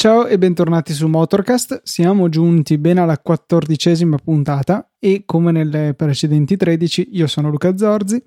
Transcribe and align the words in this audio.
Ciao 0.00 0.26
e 0.26 0.38
bentornati 0.38 0.94
su 0.94 1.08
Motorcast. 1.08 1.82
Siamo 1.84 2.30
giunti 2.30 2.78
bene 2.78 3.00
alla 3.00 3.18
quattordicesima 3.18 4.16
puntata 4.16 4.92
e 4.98 5.24
come 5.26 5.52
nelle 5.52 5.92
precedenti 5.92 6.56
13 6.56 7.08
io 7.12 7.26
sono 7.26 7.50
Luca 7.50 7.76
Zorzi. 7.76 8.18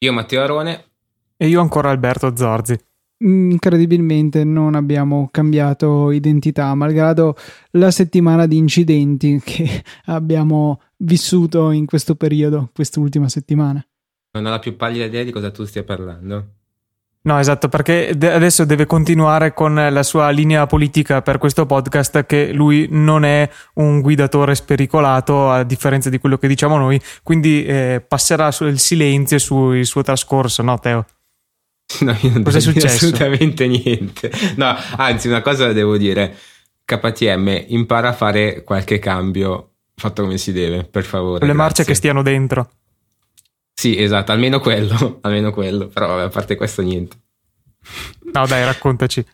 Io 0.00 0.12
Matteo 0.12 0.42
Arone. 0.42 0.95
E 1.36 1.48
io 1.48 1.60
ancora 1.60 1.90
Alberto 1.90 2.34
Zorzi. 2.34 2.78
Incredibilmente 3.18 4.44
non 4.44 4.74
abbiamo 4.74 5.28
cambiato 5.30 6.10
identità, 6.10 6.74
malgrado 6.74 7.34
la 7.72 7.90
settimana 7.90 8.46
di 8.46 8.56
incidenti 8.56 9.40
che 9.44 9.82
abbiamo 10.06 10.80
vissuto 10.98 11.70
in 11.70 11.86
questo 11.86 12.14
periodo, 12.14 12.70
quest'ultima 12.74 13.28
settimana. 13.28 13.84
Non 14.32 14.46
ho 14.46 14.50
la 14.50 14.58
più 14.58 14.76
pallida 14.76 15.04
idea 15.04 15.24
di 15.24 15.30
cosa 15.30 15.50
tu 15.50 15.64
stia 15.64 15.82
parlando. 15.82 16.54
No, 17.26 17.40
esatto, 17.40 17.68
perché 17.68 18.10
adesso 18.10 18.64
deve 18.64 18.86
continuare 18.86 19.52
con 19.52 19.74
la 19.74 20.02
sua 20.04 20.30
linea 20.30 20.66
politica 20.66 21.22
per 21.22 21.38
questo 21.38 21.66
podcast 21.66 22.24
che 22.24 22.52
lui 22.52 22.86
non 22.90 23.24
è 23.24 23.50
un 23.74 24.00
guidatore 24.00 24.54
spericolato 24.54 25.50
a 25.50 25.64
differenza 25.64 26.08
di 26.08 26.18
quello 26.18 26.38
che 26.38 26.46
diciamo 26.46 26.76
noi, 26.76 27.00
quindi 27.24 27.64
eh, 27.64 28.04
passerà 28.06 28.52
sul 28.52 28.78
silenzio 28.78 29.38
sul 29.38 29.84
suo 29.84 30.02
trascorso, 30.02 30.62
no 30.62 30.78
Teo? 30.78 31.04
No, 32.00 32.16
io 32.20 32.30
non 32.30 32.42
Cosa 32.42 32.58
è 32.58 32.60
successo? 32.60 32.86
assolutamente 33.06 33.66
niente. 33.66 34.30
No, 34.56 34.74
anzi, 34.96 35.28
una 35.28 35.40
cosa 35.42 35.72
devo 35.72 35.96
dire. 35.96 36.36
KTM 36.84 37.64
impara 37.68 38.08
a 38.10 38.12
fare 38.12 38.62
qualche 38.64 38.98
cambio 38.98 39.70
fatto 39.96 40.22
come 40.22 40.38
si 40.38 40.52
deve, 40.52 40.84
per 40.84 41.04
favore. 41.04 41.40
Le 41.40 41.46
grazie. 41.46 41.54
marce 41.54 41.84
che 41.84 41.94
stiano 41.94 42.22
dentro. 42.22 42.70
Sì, 43.72 44.00
esatto, 44.00 44.32
almeno 44.32 44.60
quello, 44.60 45.18
almeno 45.22 45.52
quello, 45.52 45.88
però 45.88 46.06
vabbè, 46.08 46.22
a 46.22 46.28
parte 46.28 46.56
questo 46.56 46.82
niente. 46.82 47.16
No, 48.32 48.46
dai, 48.46 48.64
raccontaci. 48.64 49.24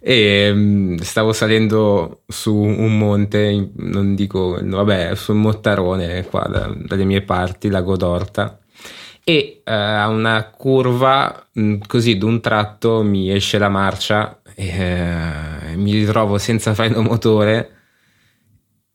E 0.00 0.50
um, 0.50 0.96
stavo 0.98 1.32
salendo 1.32 2.22
su 2.28 2.54
un 2.54 2.96
monte, 2.98 3.70
non 3.76 4.14
dico, 4.14 4.58
vabbè, 4.62 5.14
su 5.14 5.32
un 5.32 5.40
mottarone 5.40 6.24
qua 6.26 6.46
da, 6.48 6.72
dalle 6.76 7.04
mie 7.04 7.22
parti, 7.22 7.68
Lago 7.68 7.96
d'Orta, 7.96 8.58
e 9.24 9.62
uh, 9.64 9.70
a 9.70 10.08
una 10.08 10.44
curva, 10.44 11.48
mh, 11.52 11.62
mm, 11.62 11.80
così 11.86 12.18
d'un 12.18 12.40
tratto 12.40 13.02
mi 13.02 13.30
esce 13.30 13.58
la 13.58 13.70
marcia 13.70 14.40
e 14.54 14.68
uh, 14.68 15.80
mi 15.80 15.92
ritrovo 15.92 16.36
senza 16.36 16.74
freno 16.74 17.00
motore 17.00 17.70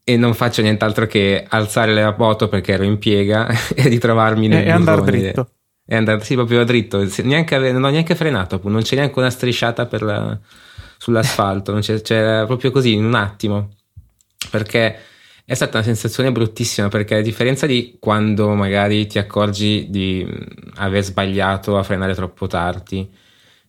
e 0.04 0.18
non 0.18 0.34
faccio 0.34 0.62
nient'altro 0.62 1.08
che 1.08 1.46
alzare 1.48 1.94
la 1.94 2.16
moto 2.18 2.48
perché 2.48 2.74
ero 2.74 2.84
in 2.84 2.98
piega 3.00 3.48
e 3.76 3.88
ritrovarmi 3.88 4.48
nel 4.48 4.66
e 4.66 4.72
andare 4.72 5.02
dritto. 5.02 5.50
E 5.86 5.96
andare 5.96 6.24
sì, 6.24 6.36
proprio 6.36 6.64
dritto. 6.64 7.04
Neanche, 7.24 7.58
non 7.72 7.84
ho 7.84 7.90
neanche 7.90 8.16
frenato 8.16 8.60
non 8.64 8.84
c'è 8.84 8.96
neanche 8.96 9.18
una 9.18 9.32
strisciata 9.32 9.88
la, 10.02 10.38
sull'asfalto 11.00 11.74
c'è, 11.80 12.02
c'era 12.02 12.46
proprio 12.46 12.70
così 12.70 12.94
in 12.94 13.06
un 13.06 13.16
attimo. 13.16 13.70
Perché 14.52 14.98
è 15.50 15.56
stata 15.56 15.78
una 15.78 15.86
sensazione 15.86 16.32
bruttissima 16.32 16.90
perché 16.90 17.16
a 17.16 17.22
differenza 17.22 17.66
di 17.66 17.98
quando 18.00 18.54
magari 18.54 19.08
ti 19.08 19.18
accorgi 19.18 19.88
di 19.90 20.24
aver 20.76 21.04
sbagliato 21.04 21.76
a 21.76 21.82
frenare 21.82 22.14
troppo 22.14 22.46
tardi 22.46 23.10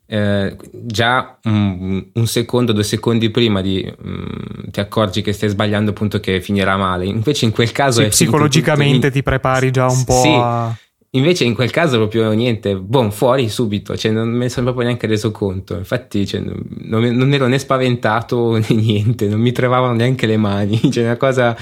eh, 0.05 0.56
già 0.72 1.39
un, 1.45 2.05
un, 2.12 2.27
secondo, 2.27 2.72
due 2.72 2.83
secondi 2.83 3.31
prima 3.31 3.62
di, 3.62 3.91
um, 4.03 4.70
ti 4.70 4.78
accorgi 4.78 5.22
che 5.22 5.33
stai 5.33 5.48
sbagliando 5.48 5.92
appunto 5.92 6.20
che 6.20 6.42
finirà 6.42 6.77
male. 6.77 7.06
Invece 7.06 7.47
in 7.47 7.53
quel 7.53 7.72
caso 7.72 8.03
sì, 8.03 8.09
psicologicamente 8.09 9.06
in... 9.06 9.12
ti 9.12 9.22
prepari 9.22 9.71
già 9.71 9.87
un 9.87 10.04
po' 10.04 10.21
sì. 10.21 10.37
a... 10.37 10.77
Invece 11.15 11.43
in 11.43 11.54
quel 11.54 11.72
caso 11.72 11.97
proprio 11.97 12.31
niente, 12.31 12.76
boom, 12.76 13.10
fuori 13.10 13.48
subito, 13.48 13.97
cioè 13.97 14.12
non 14.12 14.28
me 14.28 14.44
ne 14.44 14.48
sono 14.48 14.66
proprio 14.66 14.87
neanche 14.87 15.09
reso 15.09 15.32
conto. 15.32 15.76
Infatti 15.76 16.25
cioè, 16.25 16.41
non, 16.41 17.03
non, 17.03 17.32
ero 17.32 17.48
né 17.48 17.59
spaventato 17.59 18.53
né 18.59 18.66
niente, 18.69 19.26
non 19.26 19.41
mi 19.41 19.50
trovavano 19.50 19.94
neanche 19.94 20.26
le 20.26 20.37
mani. 20.37 20.78
Cioè 20.93 21.04
una 21.04 21.16
cosa 21.16 21.56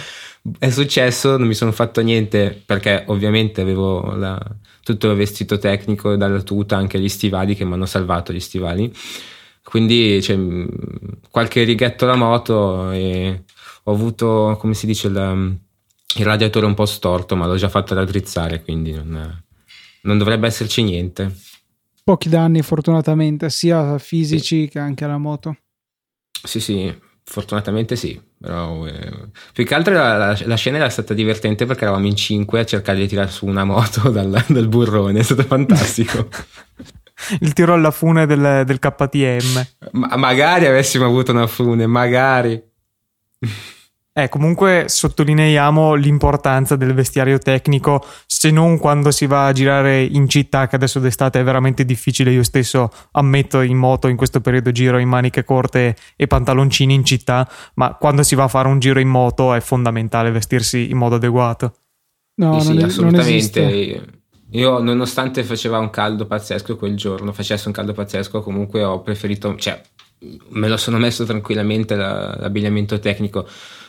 è 0.58 0.68
successo, 0.68 1.38
non 1.38 1.46
mi 1.46 1.54
sono 1.54 1.72
fatto 1.72 2.02
niente 2.02 2.62
perché 2.64 3.04
ovviamente 3.06 3.62
avevo 3.62 4.14
la, 4.14 4.38
tutto 4.82 5.10
il 5.10 5.16
vestito 5.16 5.58
tecnico 5.58 6.14
dalla 6.16 6.42
tuta, 6.42 6.76
anche 6.76 7.00
gli 7.00 7.08
stivali 7.08 7.54
che 7.54 7.64
mi 7.64 7.72
hanno 7.72 7.86
salvato 7.86 8.34
gli 8.34 8.40
stivali. 8.40 8.92
Quindi 9.62 10.20
cioè, 10.22 10.38
qualche 11.30 11.62
righetto 11.64 12.04
alla 12.04 12.16
moto 12.16 12.90
e 12.90 13.44
ho 13.84 13.92
avuto, 13.92 14.56
come 14.60 14.74
si 14.74 14.86
dice, 14.86 15.08
la, 15.08 15.34
il 16.16 16.24
radiatore 16.24 16.66
un 16.66 16.74
po' 16.74 16.86
storto, 16.86 17.36
ma 17.36 17.46
l'ho 17.46 17.56
già 17.56 17.68
fatto 17.68 17.94
raddrizzare, 17.94 18.62
quindi 18.62 18.92
non, 18.92 19.42
non 20.02 20.18
dovrebbe 20.18 20.46
esserci 20.46 20.82
niente. 20.82 21.34
Pochi 22.02 22.28
danni 22.28 22.62
fortunatamente, 22.62 23.50
sia 23.50 23.98
fisici 23.98 24.62
sì. 24.62 24.68
che 24.68 24.78
anche 24.78 25.04
alla 25.04 25.18
moto. 25.18 25.56
Sì, 26.42 26.60
sì, 26.60 26.96
fortunatamente 27.24 27.96
sì. 27.96 28.20
Però, 28.40 28.86
eh, 28.86 29.12
più 29.52 29.64
che 29.64 29.74
altro 29.74 29.92
la, 29.94 30.16
la, 30.16 30.38
la, 30.44 30.54
scena 30.54 30.76
era 30.76 30.88
stata 30.88 31.12
divertente 31.12 31.66
perché 31.66 31.82
eravamo 31.82 32.06
in 32.06 32.14
cinque 32.14 32.60
a 32.60 32.64
cercare 32.64 33.00
di 33.00 33.08
tirare 33.08 33.30
su 33.30 33.46
una 33.46 33.64
moto 33.64 34.08
dal, 34.10 34.44
dal 34.46 34.68
burrone, 34.68 35.18
è 35.18 35.22
stato 35.22 35.42
fantastico. 35.42 36.28
Il 37.40 37.52
tiro 37.52 37.74
alla 37.74 37.90
fune 37.90 38.26
del, 38.26 38.62
del 38.64 38.78
KTM. 38.78 39.66
Ma, 39.90 40.16
magari 40.16 40.66
avessimo 40.66 41.04
avuto 41.04 41.32
una 41.32 41.48
fune, 41.48 41.86
magari. 41.86 42.62
Eh, 44.18 44.28
comunque 44.28 44.86
sottolineiamo 44.88 45.94
l'importanza 45.94 46.74
del 46.74 46.92
vestiario 46.92 47.38
tecnico, 47.38 48.04
se 48.26 48.50
non 48.50 48.76
quando 48.76 49.12
si 49.12 49.26
va 49.26 49.46
a 49.46 49.52
girare 49.52 50.02
in 50.02 50.28
città, 50.28 50.66
che 50.66 50.74
adesso 50.74 50.98
d'estate 50.98 51.38
è 51.38 51.44
veramente 51.44 51.84
difficile. 51.84 52.32
Io 52.32 52.42
stesso 52.42 52.90
ammetto 53.12 53.60
in 53.60 53.76
moto 53.76 54.08
in 54.08 54.16
questo 54.16 54.40
periodo 54.40 54.72
giro 54.72 54.98
in 54.98 55.08
maniche 55.08 55.44
corte 55.44 55.94
e 56.16 56.26
pantaloncini 56.26 56.94
in 56.94 57.04
città, 57.04 57.48
ma 57.74 57.94
quando 57.94 58.24
si 58.24 58.34
va 58.34 58.42
a 58.42 58.48
fare 58.48 58.66
un 58.66 58.80
giro 58.80 58.98
in 58.98 59.06
moto 59.06 59.54
è 59.54 59.60
fondamentale 59.60 60.32
vestirsi 60.32 60.90
in 60.90 60.96
modo 60.96 61.14
adeguato. 61.14 61.74
No, 62.40 62.58
sì, 62.58 62.70
non, 62.70 62.78
sì, 62.78 62.84
assolutamente. 62.86 64.02
Io, 64.50 64.82
nonostante 64.82 65.44
faceva 65.44 65.78
un 65.78 65.90
caldo 65.90 66.26
pazzesco 66.26 66.76
quel 66.76 66.96
giorno, 66.96 67.32
facesse 67.32 67.68
un 67.68 67.72
caldo 67.72 67.92
pazzesco, 67.92 68.42
comunque 68.42 68.82
ho 68.82 69.00
preferito, 69.00 69.54
cioè, 69.54 69.80
me 70.48 70.66
lo 70.66 70.76
sono 70.76 70.98
messo 70.98 71.24
tranquillamente 71.24 71.94
l'abbigliamento 71.94 72.98
tecnico 72.98 73.46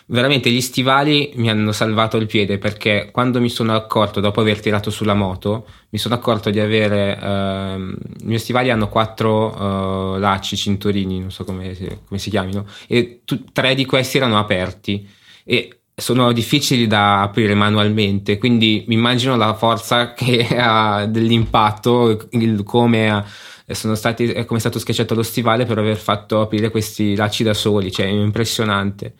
veramente 0.09 0.49
gli 0.49 0.61
stivali 0.61 1.31
mi 1.35 1.49
hanno 1.49 1.71
salvato 1.71 2.17
il 2.17 2.25
piede 2.25 2.57
perché 2.57 3.09
quando 3.11 3.39
mi 3.39 3.49
sono 3.49 3.73
accorto, 3.73 4.19
dopo 4.19 4.41
aver 4.41 4.59
tirato 4.59 4.89
sulla 4.89 5.13
moto, 5.13 5.67
mi 5.89 5.99
sono 5.99 6.15
accorto 6.15 6.49
di 6.49 6.59
avere. 6.59 7.17
Uh, 7.21 7.79
I 8.21 8.25
miei 8.25 8.39
stivali 8.39 8.69
hanno 8.69 8.89
quattro 8.89 10.15
uh, 10.15 10.17
lacci, 10.17 10.55
cinturini, 10.55 11.19
non 11.19 11.31
so 11.31 11.43
come, 11.43 11.75
come 12.07 12.19
si 12.19 12.29
chiamino, 12.29 12.65
e 12.87 13.21
tu, 13.23 13.43
tre 13.51 13.75
di 13.75 13.85
questi 13.85 14.17
erano 14.17 14.37
aperti. 14.37 15.07
E 15.43 15.73
sono 15.95 16.31
difficili 16.31 16.87
da 16.87 17.21
aprire 17.21 17.53
manualmente, 17.55 18.37
quindi 18.37 18.85
mi 18.87 18.95
immagino 18.95 19.35
la 19.35 19.53
forza 19.53 20.13
che 20.15 20.47
ha 20.57 21.05
dell'impatto, 21.05 22.27
il, 22.31 22.63
come 22.63 23.09
ha, 23.11 23.25
sono 23.71 23.95
stati, 23.95 24.31
come 24.45 24.57
è 24.57 24.59
stato 24.59 24.79
schiacciato 24.79 25.13
lo 25.13 25.23
stivale 25.23 25.65
per 25.65 25.77
aver 25.77 25.97
fatto 25.97 26.41
aprire 26.41 26.71
questi 26.71 27.15
lacci 27.15 27.43
da 27.43 27.53
soli, 27.53 27.91
cioè 27.91 28.07
è 28.07 28.09
impressionante 28.09 29.13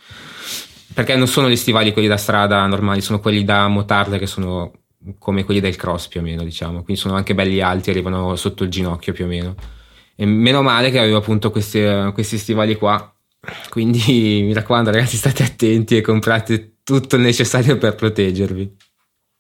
perché 0.94 1.16
non 1.16 1.28
sono 1.28 1.50
gli 1.50 1.56
stivali 1.56 1.94
quelli 1.94 2.08
da 2.08 2.18
strada 2.18 2.66
normali, 2.66 3.02
sono 3.02 3.20
quelli 3.20 3.44
da 3.44 3.68
motarda 3.68 4.18
che 4.18 4.28
sono 4.28 4.72
come 5.18 5.44
quelli 5.44 5.60
del 5.60 5.76
cross 5.76 6.08
più 6.08 6.20
o 6.20 6.24
meno, 6.24 6.44
diciamo. 6.44 6.84
Quindi 6.84 7.02
sono 7.02 7.16
anche 7.16 7.36
belli 7.36 7.62
alti, 7.62 7.90
arrivano 7.90 8.36
sotto 8.36 8.64
il 8.64 8.70
ginocchio 8.70 9.14
più 9.14 9.26
o 9.26 9.28
meno. 9.28 9.56
E 10.16 10.26
meno 10.26 10.62
male 10.62 10.92
che 10.92 11.00
avevo 11.00 11.18
appunto 11.18 11.52
questi, 11.52 11.82
questi 12.14 12.38
stivali 12.38 12.76
qua. 12.76 13.14
Quindi 13.70 14.44
mi 14.46 14.54
raccomando, 14.54 14.92
ragazzi, 14.92 15.16
state 15.18 15.44
attenti 15.44 15.98
e 15.98 16.02
comprate 16.02 16.80
tutto 16.84 17.16
il 17.16 17.22
necessario 17.22 17.78
per 17.78 17.96
proteggervi. 17.96 18.76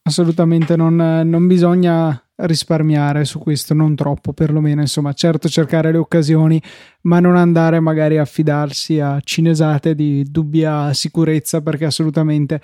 Assolutamente, 0.03 0.75
non, 0.75 0.95
non 0.95 1.47
bisogna 1.47 2.23
risparmiare 2.41 3.25
su 3.25 3.39
questo, 3.39 3.73
non 3.73 3.95
troppo 3.95 4.33
perlomeno, 4.33 4.81
insomma, 4.81 5.13
certo 5.13 5.49
cercare 5.49 5.91
le 5.91 5.97
occasioni, 5.97 6.61
ma 7.01 7.19
non 7.19 7.35
andare 7.35 7.79
magari 7.79 8.17
a 8.17 8.25
fidarsi 8.25 8.99
a 8.99 9.19
cinesate 9.23 9.95
di 9.95 10.23
dubbia 10.29 10.93
sicurezza 10.93 11.61
perché 11.61 11.85
assolutamente 11.85 12.61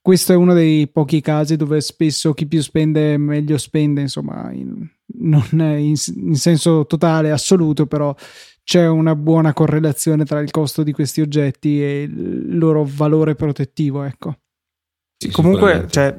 questo 0.00 0.32
è 0.32 0.36
uno 0.36 0.52
dei 0.52 0.88
pochi 0.88 1.20
casi 1.20 1.56
dove 1.56 1.80
spesso 1.80 2.32
chi 2.32 2.46
più 2.46 2.60
spende 2.60 3.16
meglio 3.18 3.56
spende, 3.56 4.00
insomma, 4.00 4.50
in, 4.52 4.84
non 5.18 5.46
in, 5.52 5.94
in 6.16 6.34
senso 6.34 6.86
totale, 6.86 7.30
assoluto, 7.30 7.86
però 7.86 8.14
c'è 8.64 8.86
una 8.88 9.14
buona 9.14 9.52
correlazione 9.52 10.24
tra 10.24 10.40
il 10.40 10.50
costo 10.50 10.82
di 10.82 10.92
questi 10.92 11.20
oggetti 11.20 11.82
e 11.82 12.02
il 12.02 12.58
loro 12.58 12.84
valore 12.84 13.34
protettivo, 13.34 14.02
ecco. 14.02 14.38
Sì, 15.16 15.30
comunque, 15.30 15.86
cioè, 15.88 16.18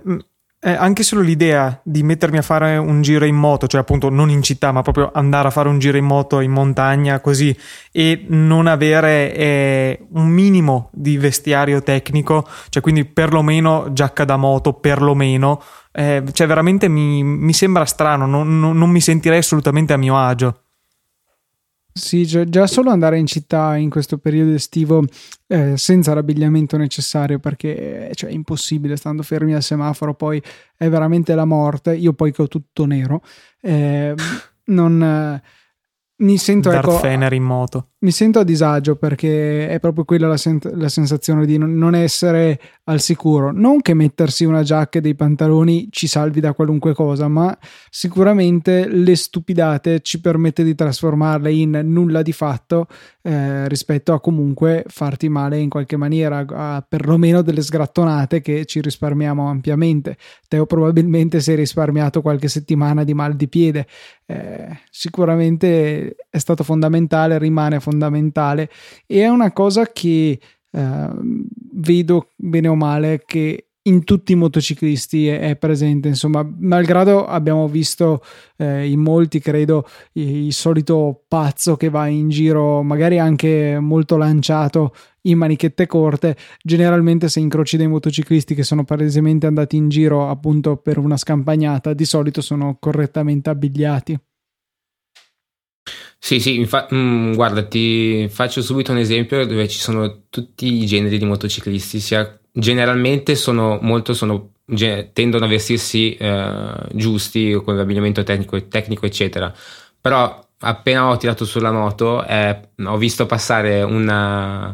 eh, 0.66 0.72
anche 0.72 1.04
solo 1.04 1.22
l'idea 1.22 1.78
di 1.84 2.04
mettermi 2.04 2.38
a 2.38 2.42
fare 2.42 2.78
un 2.78 3.02
giro 3.02 3.26
in 3.26 3.36
moto, 3.36 3.68
cioè 3.68 3.82
appunto 3.82 4.10
non 4.10 4.30
in 4.30 4.42
città, 4.42 4.72
ma 4.72 4.82
proprio 4.82 5.12
andare 5.14 5.50
a 5.50 5.52
fare 5.52 5.68
un 5.68 5.78
giro 5.78 5.98
in 5.98 6.06
moto 6.06 6.40
in 6.40 6.52
montagna 6.52 7.20
così 7.20 7.56
e 7.92 8.24
non 8.30 8.68
avere 8.68 9.36
eh, 9.36 10.08
un 10.14 10.28
minimo 10.28 10.90
di 10.94 11.18
vestiario 11.18 11.84
tecnico, 11.84 12.48
cioè 12.70 12.82
quindi 12.82 13.04
perlomeno 13.04 13.92
giacca 13.92 14.24
da 14.24 14.38
moto, 14.38 14.72
perlomeno, 14.72 15.62
eh, 15.92 16.24
cioè 16.32 16.48
veramente 16.48 16.88
mi, 16.88 17.24
mi 17.24 17.54
sembra 17.54 17.84
strano, 17.84 18.26
non, 18.26 18.60
non, 18.60 18.78
non 18.78 18.90
mi 18.90 19.02
sentirei 19.02 19.40
assolutamente 19.40 19.92
a 19.92 19.98
mio 19.98 20.18
agio. 20.18 20.63
Sì, 21.96 22.26
già 22.26 22.66
solo 22.66 22.90
andare 22.90 23.20
in 23.20 23.28
città 23.28 23.76
in 23.76 23.92
questo 23.92 24.18
periodo 24.18 24.54
estivo 24.54 25.06
eh, 25.46 25.78
senza 25.78 26.16
l'abbigliamento 26.16 26.76
necessario 26.76 27.38
perché 27.38 28.10
cioè, 28.16 28.32
è 28.32 28.34
impossibile 28.34 28.96
stando 28.96 29.22
fermi 29.22 29.54
al 29.54 29.62
semaforo, 29.62 30.16
poi 30.16 30.42
è 30.76 30.90
veramente 30.90 31.36
la 31.36 31.46
morte. 31.46 31.96
Io 31.96 32.14
poi 32.14 32.32
che 32.32 32.42
ho 32.42 32.48
tutto 32.48 32.86
nero, 32.86 33.22
eh, 33.62 34.16
non 34.66 35.40
mi 36.16 36.38
sento 36.38 36.72
ecco, 36.72 36.92
Fener 37.00 37.34
in 37.34 37.44
moto. 37.44 37.88
Mi 38.04 38.12
sento 38.12 38.40
a 38.40 38.44
disagio 38.44 38.96
perché 38.96 39.68
è 39.68 39.80
proprio 39.80 40.04
quella 40.04 40.28
la, 40.28 40.38
sen- 40.38 40.60
la, 40.74 40.90
sensazione 40.90 41.46
di 41.46 41.58
non 41.58 41.96
essere 41.96 42.60
al 42.84 43.00
sicuro. 43.00 43.52
Non 43.52 43.82
che 43.82 43.94
mettersi 43.94 44.46
una 44.46 44.62
giacca 44.62 45.00
e 45.00 45.02
dei 45.02 45.16
pantaloni 45.16 45.88
ci 45.90 46.06
salvi 46.06 46.40
da 46.40 46.54
qualunque 46.54 46.94
cosa, 46.94 47.28
ma 47.28 47.58
sicuramente 47.90 48.88
le 48.88 49.16
stupidate 49.16 50.02
ci 50.02 50.22
permette 50.22 50.64
di 50.64 50.76
trasformarle 50.76 51.52
in 51.52 51.82
nulla 51.86 52.22
di 52.22 52.34
fatto 52.34 52.88
eh, 53.22 53.68
rispetto 53.70 54.14
a 54.14 54.20
comunque 54.20 54.84
farti 54.88 55.30
male 55.30 55.58
in 55.58 55.70
qualche 55.70 55.96
maniera, 55.96 56.46
a 56.48 56.86
perlomeno 56.88 57.42
delle 57.42 57.62
sgrattonate 57.62 58.42
che 58.42 58.66
ci 58.66 58.82
risparmiamo 58.82 59.48
ampiamente. 59.48 60.18
Teo 60.48 60.66
probabilmente 60.66 61.40
si 61.40 61.54
è 61.54 61.56
risparmiato 61.56 62.22
qualche 62.22 62.50
settimana 62.50 63.06
di 63.06 63.14
mal 63.14 63.36
di 63.36 63.48
piede. 63.48 63.88
Eh, 64.26 64.80
sicuramente 64.90 66.03
è 66.30 66.38
stato 66.38 66.64
fondamentale, 66.64 67.38
rimane 67.38 67.80
fondamentale 67.80 68.70
e 69.06 69.22
è 69.22 69.28
una 69.28 69.52
cosa 69.52 69.86
che 69.88 70.40
eh, 70.72 71.10
vedo 71.74 72.30
bene 72.36 72.68
o 72.68 72.76
male 72.76 73.24
che 73.26 73.68
in 73.86 74.04
tutti 74.04 74.32
i 74.32 74.36
motociclisti 74.36 75.28
è, 75.28 75.40
è 75.40 75.56
presente, 75.56 76.08
insomma, 76.08 76.48
malgrado 76.60 77.26
abbiamo 77.26 77.68
visto 77.68 78.22
eh, 78.58 78.90
in 78.90 79.00
molti, 79.00 79.40
credo, 79.40 79.86
il, 80.14 80.46
il 80.46 80.54
solito 80.54 81.24
pazzo 81.28 81.76
che 81.76 81.90
va 81.90 82.08
in 82.08 82.30
giro, 82.30 82.82
magari 82.82 83.20
anche 83.20 83.78
molto 83.80 84.16
lanciato 84.16 84.94
in 85.24 85.38
manichette 85.38 85.86
corte, 85.86 86.38
generalmente 86.62 87.28
se 87.30 87.40
incroci 87.40 87.78
dei 87.78 87.88
motociclisti 87.88 88.56
che 88.56 88.64
sono 88.64 88.84
palesemente 88.84 89.48
andati 89.48 89.76
in 89.76 89.90
giro 89.90 90.30
appunto 90.30 90.78
per 90.78 90.98
una 90.98 91.18
scampagnata, 91.18 91.94
di 91.94 92.06
solito 92.06 92.42
sono 92.42 92.78
correttamente 92.80 93.50
abbigliati. 93.50 94.18
Sì, 96.26 96.40
sì, 96.40 96.56
infa- 96.56 96.88
mh, 96.90 96.96
mm, 96.96 97.34
guarda, 97.34 97.64
ti 97.66 98.30
faccio 98.30 98.62
subito 98.62 98.94
un 98.94 98.98
esempio 98.98 99.46
dove 99.46 99.68
ci 99.68 99.78
sono 99.78 100.22
tutti 100.30 100.82
i 100.82 100.86
generi 100.86 101.18
di 101.18 101.26
motociclisti, 101.26 102.00
sia, 102.00 102.40
generalmente 102.50 103.36
sono 103.36 103.78
molto, 103.82 104.14
sono, 104.14 104.54
tendono 105.12 105.44
a 105.44 105.48
vestirsi 105.50 106.16
eh, 106.16 106.76
giusti 106.94 107.52
con 107.62 107.76
l'abbigliamento 107.76 108.24
tecnico, 108.24 108.68
tecnico, 108.70 109.06
eccetera, 109.06 109.54
però 110.00 110.42
appena 110.60 111.10
ho 111.10 111.18
tirato 111.18 111.44
sulla 111.44 111.74
moto 111.74 112.26
eh, 112.26 112.70
ho 112.86 112.96
visto 112.98 113.26
passare 113.26 113.82
una, 113.82 114.74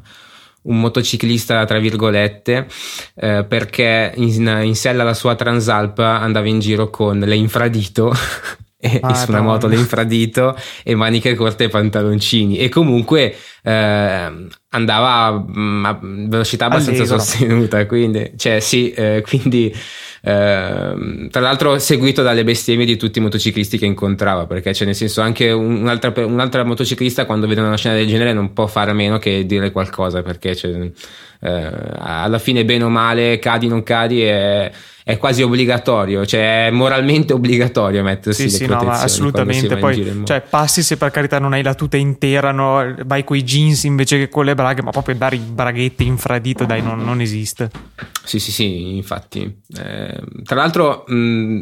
un 0.61 0.79
motociclista 0.79 1.65
tra 1.65 1.79
virgolette 1.79 2.67
eh, 3.15 3.43
perché 3.43 4.13
in, 4.17 4.61
in 4.65 4.75
sella 4.75 5.01
alla 5.01 5.15
sua 5.15 5.33
Transalp 5.33 5.97
andava 5.97 6.47
in 6.47 6.59
giro 6.59 6.91
con 6.91 7.17
le 7.17 7.35
infradito 7.35 8.13
e, 8.81 8.99
ah, 9.01 9.13
su 9.13 9.29
una 9.29 9.41
moto 9.41 9.67
l'infradito 9.67 10.55
e 10.83 10.95
maniche 10.95 11.35
corte 11.35 11.65
e 11.65 11.67
pantaloncini 11.67 12.57
e 12.57 12.69
comunque 12.69 13.35
eh, 13.61 14.47
andava 14.69 15.13
a, 15.25 15.31
mm, 15.33 15.85
a, 15.85 15.99
velocità 16.01 16.67
abbastanza 16.67 17.01
Allegro. 17.01 17.19
sostenuta 17.19 17.85
quindi 17.85 18.31
cioè 18.37 18.61
sì 18.61 18.89
eh, 18.91 19.21
quindi 19.27 19.75
eh, 20.21 21.27
tra 21.29 21.41
l'altro 21.41 21.77
seguito 21.77 22.21
dalle 22.21 22.45
bestemmie 22.45 22.85
di 22.85 22.95
tutti 22.95 23.19
i 23.19 23.21
motociclisti 23.21 23.77
che 23.77 23.85
incontrava 23.85 24.45
perché 24.47 24.73
cioè 24.73 24.85
nel 24.85 24.95
senso 24.95 25.19
anche 25.19 25.51
un'altra, 25.51 26.13
un'altra 26.25 26.63
motociclista 26.63 27.25
quando 27.25 27.47
vede 27.47 27.59
una 27.59 27.75
scena 27.75 27.95
del 27.95 28.07
genere 28.07 28.31
non 28.31 28.53
può 28.53 28.65
fare 28.65 28.91
a 28.91 28.93
meno 28.93 29.17
che 29.17 29.45
dire 29.45 29.71
qualcosa 29.71 30.21
perché 30.21 30.55
cioè, 30.55 30.89
eh, 31.41 31.71
alla 31.97 32.39
fine 32.39 32.65
bene 32.65 32.83
o 32.83 32.89
male 32.89 33.39
cadi 33.39 33.67
non 33.67 33.83
cadi 33.83 34.23
e 34.23 34.71
è 35.09 35.17
quasi 35.17 35.41
obbligatorio, 35.41 36.23
cioè 36.23 36.67
è 36.67 36.69
moralmente 36.69 37.33
obbligatorio 37.33 38.03
mettersi 38.03 38.47
sì, 38.47 38.59
le 38.59 38.65
sì, 38.65 38.65
no, 38.67 38.91
assolutamente. 38.91 39.77
Poi, 39.77 40.21
cioè, 40.23 40.41
passi 40.41 40.83
se 40.83 40.97
per 40.97 41.09
carità 41.09 41.39
non 41.39 41.53
hai 41.53 41.63
la 41.63 41.73
tuta 41.73 41.97
intera, 41.97 42.51
no? 42.51 42.93
vai 43.05 43.23
con 43.23 43.35
i 43.35 43.43
jeans 43.43 43.85
invece 43.85 44.19
che 44.19 44.29
con 44.29 44.45
le 44.45 44.53
braghe, 44.53 44.83
ma 44.83 44.91
proprio 44.91 45.15
dare 45.15 45.37
i 45.37 45.39
braghetti 45.39 46.05
infradito, 46.05 46.65
dai, 46.65 46.83
non, 46.83 47.03
non 47.03 47.21
esiste. 47.21 47.71
Sì, 48.23 48.37
sì, 48.37 48.51
sì, 48.51 48.97
infatti. 48.97 49.61
Eh, 49.79 50.21
tra 50.43 50.55
l'altro, 50.55 51.05
mh, 51.07 51.61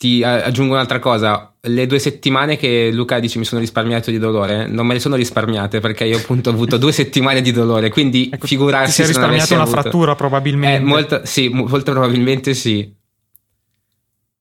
ti 0.00 0.22
aggiungo 0.24 0.72
un'altra 0.72 0.98
cosa, 0.98 1.52
le 1.60 1.86
due 1.86 1.98
settimane 1.98 2.56
che 2.56 2.88
Luca 2.90 3.20
dice 3.20 3.38
mi 3.38 3.44
sono 3.44 3.60
risparmiato 3.60 4.10
di 4.10 4.18
dolore, 4.18 4.66
non 4.66 4.86
me 4.86 4.94
le 4.94 4.98
sono 4.98 5.14
risparmiate 5.14 5.78
perché 5.80 6.06
io 6.06 6.16
appunto 6.16 6.48
ho 6.48 6.54
avuto 6.54 6.78
due 6.78 6.90
settimane 6.90 7.42
di 7.42 7.52
dolore, 7.52 7.90
quindi 7.90 8.30
ecco, 8.32 8.46
figurarsi 8.46 8.86
ti 8.86 9.02
sei 9.02 9.06
risparmiato 9.08 9.52
una 9.52 9.64
avuto... 9.64 9.78
frattura 9.78 10.14
probabilmente. 10.14 10.82
Eh, 10.82 10.86
molto, 10.86 11.20
sì, 11.24 11.50
molto 11.50 11.92
probabilmente 11.92 12.54
sì. 12.54 12.96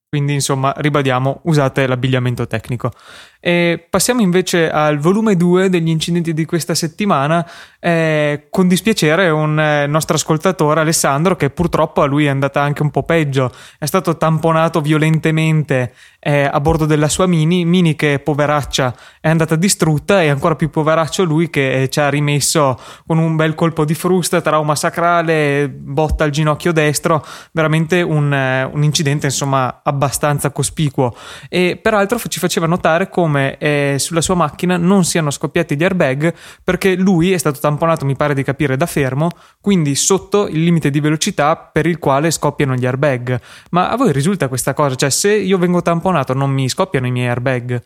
Quindi 0.07 0.33
insomma, 0.33 0.73
ribadiamo, 0.75 1.41
usate 1.43 1.85
l'abbigliamento 1.85 2.47
tecnico. 2.47 2.91
E 3.39 3.85
passiamo 3.89 4.21
invece 4.21 4.71
al 4.71 4.97
volume 4.97 5.35
2 5.35 5.69
degli 5.69 5.89
incidenti 5.89 6.33
di 6.33 6.45
questa 6.45 6.73
settimana. 6.73 7.47
Eh, 7.79 8.47
con 8.49 8.67
dispiacere 8.67 9.29
un 9.29 9.59
eh, 9.59 9.87
nostro 9.87 10.15
ascoltatore 10.15 10.81
Alessandro, 10.81 11.35
che 11.35 11.49
purtroppo 11.49 12.01
a 12.01 12.05
lui 12.05 12.25
è 12.25 12.29
andata 12.29 12.61
anche 12.61 12.81
un 12.81 12.91
po' 12.91 13.03
peggio, 13.03 13.51
è 13.77 13.85
stato 13.85 14.17
tamponato 14.17 14.81
violentemente 14.81 15.93
eh, 16.19 16.49
a 16.51 16.59
bordo 16.59 16.85
della 16.85 17.07
sua 17.07 17.25
Mini, 17.25 17.63
Mini 17.63 17.95
che 17.95 18.19
poveraccia 18.19 18.93
è 19.21 19.29
andata 19.29 19.55
distrutta 19.55 20.21
e 20.21 20.29
ancora 20.29 20.55
più 20.55 20.69
poveraccio 20.69 21.23
lui 21.23 21.49
che 21.49 21.87
ci 21.89 21.99
ha 21.99 22.09
rimesso 22.09 22.77
con 23.07 23.17
un 23.17 23.35
bel 23.35 23.55
colpo 23.55 23.85
di 23.85 23.93
frusta, 23.93 24.41
trauma 24.41 24.75
sacrale, 24.75 25.69
botta 25.69 26.25
al 26.25 26.31
ginocchio 26.31 26.73
destro, 26.73 27.25
veramente 27.53 28.01
un, 28.01 28.33
eh, 28.33 28.63
un 28.65 28.83
incidente 28.83 29.27
insomma 29.27 29.79
abbastanza 29.83 30.51
cospicuo. 30.51 31.15
E 31.47 31.79
peraltro 31.81 32.19
ci 32.27 32.39
faceva 32.39 32.67
notare 32.67 33.09
come 33.09 33.27
come 33.29 33.57
eh, 33.57 33.95
sulla 33.99 34.21
sua 34.21 34.35
macchina 34.35 34.77
non 34.77 35.05
siano 35.05 35.29
scoppiati 35.29 35.75
gli 35.75 35.83
airbag 35.83 36.33
perché 36.63 36.95
lui 36.95 37.31
è 37.31 37.37
stato 37.37 37.59
tamponato, 37.59 37.68
mi 38.05 38.15
pare 38.15 38.33
di 38.33 38.43
capire, 38.43 38.77
da 38.77 38.85
fermo, 38.85 39.29
quindi 39.61 39.95
sotto 39.95 40.47
il 40.47 40.63
limite 40.63 40.89
di 40.89 40.99
velocità 40.99 41.55
per 41.57 41.85
il 41.85 41.99
quale 41.99 42.31
scoppiano 42.31 42.75
gli 42.75 42.85
airbag. 42.85 43.39
Ma 43.71 43.89
a 43.89 43.95
voi 43.95 44.11
risulta 44.11 44.47
questa 44.47 44.73
cosa? 44.73 44.95
Cioè, 44.95 45.09
se 45.09 45.33
io 45.33 45.57
vengo 45.57 45.81
tamponato 45.81 46.33
non 46.33 46.51
mi 46.51 46.69
scoppiano 46.69 47.07
i 47.07 47.11
miei 47.11 47.27
airbag? 47.27 47.83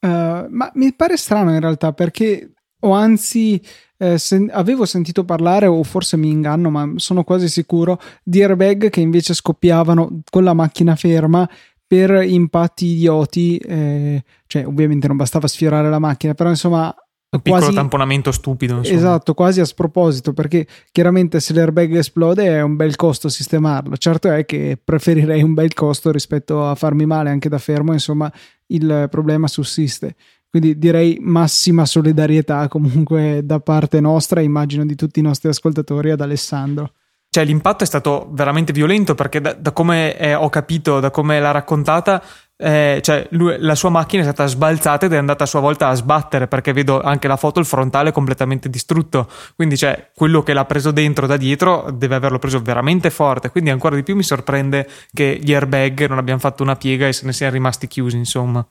Uh, 0.00 0.46
ma 0.50 0.70
mi 0.74 0.92
pare 0.94 1.16
strano 1.16 1.52
in 1.52 1.60
realtà 1.60 1.92
perché 1.92 2.50
o 2.80 2.92
anzi 2.92 3.60
eh, 3.96 4.18
sen- 4.18 4.50
avevo 4.52 4.84
sentito 4.84 5.24
parlare 5.24 5.66
o 5.66 5.82
forse 5.82 6.16
mi 6.18 6.28
inganno 6.28 6.68
ma 6.68 6.92
sono 6.96 7.24
quasi 7.24 7.48
sicuro 7.48 7.98
di 8.22 8.42
airbag 8.42 8.90
che 8.90 9.00
invece 9.00 9.32
scoppiavano 9.32 10.20
con 10.28 10.44
la 10.44 10.52
macchina 10.52 10.94
ferma 10.94 11.48
per 11.86 12.22
impatti 12.24 12.86
idioti, 12.86 13.56
eh, 13.58 14.22
cioè 14.46 14.66
ovviamente 14.66 15.06
non 15.06 15.16
bastava 15.16 15.46
sfiorare 15.46 15.90
la 15.90 15.98
macchina, 15.98 16.34
però 16.34 16.48
insomma 16.48 16.94
un 17.36 17.42
piccolo 17.42 17.62
quasi, 17.62 17.76
tamponamento 17.76 18.32
stupido. 18.32 18.76
Insomma. 18.76 18.96
Esatto, 18.96 19.34
quasi 19.34 19.60
a 19.60 19.64
sproposito, 19.64 20.32
perché 20.32 20.66
chiaramente 20.92 21.40
se 21.40 21.52
l'airbag 21.54 21.96
esplode 21.96 22.44
è 22.44 22.62
un 22.62 22.76
bel 22.76 22.96
costo 22.96 23.28
sistemarlo. 23.28 23.96
Certo 23.96 24.30
è 24.30 24.44
che 24.44 24.78
preferirei 24.82 25.42
un 25.42 25.54
bel 25.54 25.74
costo 25.74 26.10
rispetto 26.10 26.66
a 26.66 26.74
farmi 26.74 27.06
male 27.06 27.30
anche 27.30 27.48
da 27.48 27.58
fermo, 27.58 27.92
insomma 27.92 28.32
il 28.66 29.08
problema 29.10 29.46
sussiste. 29.46 30.16
Quindi 30.48 30.78
direi 30.78 31.18
massima 31.20 31.84
solidarietà 31.84 32.68
comunque 32.68 33.40
da 33.44 33.58
parte 33.60 34.00
nostra, 34.00 34.40
immagino 34.40 34.86
di 34.86 34.94
tutti 34.94 35.18
i 35.18 35.22
nostri 35.22 35.48
ascoltatori 35.48 36.10
ad 36.10 36.20
Alessandro 36.20 36.92
cioè 37.34 37.44
l'impatto 37.44 37.82
è 37.82 37.86
stato 37.86 38.28
veramente 38.30 38.72
violento 38.72 39.16
perché 39.16 39.40
da, 39.40 39.54
da 39.54 39.72
come 39.72 40.16
eh, 40.16 40.34
ho 40.34 40.48
capito, 40.50 41.00
da 41.00 41.10
come 41.10 41.40
l'ha 41.40 41.50
raccontata, 41.50 42.22
eh, 42.56 43.00
cioè 43.02 43.26
lui, 43.30 43.56
la 43.58 43.74
sua 43.74 43.88
macchina 43.88 44.22
è 44.22 44.24
stata 44.24 44.46
sbalzata 44.46 45.06
ed 45.06 45.14
è 45.14 45.16
andata 45.16 45.42
a 45.42 45.46
sua 45.48 45.58
volta 45.58 45.88
a 45.88 45.94
sbattere 45.94 46.46
perché 46.46 46.72
vedo 46.72 47.00
anche 47.00 47.26
la 47.26 47.36
foto, 47.36 47.58
il 47.58 47.66
frontale 47.66 48.12
completamente 48.12 48.70
distrutto. 48.70 49.28
Quindi 49.56 49.76
cioè, 49.76 50.12
quello 50.14 50.44
che 50.44 50.52
l'ha 50.52 50.64
preso 50.64 50.92
dentro 50.92 51.26
da 51.26 51.36
dietro 51.36 51.90
deve 51.92 52.14
averlo 52.14 52.38
preso 52.38 52.62
veramente 52.62 53.10
forte. 53.10 53.50
Quindi 53.50 53.70
ancora 53.70 53.96
di 53.96 54.04
più 54.04 54.14
mi 54.14 54.22
sorprende 54.22 54.88
che 55.12 55.36
gli 55.42 55.52
airbag 55.52 56.06
non 56.06 56.18
abbiano 56.18 56.38
fatto 56.38 56.62
una 56.62 56.76
piega 56.76 57.08
e 57.08 57.12
se 57.12 57.26
ne 57.26 57.32
siano 57.32 57.52
rimasti 57.52 57.88
chiusi, 57.88 58.16
insomma. 58.16 58.64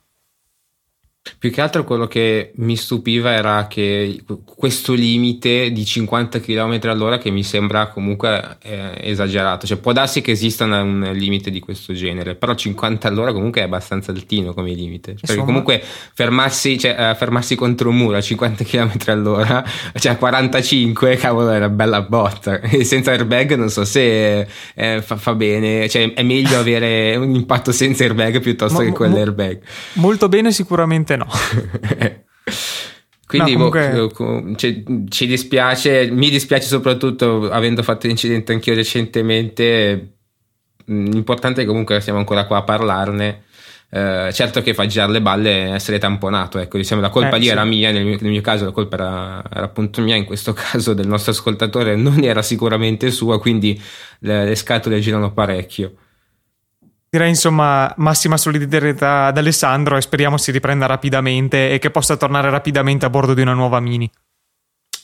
Più 1.39 1.51
che 1.51 1.61
altro 1.61 1.85
quello 1.85 2.05
che 2.05 2.51
mi 2.55 2.75
stupiva 2.75 3.31
era 3.31 3.67
che 3.67 4.23
questo 4.43 4.93
limite 4.93 5.71
di 5.71 5.85
50 5.85 6.41
km 6.41 6.79
all'ora 6.83 7.17
che 7.17 7.31
mi 7.31 7.43
sembra 7.43 7.87
comunque 7.87 8.57
eh, 8.61 8.97
esagerato, 8.97 9.65
cioè 9.65 9.77
può 9.77 9.93
darsi 9.93 10.19
che 10.19 10.31
esista 10.31 10.65
un 10.65 11.11
limite 11.13 11.49
di 11.49 11.61
questo 11.61 11.93
genere, 11.93 12.35
però 12.35 12.55
50 12.55 13.07
all'ora 13.07 13.31
comunque 13.31 13.61
è 13.61 13.63
abbastanza 13.63 14.11
altino 14.11 14.53
come 14.53 14.73
limite, 14.73 15.13
perché 15.13 15.31
Insomma. 15.31 15.45
comunque 15.45 15.81
fermarsi, 16.13 16.77
cioè, 16.77 17.11
uh, 17.11 17.15
fermarsi 17.15 17.55
contro 17.55 17.89
un 17.89 17.95
muro 17.95 18.17
a 18.17 18.21
50 18.21 18.63
km 18.65 18.91
all'ora, 19.07 19.63
cioè 19.95 20.13
a 20.13 20.17
45, 20.17 21.15
cavolo 21.15 21.51
è 21.51 21.57
una 21.57 21.69
bella 21.69 22.01
botta, 22.01 22.59
e 22.59 22.83
senza 22.83 23.11
airbag 23.11 23.55
non 23.55 23.69
so 23.69 23.85
se 23.85 24.45
eh, 24.75 25.01
fa, 25.01 25.15
fa, 25.15 25.35
bene, 25.35 25.87
cioè 25.87 26.13
è 26.13 26.23
meglio 26.23 26.57
avere 26.57 27.15
un 27.15 27.33
impatto 27.33 27.71
senza 27.71 28.03
airbag 28.03 28.41
piuttosto 28.41 28.79
Ma, 28.79 28.83
che 28.83 28.91
con 28.91 29.09
mo- 29.09 29.15
l'airbag. 29.15 29.59
Molto 29.93 30.27
bene 30.27 30.51
sicuramente 30.51 31.12
no. 31.15 31.27
Quindi 33.25 33.53
no, 33.53 33.69
comunque... 33.69 34.09
boh, 34.15 34.55
ci, 34.55 34.83
ci, 35.09 35.25
dispiace, 35.25 36.11
mi 36.11 36.29
dispiace 36.29 36.67
soprattutto 36.67 37.49
avendo 37.49 37.81
fatto 37.81 38.05
l'incidente 38.05 38.53
anch'io 38.53 38.75
recentemente. 38.75 40.17
Mm, 40.91 41.05
l'importante 41.07 41.61
è 41.61 41.63
che 41.63 41.69
comunque 41.69 41.99
siamo 41.99 42.19
ancora 42.19 42.45
qua 42.45 42.57
a 42.57 42.63
parlarne. 42.63 43.43
Eh, 43.89 44.29
certo 44.33 44.61
che 44.61 44.73
fa 44.73 44.87
girare 44.87 45.11
le 45.11 45.21
balle 45.21 45.71
essere 45.71 45.99
tamponato, 45.99 46.57
ecco, 46.57 46.77
diciamo 46.77 46.99
la 46.99 47.11
colpa 47.11 47.35
eh, 47.35 47.37
lì 47.37 47.45
sì. 47.45 47.51
era 47.51 47.63
mia, 47.63 47.91
nel 47.91 48.03
mio, 48.03 48.17
nel 48.19 48.31
mio, 48.31 48.41
caso 48.41 48.65
la 48.65 48.71
colpa 48.71 48.95
era, 48.95 49.43
era, 49.53 49.65
appunto 49.65 50.01
mia, 50.01 50.15
in 50.15 50.25
questo 50.25 50.53
caso 50.57 50.95
del 50.95 51.07
nostro 51.07 51.31
ascoltatore 51.31 51.95
non 51.95 52.23
era 52.23 52.41
sicuramente 52.41 53.11
sua, 53.11 53.39
quindi 53.39 53.79
le, 54.19 54.45
le 54.45 54.55
scatole 54.55 54.99
girano 54.99 55.31
parecchio. 55.31 55.93
Direi 57.13 57.29
insomma 57.29 57.93
massima 57.97 58.37
solidarietà 58.37 59.25
ad 59.25 59.37
Alessandro 59.37 59.97
e 59.97 60.01
speriamo 60.01 60.35
si 60.37 60.49
riprenda 60.49 60.87
rapidamente 60.87 61.69
e 61.69 61.77
che 61.77 61.91
possa 61.91 62.17
tornare 62.17 62.49
rapidamente 62.49 63.05
a 63.05 63.11
bordo 63.11 63.35
di 63.35 63.41
una 63.41 63.53
nuova 63.53 63.79
Mini. 63.79 64.09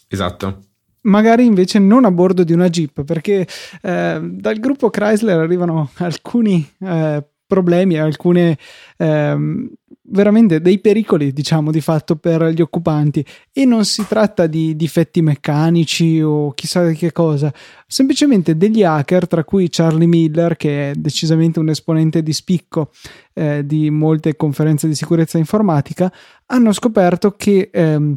Esatto. 0.07 0.61
Magari 1.01 1.45
invece 1.45 1.77
non 1.77 2.05
a 2.05 2.11
bordo 2.11 2.43
di 2.43 2.51
una 2.51 2.67
Jeep, 2.67 3.03
perché 3.03 3.47
eh, 3.83 4.19
dal 4.23 4.57
gruppo 4.57 4.89
Chrysler 4.89 5.37
arrivano 5.37 5.91
alcuni 5.97 6.67
eh, 6.79 7.23
problemi, 7.49 7.97
alcune 7.97 8.59
ehm, 8.97 9.67
veramente 10.03 10.61
dei 10.61 10.79
pericoli, 10.79 11.33
diciamo, 11.33 11.71
di 11.71 11.81
fatto 11.81 12.15
per 12.15 12.45
gli 12.49 12.61
occupanti. 12.61 13.25
E 13.51 13.65
non 13.65 13.85
si 13.85 14.05
tratta 14.07 14.45
di 14.45 14.75
difetti 14.75 15.23
meccanici 15.23 16.21
o 16.21 16.51
chissà 16.53 16.85
di 16.85 16.93
che 16.93 17.11
cosa, 17.11 17.51
semplicemente 17.87 18.55
degli 18.55 18.83
hacker, 18.83 19.27
tra 19.27 19.43
cui 19.43 19.67
Charlie 19.69 20.05
Miller, 20.05 20.55
che 20.55 20.91
è 20.91 20.93
decisamente 20.93 21.57
un 21.59 21.69
esponente 21.69 22.21
di 22.21 22.33
spicco 22.33 22.91
eh, 23.33 23.65
di 23.65 23.89
molte 23.89 24.35
conferenze 24.35 24.87
di 24.87 24.95
sicurezza 24.95 25.39
informatica, 25.39 26.13
hanno 26.45 26.71
scoperto 26.71 27.31
che. 27.31 27.69
Ehm, 27.73 28.15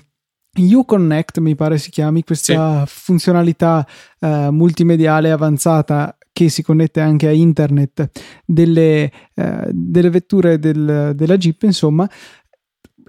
Uconnect 0.55 1.39
mi 1.39 1.55
pare 1.55 1.79
si 1.79 1.89
chiami 1.89 2.25
questa 2.25 2.85
sì. 2.85 2.95
funzionalità 2.95 3.87
uh, 4.21 4.51
multimediale 4.51 5.31
avanzata 5.31 6.15
che 6.33 6.49
si 6.49 6.63
connette 6.63 7.01
anche 7.01 7.29
a 7.29 7.33
internet 7.33 8.11
delle, 8.45 9.13
eh, 9.35 9.69
delle 9.71 10.11
vetture 10.11 10.59
del, 10.59 11.13
della 11.15 11.37
Jeep, 11.37 11.63
insomma, 11.63 12.09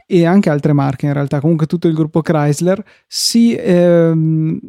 e 0.06 0.26
anche 0.26 0.50
altre 0.50 0.74
marche 0.74 1.06
in 1.06 1.14
realtà, 1.14 1.40
comunque 1.40 1.66
tutto 1.66 1.88
il 1.88 1.94
gruppo 1.94 2.22
Chrysler 2.22 2.84
si 3.08 3.56
ehm, 3.56 4.60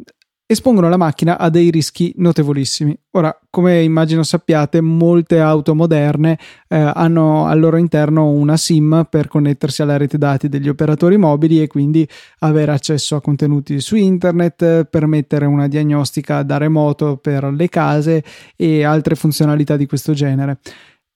espongono 0.47 0.89
la 0.89 0.97
macchina 0.97 1.39
a 1.39 1.49
dei 1.49 1.71
rischi 1.71 2.13
notevolissimi. 2.17 2.97
Ora, 3.11 3.35
come 3.49 3.81
immagino 3.81 4.21
sappiate, 4.21 4.79
molte 4.79 5.39
auto 5.39 5.73
moderne 5.73 6.37
eh, 6.67 6.91
hanno 6.93 7.45
al 7.45 7.59
loro 7.59 7.77
interno 7.77 8.29
una 8.29 8.55
SIM 8.55 9.07
per 9.09 9.27
connettersi 9.27 9.81
alla 9.81 9.97
rete 9.97 10.17
dati 10.17 10.47
degli 10.47 10.69
operatori 10.69 11.17
mobili 11.17 11.61
e 11.61 11.67
quindi 11.67 12.07
avere 12.39 12.71
accesso 12.71 13.15
a 13.15 13.21
contenuti 13.21 13.79
su 13.79 13.95
internet, 13.95 14.85
permettere 14.85 15.45
una 15.45 15.67
diagnostica 15.67 16.43
da 16.43 16.57
remoto 16.57 17.17
per 17.17 17.45
le 17.45 17.67
case 17.69 18.23
e 18.55 18.83
altre 18.83 19.15
funzionalità 19.15 19.75
di 19.75 19.87
questo 19.87 20.13
genere. 20.13 20.59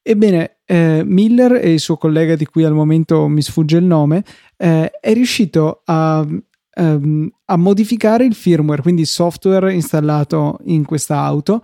Ebbene, 0.02 0.60
eh, 0.66 1.04
Miller 1.06 1.54
e 1.54 1.74
il 1.74 1.80
suo 1.80 1.98
collega 1.98 2.36
di 2.36 2.46
cui 2.46 2.64
al 2.64 2.74
momento 2.74 3.28
mi 3.28 3.42
sfugge 3.44 3.78
il 3.78 3.84
nome, 3.84 4.24
eh, 4.58 4.90
è 4.90 5.14
riuscito 5.14 5.82
a 5.86 6.26
ehm, 6.80 7.30
a 7.46 7.58
modificare 7.58 8.26
il 8.26 8.34
firmware, 8.34 8.82
quindi 8.82 9.02
il 9.02 9.08
software 9.08 9.74
installato 9.74 10.60
in 10.66 10.86
questa 10.86 11.20
auto 11.20 11.62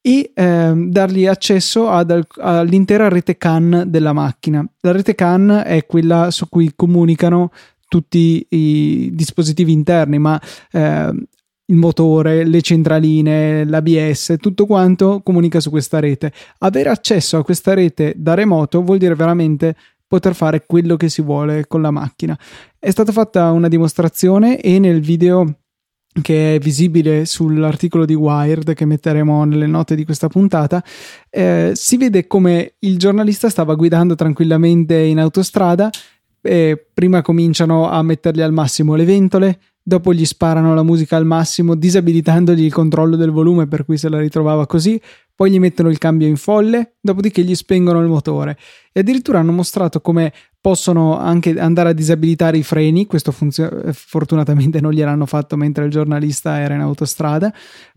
e 0.00 0.32
ehm, 0.34 0.90
dargli 0.90 1.26
accesso 1.26 1.88
ad, 1.88 2.26
all'intera 2.38 3.08
rete 3.08 3.36
CAN 3.38 3.84
della 3.86 4.12
macchina. 4.12 4.64
La 4.80 4.92
rete 4.92 5.14
CAN 5.14 5.62
è 5.64 5.86
quella 5.86 6.30
su 6.30 6.48
cui 6.48 6.72
comunicano 6.74 7.50
tutti 7.88 8.44
i 8.48 9.10
dispositivi 9.12 9.72
interni, 9.72 10.18
ma 10.18 10.40
ehm, 10.72 11.24
il 11.66 11.76
motore, 11.76 12.44
le 12.44 12.60
centraline, 12.60 13.64
l'ABS, 13.64 14.36
tutto 14.38 14.66
quanto 14.66 15.20
comunica 15.22 15.60
su 15.60 15.70
questa 15.70 16.00
rete. 16.00 16.32
Avere 16.58 16.90
accesso 16.90 17.38
a 17.38 17.44
questa 17.44 17.72
rete 17.72 18.14
da 18.16 18.34
remoto 18.34 18.82
vuol 18.82 18.98
dire 18.98 19.14
veramente 19.14 19.76
poter 20.12 20.34
fare 20.34 20.66
quello 20.66 20.96
che 20.96 21.08
si 21.08 21.22
vuole 21.22 21.66
con 21.66 21.80
la 21.80 21.90
macchina. 21.90 22.38
È 22.78 22.90
stata 22.90 23.12
fatta 23.12 23.50
una 23.50 23.68
dimostrazione 23.68 24.60
e 24.60 24.78
nel 24.78 25.00
video 25.00 25.60
che 26.20 26.56
è 26.56 26.58
visibile 26.58 27.24
sull'articolo 27.24 28.04
di 28.04 28.12
Wired 28.12 28.74
che 28.74 28.84
metteremo 28.84 29.44
nelle 29.44 29.66
note 29.66 29.94
di 29.94 30.04
questa 30.04 30.28
puntata, 30.28 30.84
eh, 31.30 31.70
si 31.74 31.96
vede 31.96 32.26
come 32.26 32.74
il 32.80 32.98
giornalista 32.98 33.48
stava 33.48 33.74
guidando 33.74 34.14
tranquillamente 34.14 34.98
in 34.98 35.18
autostrada. 35.18 35.88
E 36.42 36.88
prima 36.92 37.22
cominciano 37.22 37.88
a 37.88 38.02
mettergli 38.02 38.42
al 38.42 38.52
massimo 38.52 38.96
le 38.96 39.04
ventole, 39.04 39.60
dopo 39.82 40.12
gli 40.12 40.26
sparano 40.26 40.74
la 40.74 40.82
musica 40.82 41.16
al 41.16 41.24
massimo, 41.24 41.74
disabilitandogli 41.74 42.64
il 42.64 42.72
controllo 42.72 43.16
del 43.16 43.30
volume, 43.30 43.66
per 43.66 43.86
cui 43.86 43.96
se 43.96 44.10
la 44.10 44.18
ritrovava 44.18 44.66
così, 44.66 45.00
poi 45.42 45.50
gli 45.50 45.58
mettono 45.58 45.88
il 45.88 45.98
cambio 45.98 46.28
in 46.28 46.36
folle, 46.36 46.92
dopodiché 47.00 47.42
gli 47.42 47.56
spengono 47.56 47.98
il 47.98 48.06
motore. 48.06 48.56
E 48.92 49.00
addirittura 49.00 49.40
hanno 49.40 49.50
mostrato 49.50 50.00
come 50.00 50.32
possono 50.60 51.18
anche 51.18 51.58
andare 51.58 51.88
a 51.88 51.92
disabilitare 51.92 52.58
i 52.58 52.62
freni, 52.62 53.06
questo 53.06 53.32
funzio- 53.32 53.82
fortunatamente 53.92 54.80
non 54.80 54.92
gliel'hanno 54.92 55.26
fatto 55.26 55.56
mentre 55.56 55.84
il 55.84 55.90
giornalista 55.90 56.60
era 56.60 56.74
in 56.74 56.80
autostrada, 56.80 57.52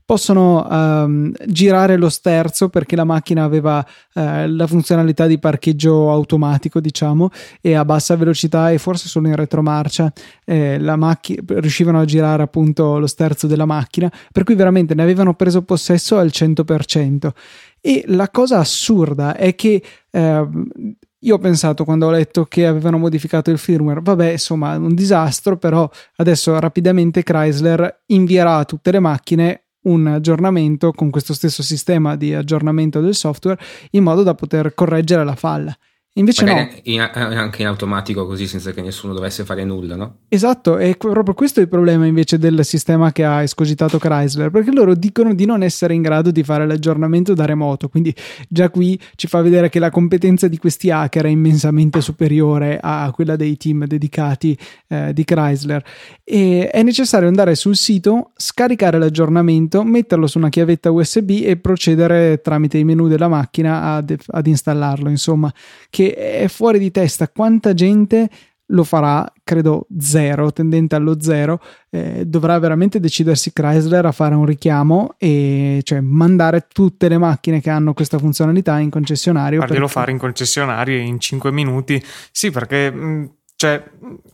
possono 0.05 0.67
um, 0.69 1.31
girare 1.47 1.97
lo 1.97 2.09
sterzo 2.09 2.69
perché 2.69 2.95
la 2.95 3.05
macchina 3.05 3.43
aveva 3.43 3.79
uh, 4.13 4.45
la 4.45 4.67
funzionalità 4.67 5.25
di 5.25 5.39
parcheggio 5.39 6.11
automatico 6.11 6.79
diciamo 6.79 7.29
e 7.59 7.73
a 7.73 7.83
bassa 7.83 8.15
velocità 8.15 8.69
e 8.69 8.77
forse 8.77 9.07
solo 9.07 9.27
in 9.27 9.35
retromarcia 9.35 10.13
eh, 10.45 10.77
la 10.77 10.95
macchina 10.95 11.41
riuscivano 11.59 11.99
a 11.99 12.05
girare 12.05 12.43
appunto 12.43 12.99
lo 12.99 13.07
sterzo 13.07 13.47
della 13.47 13.65
macchina 13.65 14.11
per 14.31 14.43
cui 14.43 14.53
veramente 14.53 14.93
ne 14.93 15.01
avevano 15.01 15.33
preso 15.33 15.63
possesso 15.63 16.19
al 16.19 16.27
100% 16.27 17.29
e 17.81 18.03
la 18.07 18.29
cosa 18.29 18.59
assurda 18.59 19.35
è 19.35 19.53
che 19.55 19.81
eh, 20.09 20.47
io 21.25 21.35
ho 21.35 21.39
pensato 21.39 21.83
quando 21.83 22.07
ho 22.07 22.11
letto 22.11 22.45
che 22.45 22.65
avevano 22.65 22.97
modificato 22.97 23.49
il 23.49 23.57
firmware, 23.57 23.99
vabbè, 24.01 24.31
insomma, 24.31 24.77
un 24.77 24.93
disastro, 24.93 25.57
però 25.57 25.89
adesso 26.17 26.57
rapidamente 26.59 27.23
Chrysler 27.23 28.03
invierà 28.07 28.57
a 28.57 28.65
tutte 28.65 28.91
le 28.91 28.99
macchine 28.99 29.65
un 29.85 30.07
aggiornamento 30.07 30.91
con 30.91 31.09
questo 31.09 31.33
stesso 31.33 31.63
sistema 31.63 32.15
di 32.15 32.33
aggiornamento 32.33 33.01
del 33.01 33.15
software 33.15 33.59
in 33.91 34.03
modo 34.03 34.23
da 34.23 34.35
poter 34.35 34.73
correggere 34.73 35.23
la 35.23 35.35
falla. 35.35 35.75
Invece 36.17 36.45
Magari 36.45 36.81
no. 36.86 36.93
In, 36.93 37.01
anche 37.01 37.62
in 37.62 37.67
automatico 37.67 38.25
così 38.25 38.48
senza 38.48 38.72
che 38.72 38.81
nessuno 38.81 39.13
dovesse 39.13 39.43
fare 39.43 39.65
nulla, 39.65 39.98
no? 39.98 40.19
Esatto, 40.29 40.77
e 40.77 40.95
proprio 40.98 41.34
questo 41.34 41.60
è 41.60 41.63
il 41.63 41.67
problema 41.67 42.05
invece 42.05 42.38
del 42.38 42.63
sistema 42.63 43.12
che 43.12 43.25
ha 43.25 43.41
escogitato 43.41 43.98
Chrysler, 43.98 44.50
perché 44.50 44.72
loro 44.72 44.95
dicono 44.95 45.34
di 45.34 45.45
non 45.45 45.62
essere 45.62 45.93
in 45.93 46.01
grado 46.01 46.31
di 46.31 46.41
fare 46.41 46.65
l'aggiornamento 46.65 47.34
da 47.34 47.43
remoto, 47.43 47.89
quindi 47.89 48.15
già 48.48 48.69
qui 48.69 48.98
ci 49.15 49.27
fa 49.27 49.41
vedere 49.41 49.67
che 49.67 49.79
la 49.79 49.89
competenza 49.89 50.48
di 50.48 50.57
questi 50.57 50.89
hacker 50.89 51.25
è 51.25 51.29
immensamente 51.29 52.00
superiore 52.00 52.79
a 52.81 53.12
quella 53.13 53.36
dei 53.36 53.57
team 53.57 53.86
dedicati 53.86 54.57
eh, 54.88 55.12
di 55.12 55.25
Chrysler 55.25 55.84
e 56.24 56.69
è 56.69 56.81
necessario 56.81 57.27
andare 57.27 57.55
sul 57.55 57.75
sito, 57.75 58.31
scaricare 58.38 58.98
l'aggiornamento, 59.00 59.84
metterlo 59.84 60.27
su 60.27 60.38
una 60.38 60.48
chiavetta 60.48 60.91
USB 60.91 61.41
e 61.43 61.57
procedere 61.57 62.39
tramite 62.41 62.77
i 62.77 62.86
menu 62.86 63.10
della 63.10 63.27
macchina 63.27 63.95
ad, 63.95 64.15
ad 64.27 64.48
installarlo, 64.48 65.10
insomma, 65.10 65.53
che 65.89 66.03
è 66.12 66.47
fuori 66.47 66.79
di 66.79 66.91
testa 66.91 67.29
quanta 67.29 67.74
gente 67.74 68.29
lo 68.69 68.83
farà, 68.83 69.31
credo 69.43 69.85
zero, 70.00 70.51
tendente 70.51 70.95
allo 70.95 71.21
zero, 71.21 71.62
eh, 71.91 72.25
dovrà 72.25 72.57
veramente 72.57 73.00
decidersi 73.00 73.53
Chrysler 73.53 74.05
a 74.05 74.12
fare 74.12 74.33
un 74.33 74.45
richiamo 74.45 75.13
e 75.17 75.81
cioè 75.83 76.00
mandare 76.00 76.65
tutte 76.71 77.07
le 77.07 77.17
macchine 77.17 77.62
che 77.62 77.69
hanno 77.69 77.93
questa 77.93 78.17
funzionalità 78.17 78.79
in 78.79 78.89
concessionario. 78.89 79.59
Farglielo 79.59 79.81
perché... 79.81 80.00
fare 80.00 80.12
in 80.12 80.17
concessionario 80.17 80.97
in 80.97 81.19
5 81.19 81.51
minuti, 81.51 82.03
sì 82.31 82.50
perché... 82.50 82.91
Mh 82.91 83.29
cioè, 83.57 83.81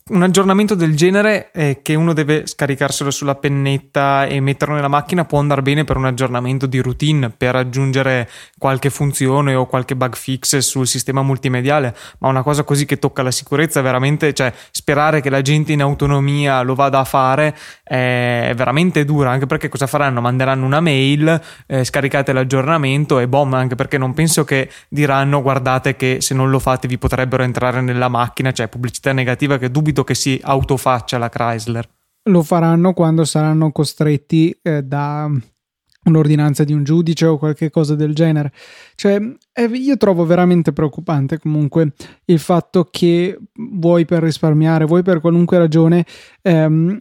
un 0.10 0.24
aggiornamento 0.24 0.74
del 0.74 0.96
genere 0.96 1.51
eh, 1.51 1.80
che 1.84 1.94
uno 1.94 2.12
deve 2.12 2.48
scaricarselo 2.48 3.12
sulla 3.12 3.36
pennetta 3.36 4.25
e 4.25 4.40
metterlo 4.40 4.74
nella 4.74 4.88
macchina 4.88 5.25
può 5.25 5.38
andare 5.38 5.62
bene 5.62 5.84
per 5.84 5.96
un 5.96 6.06
aggiornamento 6.06 6.66
di 6.66 6.80
routine, 6.80 7.30
per 7.30 7.56
aggiungere 7.56 8.28
qualche 8.58 8.90
funzione 8.90 9.54
o 9.54 9.68
qualche 9.68 9.96
bug 9.96 10.16
fix 10.16 10.58
sul 10.58 10.88
sistema 10.88 11.22
multimediale, 11.22 11.96
ma 12.18 12.30
una 12.30 12.42
cosa 12.42 12.63
così 12.63 12.86
che 12.86 12.98
tocca 12.98 13.22
la 13.22 13.30
sicurezza, 13.30 13.82
veramente, 13.82 14.34
cioè, 14.34 14.51
sperare 14.72 15.22
che 15.22 15.30
la 15.30 15.44
gente 15.44 15.72
in 15.72 15.84
autonomia 15.84 16.63
lo 16.63 16.74
vada 16.74 16.98
a 16.98 17.04
fare 17.04 17.56
è 17.84 18.54
veramente 18.56 19.06
dura, 19.06 19.30
anche 19.30 19.46
perché 19.46 19.70
cosa 19.70 19.86
faranno? 19.86 20.20
Manderanno 20.20 20.66
una 20.66 20.80
mail, 20.80 21.40
eh, 21.68 21.84
scaricate 21.84 22.34
l'aggiornamento 22.34 23.20
e 23.20 23.28
bom, 23.28 23.54
anche 23.54 23.75
perché 23.75 24.00
non 24.00 24.16
penso 24.16 24.44
che 24.46 24.68
diranno 24.90 25.44
guardate 25.44 25.96
che 25.96 26.18
se 26.22 26.34
non 26.34 26.50
lo 26.50 26.58
fate 26.58 26.88
vi 26.88 26.98
potrebbero 26.98 27.44
entrare 27.44 27.82
nella 27.82 28.08
macchina, 28.08 28.51
cioè 28.51 28.68
pubblicità 28.68 29.11
negativa 29.13 29.58
che 29.58 29.72
dubito 29.72 30.03
che 30.03 30.15
si 30.15 30.39
autofaccia 30.41 31.18
la 31.18 31.30
Chrysler. 31.30 31.88
Lo 32.25 32.44
faranno 32.44 32.94
quando 32.94 33.25
saranno 33.25 33.72
costretti 33.72 34.58
eh, 34.62 34.84
da 34.84 35.30
un'ordinanza 36.03 36.63
di 36.63 36.74
un 36.74 36.84
giudice 36.84 37.25
o 37.25 37.38
qualche 37.38 37.70
cosa 37.70 37.96
del 37.96 38.15
genere. 38.15 38.51
Cioè, 38.96 39.20
eh, 39.53 39.63
io 39.63 39.98
trovo 39.98 40.25
veramente 40.25 40.74
preoccupante 40.74 41.38
comunque 41.38 41.94
il 42.25 42.39
fatto 42.39 42.88
che 42.89 43.38
vuoi 43.53 44.06
per 44.06 44.24
risparmiare, 44.24 44.86
vuoi 44.86 45.03
per 45.03 45.22
qualunque 45.22 45.58
ragione, 45.58 46.06
ehm, 46.41 46.98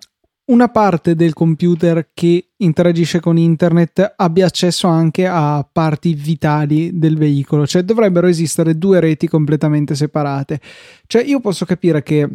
una 0.50 0.68
parte 0.68 1.14
del 1.14 1.32
computer 1.32 2.08
che 2.12 2.50
interagisce 2.56 3.20
con 3.20 3.38
internet 3.38 4.14
abbia 4.16 4.46
accesso 4.46 4.88
anche 4.88 5.26
a 5.26 5.66
parti 5.70 6.12
vitali 6.14 6.98
del 6.98 7.16
veicolo, 7.16 7.66
cioè 7.66 7.82
dovrebbero 7.82 8.26
esistere 8.26 8.76
due 8.76 8.98
reti 9.00 9.28
completamente 9.28 9.94
separate. 9.94 10.60
Cioè 11.06 11.22
io 11.22 11.40
posso 11.40 11.64
capire 11.64 12.02
che 12.02 12.28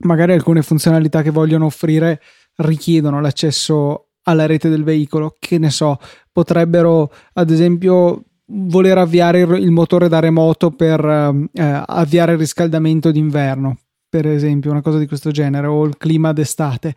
magari 0.00 0.32
alcune 0.32 0.62
funzionalità 0.62 1.22
che 1.22 1.30
vogliono 1.30 1.64
offrire 1.64 2.20
richiedono 2.56 3.20
l'accesso 3.20 4.08
alla 4.24 4.46
rete 4.46 4.68
del 4.68 4.84
veicolo, 4.84 5.36
che 5.38 5.58
ne 5.58 5.70
so, 5.70 5.98
potrebbero 6.30 7.10
ad 7.32 7.50
esempio 7.50 8.24
voler 8.50 8.98
avviare 8.98 9.40
il 9.40 9.70
motore 9.70 10.08
da 10.08 10.20
remoto 10.20 10.70
per 10.70 11.02
eh, 11.02 11.82
avviare 11.86 12.32
il 12.32 12.38
riscaldamento 12.38 13.10
d'inverno, 13.10 13.78
per 14.08 14.26
esempio, 14.26 14.70
una 14.70 14.82
cosa 14.82 14.98
di 14.98 15.06
questo 15.06 15.30
genere, 15.30 15.66
o 15.66 15.84
il 15.84 15.96
clima 15.96 16.32
d'estate. 16.32 16.94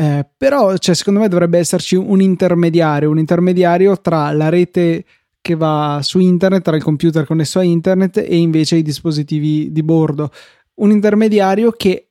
Eh, 0.00 0.24
però, 0.36 0.76
cioè, 0.76 0.94
secondo 0.94 1.18
me 1.18 1.28
dovrebbe 1.28 1.58
esserci 1.58 1.96
un 1.96 2.20
intermediario, 2.20 3.10
un 3.10 3.18
intermediario 3.18 4.00
tra 4.00 4.30
la 4.30 4.48
rete 4.48 5.04
che 5.40 5.56
va 5.56 5.98
su 6.02 6.20
internet, 6.20 6.62
tra 6.62 6.76
il 6.76 6.84
computer 6.84 7.26
connesso 7.26 7.58
a 7.58 7.64
internet 7.64 8.18
e 8.18 8.36
invece 8.36 8.76
i 8.76 8.82
dispositivi 8.82 9.72
di 9.72 9.82
bordo. 9.82 10.30
Un 10.74 10.92
intermediario 10.92 11.72
che 11.72 12.10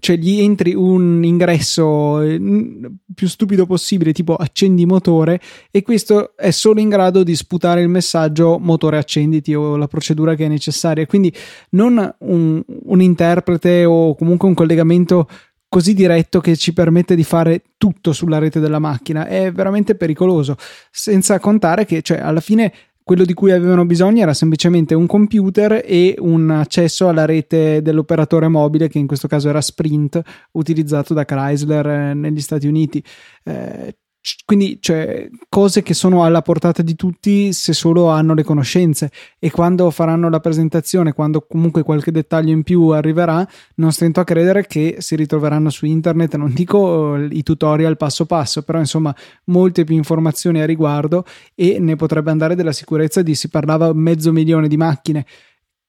cioè 0.00 0.16
gli 0.16 0.40
entri 0.40 0.74
un 0.74 1.22
ingresso 1.22 2.18
mm, 2.18 2.86
più 3.14 3.28
stupido 3.28 3.66
possibile, 3.66 4.12
tipo 4.12 4.34
accendi 4.34 4.84
motore, 4.84 5.40
e 5.70 5.82
questo 5.82 6.36
è 6.36 6.50
solo 6.50 6.80
in 6.80 6.88
grado 6.88 7.22
di 7.22 7.36
sputare 7.36 7.82
il 7.82 7.88
messaggio 7.88 8.58
motore 8.58 8.98
accenditi 8.98 9.54
o 9.54 9.76
la 9.76 9.86
procedura 9.86 10.34
che 10.34 10.46
è 10.46 10.48
necessaria. 10.48 11.06
Quindi 11.06 11.32
non 11.70 12.14
un, 12.18 12.62
un 12.66 13.00
interprete 13.00 13.84
o 13.84 14.16
comunque 14.16 14.48
un 14.48 14.54
collegamento 14.54 15.28
così 15.72 15.94
diretto 15.94 16.42
che 16.42 16.54
ci 16.54 16.74
permette 16.74 17.14
di 17.14 17.24
fare 17.24 17.62
tutto 17.78 18.12
sulla 18.12 18.36
rete 18.36 18.60
della 18.60 18.78
macchina. 18.78 19.26
È 19.26 19.50
veramente 19.50 19.94
pericoloso. 19.94 20.54
Senza 20.90 21.40
contare 21.40 21.86
che, 21.86 22.02
cioè, 22.02 22.18
alla 22.18 22.40
fine 22.40 22.70
quello 23.02 23.24
di 23.24 23.32
cui 23.32 23.52
avevano 23.52 23.86
bisogno 23.86 24.20
era 24.20 24.34
semplicemente 24.34 24.94
un 24.94 25.06
computer 25.06 25.82
e 25.82 26.14
un 26.18 26.50
accesso 26.50 27.08
alla 27.08 27.24
rete 27.24 27.80
dell'operatore 27.80 28.48
mobile, 28.48 28.88
che 28.88 28.98
in 28.98 29.06
questo 29.06 29.28
caso 29.28 29.48
era 29.48 29.62
Sprint, 29.62 30.20
utilizzato 30.52 31.14
da 31.14 31.24
Chrysler 31.24 31.86
eh, 31.86 32.14
negli 32.14 32.42
Stati 32.42 32.66
Uniti. 32.66 33.02
Eh, 33.42 33.96
quindi 34.44 34.78
cioè, 34.80 35.28
cose 35.48 35.82
che 35.82 35.94
sono 35.94 36.24
alla 36.24 36.42
portata 36.42 36.82
di 36.82 36.94
tutti 36.94 37.52
se 37.52 37.72
solo 37.72 38.08
hanno 38.08 38.34
le 38.34 38.44
conoscenze. 38.44 39.10
E 39.38 39.50
quando 39.50 39.90
faranno 39.90 40.30
la 40.30 40.38
presentazione, 40.38 41.12
quando 41.12 41.44
comunque 41.48 41.82
qualche 41.82 42.12
dettaglio 42.12 42.52
in 42.52 42.62
più 42.62 42.88
arriverà, 42.88 43.46
non 43.76 43.90
stento 43.90 44.20
a 44.20 44.24
credere 44.24 44.66
che 44.66 44.96
si 45.00 45.16
ritroveranno 45.16 45.70
su 45.70 45.86
internet, 45.86 46.36
non 46.36 46.52
dico 46.52 47.16
eh, 47.16 47.28
i 47.32 47.42
tutorial 47.42 47.96
passo 47.96 48.24
passo, 48.24 48.62
però 48.62 48.78
insomma 48.78 49.14
molte 49.46 49.84
più 49.84 49.96
informazioni 49.96 50.60
a 50.60 50.66
riguardo 50.66 51.24
e 51.54 51.78
ne 51.80 51.96
potrebbe 51.96 52.30
andare 52.30 52.54
della 52.54 52.72
sicurezza 52.72 53.22
di 53.22 53.34
si 53.34 53.48
parlava 53.48 53.92
mezzo 53.92 54.32
milione 54.32 54.68
di 54.68 54.76
macchine 54.76 55.26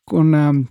con 0.03 0.33
ehm, 0.33 0.67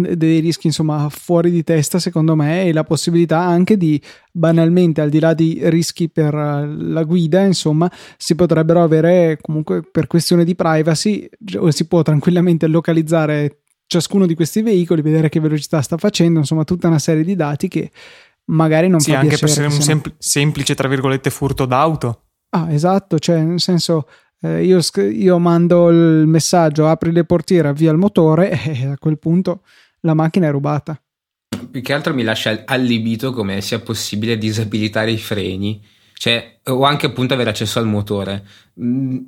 dei 0.00 0.40
rischi 0.40 0.66
insomma 0.66 1.08
fuori 1.08 1.50
di 1.50 1.64
testa 1.64 1.98
secondo 1.98 2.34
me 2.34 2.64
e 2.64 2.72
la 2.72 2.84
possibilità 2.84 3.40
anche 3.40 3.76
di 3.76 4.00
banalmente 4.30 5.00
al 5.00 5.10
di 5.10 5.18
là 5.18 5.34
di 5.34 5.60
rischi 5.64 6.08
per 6.08 6.34
eh, 6.34 6.66
la 6.66 7.02
guida 7.02 7.42
insomma 7.42 7.90
si 8.16 8.34
potrebbero 8.34 8.82
avere 8.82 9.38
comunque 9.40 9.82
per 9.82 10.06
questione 10.06 10.44
di 10.44 10.54
privacy 10.54 11.28
si 11.68 11.86
può 11.86 12.02
tranquillamente 12.02 12.66
localizzare 12.66 13.62
ciascuno 13.86 14.26
di 14.26 14.34
questi 14.34 14.62
veicoli 14.62 15.02
vedere 15.02 15.28
che 15.28 15.40
velocità 15.40 15.80
sta 15.80 15.96
facendo 15.96 16.38
insomma 16.38 16.64
tutta 16.64 16.88
una 16.88 16.98
serie 16.98 17.24
di 17.24 17.34
dati 17.34 17.68
che 17.68 17.90
magari 18.46 18.88
non 18.88 19.00
sì, 19.00 19.10
fa 19.10 19.18
anche 19.18 19.36
piacere, 19.36 19.52
per 19.52 19.64
essere 19.64 19.76
un 19.76 19.82
sempl- 19.82 20.14
semplice 20.18 20.74
tra 20.74 20.88
virgolette 20.88 21.30
furto 21.30 21.66
d'auto. 21.66 22.22
Ah 22.50 22.72
esatto 22.72 23.18
cioè 23.18 23.42
nel 23.42 23.60
senso 23.60 24.06
eh, 24.40 24.64
io, 24.64 24.80
io, 24.94 25.38
mando 25.38 25.88
il 25.88 26.26
messaggio 26.26 26.86
apri 26.86 27.10
le 27.10 27.24
portiere 27.24 27.68
avvia 27.68 27.90
il 27.90 27.98
motore 27.98 28.50
e 28.62 28.86
a 28.86 28.98
quel 28.98 29.18
punto 29.18 29.62
la 30.00 30.14
macchina 30.14 30.48
è 30.48 30.50
rubata. 30.50 31.00
Più 31.70 31.82
che 31.82 31.92
altro 31.92 32.14
mi 32.14 32.22
lascia 32.22 32.62
allibito 32.64 33.32
come 33.32 33.60
sia 33.60 33.80
possibile 33.80 34.38
disabilitare 34.38 35.10
i 35.10 35.18
freni, 35.18 35.84
cioè, 36.14 36.58
o 36.64 36.84
anche 36.84 37.06
appunto 37.06 37.34
avere 37.34 37.50
accesso 37.50 37.78
al 37.78 37.86
motore. 37.86 38.46
Mm, 38.80 39.18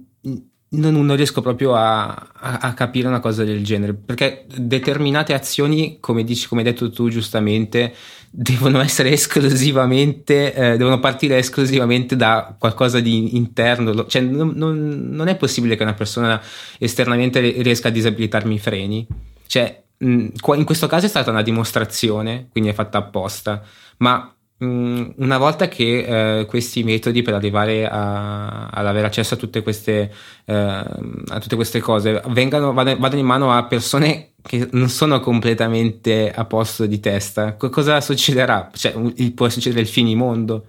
non, 0.72 1.04
non 1.04 1.16
riesco 1.16 1.40
proprio 1.40 1.74
a, 1.74 2.06
a, 2.08 2.58
a, 2.58 2.74
capire 2.74 3.08
una 3.08 3.18
cosa 3.18 3.42
del 3.42 3.64
genere, 3.64 3.94
perché 3.94 4.46
determinate 4.54 5.34
azioni, 5.34 5.98
come 5.98 6.22
dici, 6.22 6.46
come 6.46 6.60
hai 6.62 6.66
detto 6.68 6.90
tu 6.90 7.08
giustamente, 7.08 7.92
devono 8.30 8.80
essere 8.80 9.10
esclusivamente, 9.10 10.54
eh, 10.54 10.76
devono 10.76 11.00
partire 11.00 11.38
esclusivamente 11.38 12.14
da 12.14 12.54
qualcosa 12.56 13.00
di 13.00 13.36
interno. 13.36 14.06
Cioè, 14.06 14.22
non, 14.22 14.52
non, 14.54 15.08
non 15.10 15.26
è 15.26 15.36
possibile 15.36 15.76
che 15.76 15.82
una 15.82 15.94
persona 15.94 16.40
esternamente 16.78 17.40
riesca 17.40 17.88
a 17.88 17.92
disabilitarmi 17.92 18.54
i 18.54 18.58
freni. 18.58 19.06
Cioè, 19.46 19.82
in 20.02 20.64
questo 20.64 20.86
caso 20.86 21.06
è 21.06 21.08
stata 21.08 21.30
una 21.30 21.42
dimostrazione, 21.42 22.48
quindi 22.50 22.70
è 22.70 22.74
fatta 22.74 22.98
apposta, 22.98 23.62
ma 23.98 24.34
una 24.62 25.38
volta 25.38 25.68
che 25.68 26.40
eh, 26.40 26.44
questi 26.44 26.82
metodi 26.82 27.22
per 27.22 27.32
arrivare 27.32 27.88
a, 27.88 28.66
ad 28.66 28.86
avere 28.86 29.06
accesso 29.06 29.34
a 29.34 29.36
tutte 29.38 29.62
queste, 29.62 30.12
eh, 30.44 30.54
a 30.54 31.38
tutte 31.40 31.56
queste 31.56 31.80
cose 31.80 32.20
vengano, 32.28 32.74
vadano, 32.74 32.98
vadano 32.98 33.20
in 33.20 33.26
mano 33.26 33.52
a 33.56 33.64
persone 33.64 34.32
che 34.42 34.68
non 34.72 34.90
sono 34.90 35.20
completamente 35.20 36.30
a 36.30 36.44
posto 36.44 36.84
di 36.84 37.00
testa, 37.00 37.54
cosa 37.54 38.00
succederà? 38.02 38.70
Cioè, 38.74 38.92
può 39.34 39.48
succedere 39.48 39.80
il 39.80 39.88
finimondo? 39.88 40.66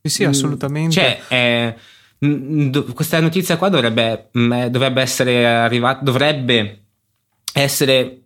Sì, 0.00 0.08
sì, 0.08 0.24
mm, 0.24 0.28
assolutamente. 0.28 0.94
Cioè, 0.94 1.20
eh, 1.28 1.74
questa 2.94 3.20
notizia 3.20 3.58
qua 3.58 3.68
dovrebbe, 3.68 4.30
dovrebbe 4.32 5.02
essere 5.02 5.46
arrivata, 5.46 6.02
dovrebbe 6.02 6.84
essere 7.52 8.23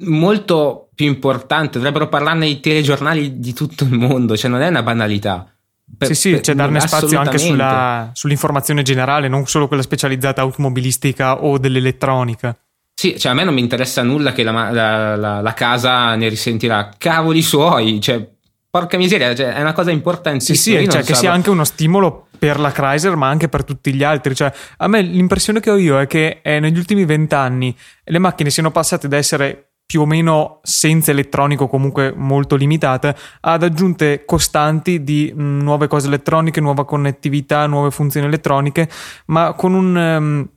molto 0.00 0.88
più 0.94 1.06
importante, 1.06 1.78
dovrebbero 1.78 2.08
parlarne 2.08 2.46
i 2.46 2.60
telegiornali 2.60 3.38
di 3.38 3.52
tutto 3.52 3.84
il 3.84 3.92
mondo, 3.92 4.36
cioè 4.36 4.50
non 4.50 4.60
è 4.60 4.68
una 4.68 4.82
banalità. 4.82 5.52
Per, 5.96 6.06
sì, 6.08 6.14
sì, 6.14 6.40
c'è 6.40 6.54
darne 6.54 6.78
spazio 6.80 7.18
anche 7.18 7.38
sulla, 7.38 8.10
sull'informazione 8.12 8.82
generale, 8.82 9.28
non 9.28 9.46
solo 9.46 9.66
quella 9.66 9.82
specializzata 9.82 10.40
automobilistica 10.40 11.42
o 11.42 11.58
dell'elettronica. 11.58 12.56
Sì, 12.94 13.18
cioè 13.18 13.32
a 13.32 13.34
me 13.34 13.44
non 13.44 13.54
mi 13.54 13.60
interessa 13.60 14.02
nulla 14.02 14.32
che 14.32 14.42
la, 14.42 14.70
la, 14.70 15.16
la, 15.16 15.40
la 15.40 15.54
casa 15.54 16.14
ne 16.14 16.28
risentirà 16.28 16.90
cavoli 16.96 17.42
suoi, 17.42 18.00
cioè 18.00 18.24
porca 18.70 18.98
miseria, 18.98 19.34
cioè, 19.34 19.54
è 19.54 19.60
una 19.60 19.72
cosa 19.72 19.90
importantissima. 19.90 20.56
Sì, 20.56 20.84
sì, 20.84 20.88
cioè 20.90 21.02
che 21.02 21.14
sia 21.14 21.32
anche 21.32 21.50
uno 21.50 21.64
stimolo 21.64 22.28
per 22.38 22.60
la 22.60 22.70
Chrysler, 22.70 23.16
ma 23.16 23.28
anche 23.28 23.48
per 23.48 23.64
tutti 23.64 23.92
gli 23.92 24.04
altri. 24.04 24.34
Cioè, 24.34 24.52
a 24.76 24.86
me 24.86 25.02
l'impressione 25.02 25.60
che 25.60 25.70
ho 25.70 25.76
io 25.76 25.98
è 25.98 26.06
che 26.06 26.40
eh, 26.42 26.60
negli 26.60 26.78
ultimi 26.78 27.04
vent'anni 27.04 27.76
le 28.04 28.18
macchine 28.18 28.50
siano 28.50 28.70
passate 28.70 29.08
da 29.08 29.16
essere 29.16 29.69
più 29.90 30.02
o 30.02 30.06
meno 30.06 30.60
senza 30.62 31.10
elettronico, 31.10 31.66
comunque 31.66 32.14
molto 32.14 32.54
limitate, 32.54 33.12
ad 33.40 33.64
aggiunte 33.64 34.22
costanti 34.24 35.02
di 35.02 35.32
mh, 35.34 35.42
mm, 35.42 35.60
nuove 35.62 35.88
cose 35.88 36.06
elettroniche, 36.06 36.60
nuova 36.60 36.84
connettività, 36.84 37.66
nuove 37.66 37.90
funzioni 37.90 38.28
elettroniche, 38.28 38.88
ma 39.26 39.52
con 39.54 39.74
un, 39.74 39.96
um, 39.96 40.48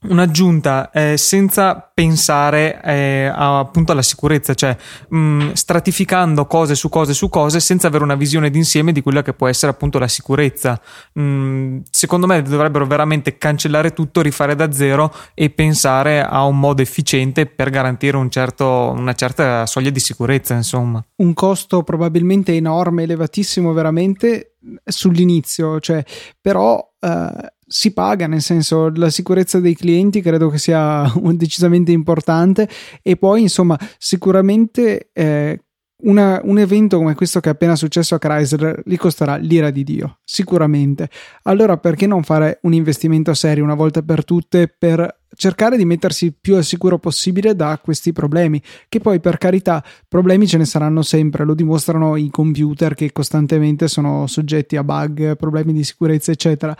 un'aggiunta 0.00 0.90
eh, 0.92 1.16
senza 1.16 1.90
pensare 1.92 2.80
eh, 2.84 3.26
a, 3.26 3.58
appunto 3.58 3.90
alla 3.90 4.02
sicurezza, 4.02 4.54
cioè 4.54 4.76
mh, 5.08 5.18
mm, 5.18 5.52
stratificando 5.52 6.46
cose 6.46 6.76
su 6.76 6.88
cose 6.88 7.14
su 7.14 7.28
cose 7.28 7.58
senza 7.58 7.88
avere 7.88 8.04
una 8.04 8.14
visione 8.14 8.48
d'insieme 8.48 8.92
di 8.92 9.02
quella 9.02 9.22
che 9.22 9.32
può 9.32 9.48
essere 9.48 9.72
appunto 9.72 9.98
la 9.98 10.06
sicurezza. 10.06 10.80
Mh, 11.14 11.20
mm, 11.20 11.78
secondo 11.90 12.26
me 12.26 12.40
dovrebbero 12.42 12.86
veramente 12.86 13.38
cancellare 13.38 13.92
tutto, 13.92 14.20
rifare 14.20 14.54
da 14.54 14.70
zero 14.70 15.12
e 15.34 15.50
pensare 15.50 16.22
a 16.22 16.44
un 16.44 16.60
modo 16.60 16.80
efficiente 16.80 17.46
per 17.46 17.70
garantire 17.70 18.16
un 18.16 18.30
certo, 18.30 18.92
una 18.94 19.14
certa 19.14 19.66
soglia 19.66 19.90
di 19.90 20.00
sicurezza, 20.00 20.54
insomma. 20.54 21.04
Un 21.16 21.34
costo 21.34 21.82
probabilmente 21.82 22.54
enorme, 22.54 23.02
elevatissimo 23.02 23.72
veramente 23.72 24.52
sull'inizio, 24.84 25.80
cioè 25.80 26.04
però 26.40 26.78
eh, 27.00 27.52
si 27.68 27.92
paga, 27.92 28.26
nel 28.26 28.40
senso 28.40 28.90
la 28.94 29.10
sicurezza 29.10 29.60
dei 29.60 29.76
clienti 29.76 30.22
credo 30.22 30.48
che 30.48 30.58
sia 30.58 31.12
decisamente 31.34 31.92
importante. 31.92 32.68
E 33.02 33.16
poi 33.16 33.42
insomma 33.42 33.78
sicuramente 33.98 35.10
eh, 35.12 35.62
una, 36.04 36.40
un 36.44 36.58
evento 36.58 36.98
come 36.98 37.14
questo 37.14 37.40
che 37.40 37.48
è 37.48 37.52
appena 37.52 37.74
successo 37.74 38.14
a 38.14 38.18
Chrysler 38.18 38.82
gli 38.84 38.96
costerà 38.96 39.36
l'ira 39.36 39.70
di 39.70 39.82
Dio, 39.82 40.18
sicuramente. 40.22 41.10
Allora 41.42 41.76
perché 41.76 42.06
non 42.06 42.22
fare 42.22 42.60
un 42.62 42.72
investimento 42.72 43.34
serio 43.34 43.64
una 43.64 43.74
volta 43.74 44.02
per 44.02 44.24
tutte 44.24 44.68
per 44.68 45.16
cercare 45.34 45.76
di 45.76 45.84
mettersi 45.84 46.32
più 46.32 46.56
al 46.56 46.64
sicuro 46.64 46.98
possibile 46.98 47.54
da 47.54 47.78
questi 47.82 48.12
problemi, 48.12 48.62
che 48.88 49.00
poi 49.00 49.20
per 49.20 49.38
carità 49.38 49.84
problemi 50.06 50.46
ce 50.46 50.58
ne 50.58 50.64
saranno 50.64 51.02
sempre, 51.02 51.44
lo 51.44 51.54
dimostrano 51.54 52.16
i 52.16 52.28
computer 52.30 52.94
che 52.94 53.12
costantemente 53.12 53.88
sono 53.88 54.26
soggetti 54.26 54.76
a 54.76 54.84
bug, 54.84 55.36
problemi 55.36 55.72
di 55.72 55.84
sicurezza, 55.84 56.30
eccetera. 56.30 56.76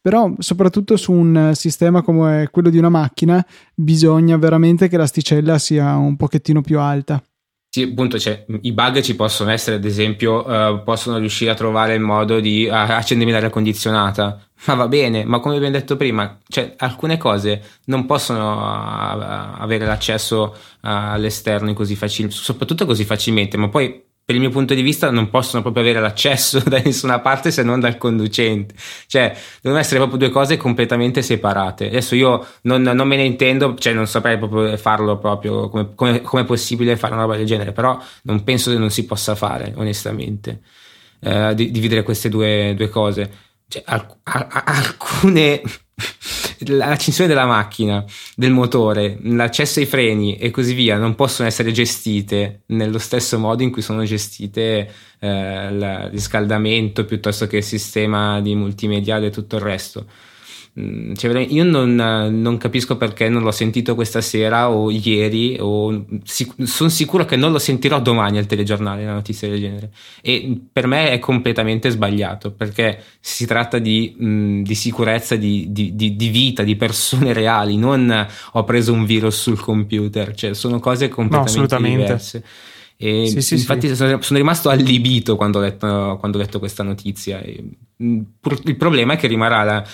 Però 0.00 0.32
soprattutto 0.38 0.96
su 0.96 1.12
un 1.12 1.52
sistema 1.54 2.02
come 2.02 2.48
quello 2.50 2.70
di 2.70 2.78
una 2.78 2.88
macchina 2.88 3.44
bisogna 3.74 4.36
veramente 4.36 4.88
che 4.88 4.96
l'asticella 4.96 5.58
sia 5.58 5.96
un 5.96 6.16
pochettino 6.16 6.60
più 6.60 6.78
alta. 6.78 7.20
Sì, 7.76 7.82
appunto, 7.82 8.18
cioè, 8.18 8.42
i 8.62 8.72
bug 8.72 9.02
ci 9.02 9.14
possono 9.14 9.50
essere, 9.50 9.76
ad 9.76 9.84
esempio, 9.84 10.48
uh, 10.48 10.82
possono 10.82 11.18
riuscire 11.18 11.50
a 11.50 11.54
trovare 11.54 11.92
il 11.92 12.00
modo 12.00 12.40
di 12.40 12.66
uh, 12.66 12.72
accendermi 12.72 13.30
l'aria 13.30 13.50
condizionata. 13.50 14.40
Ma 14.64 14.74
va 14.76 14.88
bene, 14.88 15.26
ma 15.26 15.40
come 15.40 15.56
abbiamo 15.56 15.74
detto 15.74 15.94
prima, 15.98 16.38
cioè, 16.48 16.72
alcune 16.78 17.18
cose 17.18 17.62
non 17.84 18.06
possono 18.06 18.56
uh, 18.56 19.60
avere 19.60 19.84
l'accesso 19.84 20.56
all'esterno 20.80 21.74
così 21.74 21.96
facilmente, 21.96 22.40
soprattutto 22.40 22.86
così 22.86 23.04
facilmente, 23.04 23.58
ma 23.58 23.68
poi 23.68 24.05
per 24.26 24.34
il 24.34 24.40
mio 24.40 24.50
punto 24.50 24.74
di 24.74 24.82
vista 24.82 25.08
non 25.12 25.30
possono 25.30 25.62
proprio 25.62 25.84
avere 25.84 26.00
l'accesso 26.00 26.58
da 26.68 26.80
nessuna 26.80 27.20
parte 27.20 27.52
se 27.52 27.62
non 27.62 27.78
dal 27.78 27.96
conducente. 27.96 28.74
Cioè, 29.06 29.32
devono 29.62 29.80
essere 29.80 29.98
proprio 29.98 30.18
due 30.18 30.30
cose 30.30 30.56
completamente 30.56 31.22
separate. 31.22 31.86
Adesso 31.86 32.16
io 32.16 32.44
non, 32.62 32.82
non 32.82 33.06
me 33.06 33.14
ne 33.14 33.22
intendo, 33.22 33.76
cioè 33.76 33.92
non 33.92 34.08
saprei 34.08 34.36
proprio 34.36 34.76
farlo 34.78 35.16
proprio 35.18 35.68
come, 35.68 35.94
come, 35.94 36.20
come, 36.22 36.42
è 36.42 36.44
possibile 36.44 36.96
fare 36.96 37.12
una 37.12 37.22
roba 37.22 37.36
del 37.36 37.46
genere, 37.46 37.70
però 37.70 37.96
non 38.22 38.42
penso 38.42 38.72
che 38.72 38.78
non 38.78 38.90
si 38.90 39.04
possa 39.06 39.36
fare, 39.36 39.72
onestamente, 39.76 40.60
eh, 41.20 41.54
dividere 41.54 42.02
queste 42.02 42.28
due, 42.28 42.74
due 42.76 42.88
cose. 42.88 43.30
Cioè, 43.68 43.84
alc- 43.86 44.16
alcune 44.24 45.62
l'accensione 46.66 47.28
della 47.28 47.46
macchina, 47.46 48.04
del 48.34 48.50
motore, 48.50 49.18
l'accesso 49.22 49.80
ai 49.80 49.86
freni 49.86 50.36
e 50.36 50.50
così 50.50 50.74
via 50.74 50.96
non 50.96 51.14
possono 51.14 51.48
essere 51.48 51.72
gestite 51.72 52.62
nello 52.66 52.98
stesso 52.98 53.38
modo 53.38 53.62
in 53.62 53.70
cui 53.70 53.82
sono 53.82 54.04
gestite 54.04 54.90
eh, 55.18 55.68
il 55.70 56.08
riscaldamento 56.10 57.04
piuttosto 57.04 57.46
che 57.46 57.58
il 57.58 57.64
sistema 57.64 58.40
di 58.40 58.54
multimediale 58.54 59.26
e 59.26 59.30
tutto 59.30 59.56
il 59.56 59.62
resto. 59.62 60.06
Mm, 60.78 61.14
cioè, 61.14 61.38
io 61.38 61.64
non, 61.64 61.94
non, 61.94 62.58
capisco 62.58 62.98
perché 62.98 63.30
non 63.30 63.42
l'ho 63.42 63.50
sentito 63.50 63.94
questa 63.94 64.20
sera 64.20 64.68
o 64.68 64.90
ieri, 64.90 65.56
o 65.58 66.04
sic- 66.22 66.64
sono 66.64 66.90
sicuro 66.90 67.24
che 67.24 67.36
non 67.36 67.50
lo 67.50 67.58
sentirò 67.58 67.98
domani 67.98 68.36
al 68.36 68.44
telegiornale, 68.44 69.04
una 69.04 69.14
notizia 69.14 69.48
del 69.48 69.58
genere. 69.58 69.90
E 70.20 70.60
per 70.70 70.86
me 70.86 71.12
è 71.12 71.18
completamente 71.18 71.88
sbagliato 71.88 72.52
perché 72.52 73.02
si 73.20 73.46
tratta 73.46 73.78
di, 73.78 74.14
mh, 74.18 74.26
mm, 74.26 74.62
di 74.64 74.74
sicurezza 74.74 75.36
di, 75.36 75.68
di, 75.70 75.94
di, 75.94 76.28
vita, 76.28 76.62
di 76.62 76.76
persone 76.76 77.32
reali, 77.32 77.78
non 77.78 78.26
ho 78.52 78.64
preso 78.64 78.92
un 78.92 79.06
virus 79.06 79.40
sul 79.40 79.58
computer, 79.58 80.34
cioè 80.34 80.52
sono 80.52 80.78
cose 80.78 81.08
completamente 81.08 81.74
no, 81.78 81.80
diverse. 81.80 82.44
E 82.98 83.26
sì, 83.28 83.40
sì, 83.40 83.54
infatti 83.54 83.88
sì. 83.88 83.96
Sono, 83.96 84.20
sono, 84.20 84.38
rimasto 84.38 84.68
allibito 84.68 85.36
quando 85.36 85.58
ho 85.58 85.62
letto, 85.62 86.16
quando 86.18 86.36
ho 86.36 86.40
letto 86.40 86.58
questa 86.58 86.82
notizia. 86.82 87.40
E, 87.40 87.64
mh, 87.96 88.20
il 88.64 88.76
problema 88.76 89.14
è 89.14 89.16
che 89.16 89.26
rimarrà 89.26 89.62
la 89.62 89.84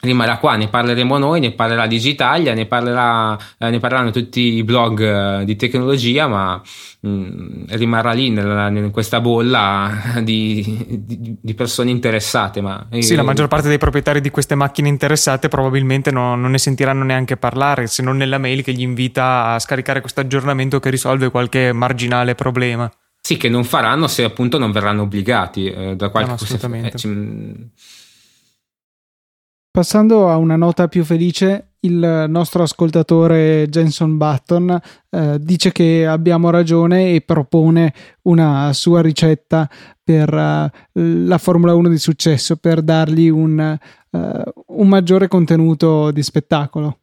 rimarrà 0.00 0.38
qua, 0.38 0.54
ne 0.54 0.68
parleremo 0.68 1.18
noi, 1.18 1.40
ne 1.40 1.52
parlerà 1.52 1.86
Digitalia, 1.86 2.54
ne, 2.54 2.66
parlerà, 2.66 3.36
eh, 3.58 3.70
ne 3.70 3.80
parleranno 3.80 4.10
tutti 4.10 4.40
i 4.54 4.62
blog 4.62 5.40
eh, 5.40 5.44
di 5.44 5.56
tecnologia, 5.56 6.28
ma 6.28 6.60
mh, 7.00 7.08
mm, 7.08 7.64
rimarrà 7.70 8.12
lì 8.12 8.30
nella, 8.30 8.68
in 8.68 8.90
questa 8.92 9.20
bolla 9.20 9.90
di, 10.22 11.02
di, 11.04 11.36
di 11.40 11.54
persone 11.54 11.90
interessate. 11.90 12.60
Ma, 12.60 12.86
sì, 13.00 13.16
la 13.16 13.22
maggior 13.22 13.48
parte 13.48 13.68
dei 13.68 13.78
proprietari 13.78 14.20
di 14.20 14.30
queste 14.30 14.54
macchine 14.54 14.88
interessate 14.88 15.48
probabilmente 15.48 16.12
no, 16.12 16.36
non 16.36 16.52
ne 16.52 16.58
sentiranno 16.58 17.02
neanche 17.02 17.36
parlare, 17.36 17.88
se 17.88 18.02
non 18.02 18.16
nella 18.16 18.38
mail 18.38 18.62
che 18.62 18.72
gli 18.72 18.82
invita 18.82 19.46
a 19.46 19.58
scaricare 19.58 20.00
questo 20.00 20.20
aggiornamento 20.20 20.78
che 20.78 20.90
risolve 20.90 21.30
qualche 21.30 21.72
marginale 21.72 22.36
problema. 22.36 22.90
Sì, 23.20 23.36
che 23.36 23.48
non 23.48 23.64
faranno 23.64 24.06
se 24.06 24.22
appunto 24.22 24.58
non 24.58 24.70
verranno 24.70 25.02
obbligati 25.02 25.66
eh, 25.66 25.96
da 25.96 26.08
qualche... 26.08 26.30
No, 26.30 26.36
assolutamente. 26.36 26.86
Eh, 26.96 26.96
c- 26.96 27.97
Passando 29.78 30.28
a 30.28 30.36
una 30.38 30.56
nota 30.56 30.88
più 30.88 31.04
felice, 31.04 31.74
il 31.82 32.24
nostro 32.26 32.64
ascoltatore 32.64 33.68
Jenson 33.68 34.16
Button 34.16 34.76
eh, 35.08 35.38
dice 35.40 35.70
che 35.70 36.04
abbiamo 36.04 36.50
ragione 36.50 37.12
e 37.12 37.20
propone 37.20 37.94
una 38.22 38.72
sua 38.72 39.00
ricetta 39.00 39.70
per 40.02 40.34
uh, 40.34 40.68
la 40.94 41.38
Formula 41.38 41.76
1 41.76 41.90
di 41.90 41.98
successo, 41.98 42.56
per 42.56 42.82
dargli 42.82 43.28
un, 43.28 43.78
uh, 44.10 44.18
un 44.66 44.88
maggiore 44.88 45.28
contenuto 45.28 46.10
di 46.10 46.24
spettacolo. 46.24 46.98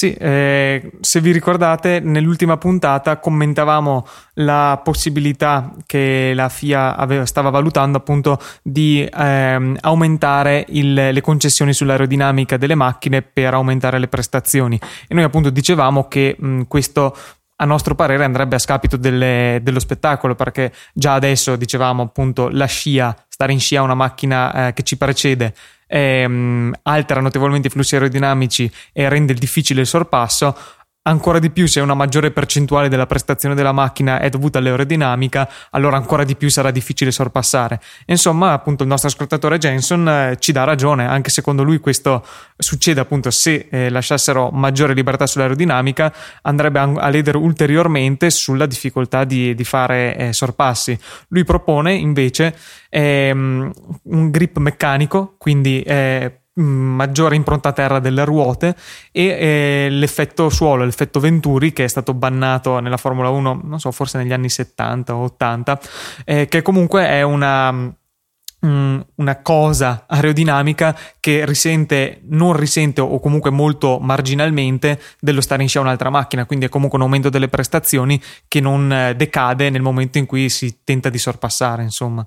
Sì, 0.00 0.14
eh, 0.14 0.92
se 1.00 1.20
vi 1.20 1.30
ricordate, 1.30 2.00
nell'ultima 2.00 2.56
puntata 2.56 3.18
commentavamo 3.18 4.06
la 4.36 4.80
possibilità 4.82 5.74
che 5.84 6.32
la 6.34 6.48
FIA 6.48 6.96
aveva, 6.96 7.26
stava 7.26 7.50
valutando 7.50 7.98
appunto 7.98 8.38
di 8.62 9.06
ehm, 9.06 9.76
aumentare 9.82 10.64
il, 10.68 10.94
le 10.94 11.20
concessioni 11.20 11.74
sull'aerodinamica 11.74 12.56
delle 12.56 12.74
macchine 12.74 13.20
per 13.20 13.52
aumentare 13.52 13.98
le 13.98 14.08
prestazioni. 14.08 14.80
E 15.06 15.12
noi 15.12 15.24
appunto 15.24 15.50
dicevamo 15.50 16.08
che 16.08 16.34
mh, 16.38 16.62
questo 16.62 17.14
a 17.56 17.66
nostro 17.66 17.94
parere 17.94 18.24
andrebbe 18.24 18.54
a 18.56 18.58
scapito 18.58 18.96
delle, 18.96 19.60
dello 19.62 19.80
spettacolo 19.80 20.34
perché 20.34 20.72
già 20.94 21.12
adesso 21.12 21.56
dicevamo 21.56 22.04
appunto 22.04 22.48
la 22.48 22.64
scia, 22.64 23.14
stare 23.28 23.52
in 23.52 23.60
scia 23.60 23.82
una 23.82 23.92
macchina 23.92 24.68
eh, 24.68 24.72
che 24.72 24.82
ci 24.82 24.96
precede 24.96 25.52
ehm, 25.90 26.72
altera 26.82 27.20
notevolmente 27.20 27.68
i 27.68 27.70
flussi 27.70 27.94
aerodinamici 27.94 28.70
e 28.92 29.08
rende 29.08 29.34
difficile 29.34 29.80
il 29.80 29.86
sorpasso, 29.86 30.56
ancora 31.02 31.38
di 31.38 31.50
più 31.50 31.66
se 31.66 31.80
una 31.80 31.94
maggiore 31.94 32.30
percentuale 32.30 32.88
della 32.88 33.06
prestazione 33.06 33.54
della 33.54 33.72
macchina 33.72 34.20
è 34.20 34.28
dovuta 34.28 34.58
all'aerodinamica, 34.58 35.48
allora 35.70 35.96
ancora 35.96 36.24
di 36.24 36.36
più 36.36 36.50
sarà 36.50 36.70
difficile 36.70 37.10
sorpassare. 37.10 37.80
Insomma, 38.06 38.52
appunto, 38.52 38.82
il 38.82 38.88
nostro 38.88 39.08
ascoltatore 39.08 39.58
Jenson 39.58 40.08
eh, 40.08 40.36
ci 40.38 40.52
dà 40.52 40.64
ragione, 40.64 41.06
anche 41.06 41.30
secondo 41.30 41.62
lui 41.62 41.78
questo 41.78 42.24
succede 42.56 43.00
appunto 43.00 43.30
se 43.30 43.68
eh, 43.70 43.88
lasciassero 43.88 44.50
maggiore 44.50 44.92
libertà 44.92 45.26
sull'aerodinamica, 45.26 46.12
andrebbe 46.42 46.78
a 46.78 47.08
ledere 47.08 47.38
ulteriormente 47.38 48.30
sulla 48.30 48.66
difficoltà 48.66 49.24
di, 49.24 49.54
di 49.54 49.64
fare 49.64 50.16
eh, 50.16 50.32
sorpassi. 50.32 50.98
Lui 51.28 51.44
propone 51.44 51.94
invece 51.94 52.54
ehm, 52.90 53.72
un 54.02 54.30
grip 54.30 54.58
meccanico, 54.58 55.34
quindi 55.38 55.80
eh, 55.82 56.39
maggiore 56.54 57.36
impronta 57.36 57.72
terra 57.72 58.00
delle 58.00 58.24
ruote 58.24 58.74
e 59.12 59.24
eh, 59.24 59.88
l'effetto 59.90 60.48
suolo, 60.48 60.84
l'effetto 60.84 61.20
Venturi 61.20 61.72
che 61.72 61.84
è 61.84 61.88
stato 61.88 62.14
bannato 62.14 62.80
nella 62.80 62.96
Formula 62.96 63.28
1, 63.28 63.60
non 63.64 63.80
so, 63.80 63.90
forse 63.92 64.18
negli 64.18 64.32
anni 64.32 64.48
70 64.48 65.14
o 65.14 65.24
80, 65.24 65.80
eh, 66.24 66.48
che 66.48 66.62
comunque 66.62 67.06
è 67.06 67.22
una 67.22 67.72
mm, 67.72 69.00
una 69.16 69.42
cosa 69.42 70.04
aerodinamica 70.08 70.96
che 71.20 71.46
risente, 71.46 72.20
non 72.24 72.54
risente 72.54 73.00
o 73.00 73.20
comunque 73.20 73.50
molto 73.50 73.98
marginalmente 74.00 75.00
dello 75.20 75.40
stare 75.40 75.62
in 75.62 75.68
scia 75.68 75.80
un'altra 75.80 76.10
macchina, 76.10 76.46
quindi 76.46 76.66
è 76.66 76.68
comunque 76.68 76.98
un 76.98 77.04
aumento 77.04 77.30
delle 77.30 77.48
prestazioni 77.48 78.20
che 78.48 78.60
non 78.60 78.92
eh, 78.92 79.14
decade 79.14 79.70
nel 79.70 79.82
momento 79.82 80.18
in 80.18 80.26
cui 80.26 80.48
si 80.48 80.80
tenta 80.84 81.08
di 81.08 81.18
sorpassare, 81.18 81.82
insomma 81.82 82.26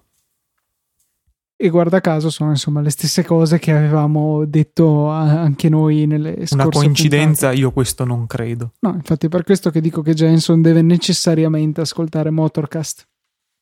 e 1.64 1.70
guarda 1.70 2.02
caso 2.02 2.30
sono 2.30 2.50
insomma 2.50 2.82
le 2.82 2.90
stesse 2.90 3.24
cose 3.24 3.60
che 3.60 3.72
avevamo 3.72 4.44
detto 4.46 5.08
anche 5.08 5.70
noi 5.70 6.06
nelle 6.06 6.34
scorse 6.36 6.54
una 6.56 6.68
coincidenza 6.68 7.48
puntate. 7.48 7.62
io 7.62 7.72
questo 7.72 8.04
non 8.04 8.28
credo 8.28 8.74
no 8.80 8.94
infatti 8.96 9.28
è 9.28 9.30
per 9.30 9.44
questo 9.44 9.70
che 9.70 9.80
dico 9.80 10.02
che 10.02 10.14
Jenson 10.14 10.62
deve 10.62 10.82
necessariamente 10.82 11.82
ascoltare 11.82 12.30
Motorcast 12.32 13.08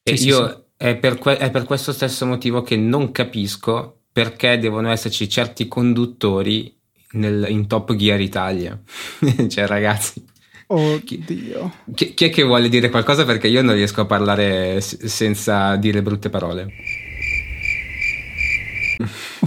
e 0.04 0.18
sì, 0.18 0.28
io 0.28 0.48
sì, 0.48 0.54
sì. 0.54 0.70
È, 0.82 0.96
per 0.96 1.20
que- 1.20 1.38
è 1.38 1.52
per 1.52 1.66
questo 1.66 1.92
stesso 1.92 2.26
motivo 2.26 2.64
che 2.64 2.76
non 2.76 3.12
capisco 3.12 4.00
perché 4.12 4.58
devono 4.58 4.90
esserci 4.90 5.30
certi 5.30 5.68
conduttori 5.68 6.76
nel, 7.12 7.46
in 7.50 7.68
Top 7.68 7.94
Gear 7.94 8.20
Italia. 8.20 8.82
cioè, 9.48 9.68
ragazzi. 9.68 10.26
Oddio. 10.66 11.74
Chi, 11.94 12.16
chi, 12.16 12.26
è 12.26 12.30
che 12.32 12.42
vuole 12.42 12.68
dire 12.68 12.90
qualcosa? 12.90 13.26
Perché 13.26 13.48
io 13.48 13.62
non 13.62 13.76
riesco 13.76 14.02
a 14.02 14.06
parlare 14.06 14.82
s- 14.82 15.06
senza 15.06 15.76
dire 15.76 16.02
brutte 16.02 16.32
parole. 16.32 16.74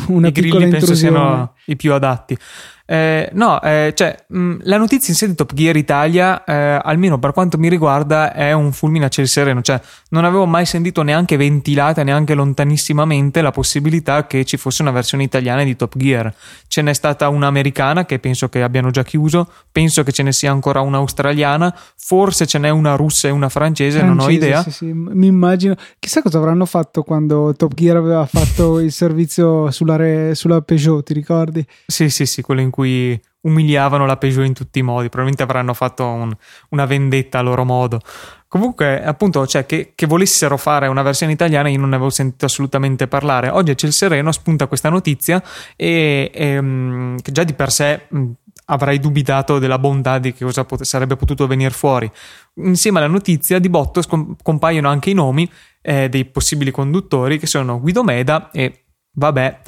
Una 0.08 0.28
I 0.28 0.32
grilli 0.32 0.68
penso 0.68 0.94
siano 0.94 1.54
i 1.66 1.76
più 1.76 1.92
adatti. 1.92 2.36
Eh, 2.86 3.30
no, 3.32 3.62
eh, 3.62 3.92
cioè, 3.94 4.24
mh, 4.28 4.56
la 4.62 4.76
notizia 4.76 5.12
in 5.12 5.18
sé 5.18 5.26
di 5.26 5.34
Top 5.34 5.54
Gear 5.54 5.76
Italia, 5.76 6.44
eh, 6.44 6.80
almeno 6.82 7.18
per 7.18 7.32
quanto 7.32 7.56
mi 7.56 7.68
riguarda, 7.68 8.32
è 8.32 8.52
un 8.52 8.72
fulmine 8.72 9.06
a 9.06 9.08
ciel 9.08 9.26
sereno. 9.28 9.62
Cioè, 9.62 9.80
non 10.10 10.24
avevo 10.24 10.46
mai 10.46 10.66
sentito 10.66 11.02
neanche 11.02 11.36
ventilata, 11.36 12.02
neanche 12.02 12.34
lontanissimamente, 12.34 13.40
la 13.40 13.50
possibilità 13.50 14.26
che 14.26 14.44
ci 14.44 14.56
fosse 14.56 14.82
una 14.82 14.90
versione 14.90 15.22
italiana 15.24 15.64
di 15.64 15.76
Top 15.76 15.96
Gear. 15.96 16.32
Ce 16.68 16.82
n'è 16.82 16.92
stata 16.92 17.28
un'americana 17.28 18.04
che 18.04 18.18
penso 18.18 18.48
che 18.48 18.62
abbiano 18.62 18.90
già 18.90 19.02
chiuso, 19.02 19.50
penso 19.72 20.02
che 20.02 20.12
ce 20.12 20.22
ne 20.22 20.32
sia 20.32 20.50
ancora 20.50 20.80
un'australiana, 20.80 21.74
forse 21.96 22.46
ce 22.46 22.58
n'è 22.58 22.68
una 22.68 22.96
russa 22.96 23.28
e 23.28 23.30
una 23.30 23.48
francese, 23.48 23.98
francese 23.98 24.02
non 24.02 24.18
ho 24.18 24.30
idea. 24.30 24.62
Sì, 24.62 24.70
sì, 24.70 24.92
mi 24.92 25.26
immagino. 25.26 25.74
Chissà 25.98 26.22
cosa 26.22 26.38
avranno 26.38 26.66
fatto 26.66 27.02
quando 27.02 27.54
Top 27.56 27.74
Gear 27.74 27.96
aveva 27.96 28.26
fatto 28.26 28.78
il 28.78 28.92
servizio 28.92 29.70
sulla, 29.70 29.96
re, 29.96 30.34
sulla 30.34 30.60
Peugeot, 30.60 31.04
ti 31.04 31.14
ricordi? 31.14 31.64
Sì, 31.86 32.10
sì, 32.10 32.26
sì, 32.26 32.42
quello 32.42 32.60
in 32.60 32.70
cui 32.74 33.20
umiliavano 33.42 34.04
la 34.04 34.16
Peugeot 34.16 34.44
in 34.44 34.52
tutti 34.52 34.80
i 34.80 34.82
modi. 34.82 35.08
Probabilmente 35.08 35.44
avranno 35.44 35.74
fatto 35.74 36.04
un, 36.04 36.34
una 36.70 36.86
vendetta 36.86 37.38
a 37.38 37.42
loro 37.42 37.64
modo. 37.64 38.00
Comunque, 38.48 39.00
appunto, 39.04 39.46
cioè, 39.46 39.64
che, 39.64 39.92
che, 39.94 40.06
volessero 40.06 40.56
fare 40.56 40.88
una 40.88 41.02
versione 41.02 41.30
italiana, 41.32 41.68
io 41.68 41.78
non 41.78 41.90
ne 41.90 41.94
avevo 41.94 42.10
sentito 42.10 42.46
assolutamente 42.46 43.06
parlare. 43.06 43.48
Oggi 43.48 43.70
a 43.70 43.74
Ciel 43.76 43.92
Sereno 43.92 44.32
spunta 44.32 44.66
questa 44.66 44.88
notizia 44.88 45.40
e, 45.76 46.32
e 46.34 46.58
um, 46.58 47.16
che 47.20 47.30
già 47.30 47.44
di 47.44 47.54
per 47.54 47.70
sé 47.70 48.06
um, 48.10 48.34
avrei 48.66 48.98
dubitato 48.98 49.60
della 49.60 49.78
bontà 49.78 50.18
di 50.18 50.32
che 50.32 50.44
cosa 50.44 50.64
pot- 50.64 50.82
sarebbe 50.82 51.14
potuto 51.14 51.46
venire 51.46 51.70
fuori. 51.70 52.10
Insieme 52.54 52.98
alla 52.98 53.06
notizia 53.06 53.60
di 53.60 53.68
botto 53.68 54.02
scom- 54.02 54.34
compaiono 54.42 54.88
anche 54.88 55.10
i 55.10 55.14
nomi 55.14 55.48
eh, 55.80 56.08
dei 56.08 56.24
possibili 56.24 56.72
conduttori 56.72 57.38
che 57.38 57.46
sono 57.46 57.78
Guido 57.78 58.02
Meda 58.02 58.50
e 58.50 58.86
vabbè, 59.12 59.60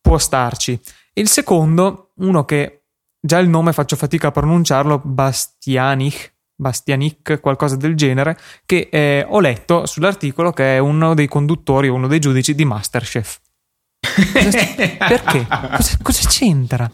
può 0.00 0.18
starci. 0.18 0.80
Il 1.20 1.28
secondo, 1.28 2.12
uno 2.16 2.46
che 2.46 2.84
già 3.20 3.38
il 3.38 3.48
nome 3.50 3.74
faccio 3.74 3.94
fatica 3.94 4.28
a 4.28 4.30
pronunciarlo, 4.30 5.02
Bastianich, 5.04 6.32
Bastianic, 6.54 7.40
qualcosa 7.40 7.76
del 7.76 7.94
genere, 7.94 8.38
che 8.64 8.88
eh, 8.90 9.26
ho 9.28 9.38
letto 9.38 9.84
sull'articolo 9.84 10.52
che 10.52 10.76
è 10.76 10.78
uno 10.78 11.12
dei 11.12 11.28
conduttori, 11.28 11.88
uno 11.88 12.06
dei 12.06 12.20
giudici 12.20 12.54
di 12.54 12.64
Masterchef. 12.64 13.38
Perché? 14.98 15.46
Cosa, 15.46 15.98
cosa 16.00 16.26
c'entra? 16.26 16.90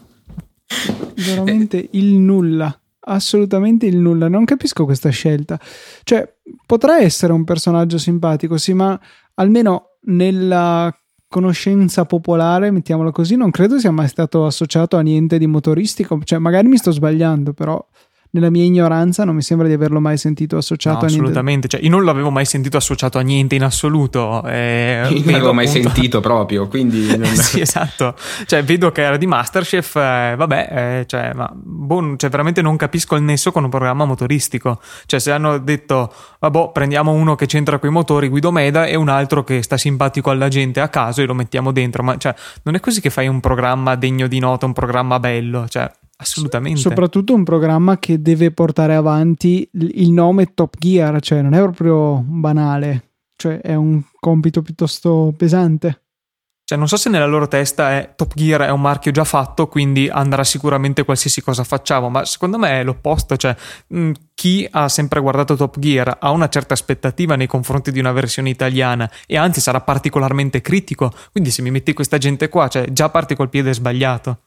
Veramente 1.15 1.87
il 1.91 2.15
nulla 2.15 2.77
assolutamente 3.07 3.85
il 3.85 3.95
nulla. 3.95 4.27
Non 4.27 4.43
capisco 4.43 4.83
questa 4.83 5.09
scelta. 5.09 5.57
Cioè, 6.03 6.35
potrà 6.65 6.99
essere 6.99 7.31
un 7.31 7.45
personaggio 7.45 7.97
simpatico, 7.97 8.57
sì, 8.57 8.73
ma 8.73 8.99
almeno 9.35 9.97
nella 10.01 10.93
conoscenza 11.27 12.05
popolare, 12.05 12.71
mettiamola 12.71 13.11
così, 13.11 13.35
non 13.35 13.51
credo 13.51 13.79
sia 13.79 13.91
mai 13.91 14.07
stato 14.07 14.45
associato 14.45 14.97
a 14.97 15.01
niente 15.01 15.37
di 15.37 15.47
motoristico. 15.47 16.19
Cioè, 16.23 16.39
magari 16.39 16.67
mi 16.67 16.77
sto 16.77 16.91
sbagliando, 16.91 17.53
però 17.53 17.85
nella 18.31 18.49
mia 18.49 18.63
ignoranza 18.63 19.23
non 19.23 19.35
mi 19.35 19.41
sembra 19.41 19.67
di 19.67 19.73
averlo 19.73 19.99
mai 19.99 20.17
sentito 20.17 20.57
associato 20.57 20.99
no, 20.99 21.03
a 21.03 21.05
niente. 21.05 21.23
Assolutamente, 21.23 21.67
cioè, 21.67 21.81
io 21.81 21.89
non 21.89 22.03
l'avevo 22.03 22.29
mai 22.29 22.45
sentito 22.45 22.77
associato 22.77 23.17
a 23.17 23.21
niente 23.21 23.55
in 23.55 23.63
assoluto. 23.63 24.43
Eh, 24.45 25.07
io 25.09 25.21
non 25.23 25.31
l'avevo 25.31 25.53
mai 25.53 25.67
sentito 25.67 26.19
proprio, 26.19 26.67
quindi... 26.67 27.05
Non... 27.17 27.25
sì, 27.35 27.61
esatto. 27.61 28.15
Cioè, 28.45 28.63
vedo 28.63 28.91
che 28.91 29.01
era 29.01 29.17
di 29.17 29.25
Masterchef, 29.25 29.95
eh, 29.95 30.35
vabbè, 30.37 30.69
eh, 30.69 31.05
cioè, 31.07 31.31
ma 31.33 31.49
boh, 31.53 32.15
cioè, 32.15 32.29
veramente 32.29 32.61
non 32.61 32.75
capisco 32.75 33.15
il 33.15 33.23
nesso 33.23 33.51
con 33.51 33.63
un 33.63 33.69
programma 33.69 34.05
motoristico. 34.05 34.79
Cioè, 35.05 35.19
se 35.19 35.31
hanno 35.31 35.57
detto, 35.57 36.13
vabbè, 36.39 36.71
prendiamo 36.73 37.11
uno 37.11 37.35
che 37.35 37.45
c'entra 37.45 37.79
con 37.79 37.89
i 37.89 37.91
motori, 37.91 38.27
Guido 38.27 38.51
Meda, 38.51 38.85
e 38.85 38.95
un 38.95 39.09
altro 39.09 39.43
che 39.43 39.63
sta 39.63 39.77
simpatico 39.77 40.29
alla 40.29 40.47
gente 40.47 40.79
a 40.79 40.89
caso 40.89 41.21
e 41.21 41.25
lo 41.25 41.33
mettiamo 41.33 41.71
dentro, 41.71 42.03
ma 42.03 42.17
cioè, 42.17 42.35
non 42.63 42.75
è 42.75 42.79
così 42.79 43.01
che 43.01 43.09
fai 43.09 43.27
un 43.27 43.39
programma 43.39 43.95
degno 43.95 44.27
di 44.27 44.39
nota, 44.39 44.65
un 44.65 44.73
programma 44.73 45.19
bello, 45.19 45.67
cioè... 45.67 45.89
Assolutamente. 46.17 46.79
Soprattutto 46.79 47.33
un 47.33 47.43
programma 47.43 47.99
che 47.99 48.21
deve 48.21 48.51
portare 48.51 48.95
avanti 48.95 49.69
il 49.73 50.11
nome 50.11 50.53
Top 50.53 50.75
Gear, 50.77 51.21
cioè 51.21 51.41
non 51.41 51.53
è 51.53 51.59
proprio 51.59 52.23
banale, 52.25 53.11
cioè 53.35 53.59
è 53.59 53.75
un 53.75 54.01
compito 54.19 54.61
piuttosto 54.61 55.33
pesante. 55.37 56.01
Cioè, 56.67 56.77
non 56.77 56.89
so 56.89 56.97
se 56.97 57.09
nella 57.09 57.27
loro 57.27 57.47
testa 57.47 57.91
è 57.91 58.13
Top 58.17 58.33
Gear 58.35 58.63
è 58.63 58.69
un 58.71 58.81
marchio 58.81 59.11
già 59.11 59.23
fatto, 59.23 59.69
quindi 59.69 60.09
andrà 60.09 60.43
sicuramente 60.43 61.05
qualsiasi 61.05 61.41
cosa 61.41 61.63
facciamo, 61.63 62.09
ma 62.09 62.25
secondo 62.25 62.57
me 62.57 62.81
è 62.81 62.83
l'opposto, 62.83 63.37
cioè 63.37 63.55
mh, 63.87 64.11
chi 64.33 64.67
ha 64.69 64.89
sempre 64.89 65.21
guardato 65.21 65.55
Top 65.55 65.79
Gear 65.79 66.17
ha 66.19 66.29
una 66.31 66.49
certa 66.49 66.73
aspettativa 66.73 67.37
nei 67.37 67.47
confronti 67.47 67.89
di 67.89 67.99
una 67.99 68.11
versione 68.11 68.49
italiana 68.49 69.09
e 69.25 69.37
anzi 69.37 69.61
sarà 69.61 69.79
particolarmente 69.79 70.59
critico, 70.59 71.09
quindi 71.31 71.51
se 71.51 71.61
mi 71.61 71.71
metti 71.71 71.93
questa 71.93 72.17
gente 72.17 72.49
qua, 72.49 72.67
cioè 72.67 72.91
già 72.91 73.07
parti 73.07 73.33
col 73.33 73.47
piede 73.47 73.73
sbagliato. 73.73 74.46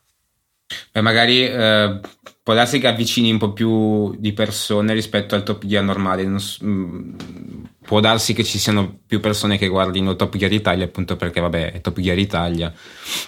Beh, 0.93 1.01
magari 1.01 1.45
eh, 1.47 2.01
può 2.43 2.55
darsi 2.55 2.79
che 2.79 2.89
avvicini 2.89 3.31
un 3.31 3.39
po' 3.39 3.53
più 3.53 4.15
di 4.19 4.33
persone 4.33 4.95
rispetto 4.95 5.35
al 5.35 5.43
Top 5.43 5.65
Gear 5.65 5.85
normale. 5.85 6.25
Non, 6.25 6.41
mm, 6.65 7.15
può 7.85 8.01
darsi 8.01 8.35
che 8.35 8.45
ci 8.45 8.59
siano 8.59 9.01
più 9.07 9.21
persone 9.21 9.59
che 9.59 9.69
guardino 9.69 10.17
Top 10.17 10.37
Gear 10.37 10.53
Italia, 10.53 10.85
appunto 10.85 11.17
perché, 11.17 11.41
vabbè, 11.41 11.73
è 11.73 11.81
Top 11.81 12.01
Gear 12.01 12.19
Italia. 12.19 12.73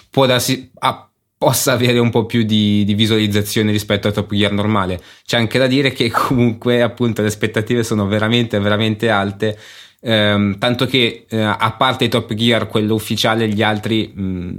Può 0.09 0.25
darsi. 0.25 0.71
Ah, 0.79 1.07
possa 1.37 1.73
avere 1.73 1.99
un 1.99 2.09
po' 2.09 2.25
più 2.25 2.43
di, 2.43 2.85
di, 2.85 2.93
visualizzazione 2.93 3.71
rispetto 3.71 4.07
a 4.07 4.11
Top 4.11 4.33
Gear 4.33 4.53
normale. 4.53 5.01
C'è 5.25 5.37
anche 5.37 5.59
da 5.59 5.67
dire 5.67 5.91
che 5.91 6.09
comunque 6.09 6.81
appunto 6.81 7.21
le 7.21 7.27
aspettative 7.27 7.83
sono 7.83 8.07
veramente 8.07 8.59
veramente 8.59 9.09
alte. 9.09 9.57
Ehm, 9.99 10.57
tanto 10.57 10.85
che 10.85 11.25
eh, 11.29 11.41
a 11.41 11.75
parte 11.77 12.07
Top 12.07 12.33
Gear, 12.33 12.67
quello 12.67 12.93
ufficiale, 12.93 13.47
gli 13.49 13.61
altri 13.61 14.11
mh, 14.13 14.21
mm, 14.21 14.57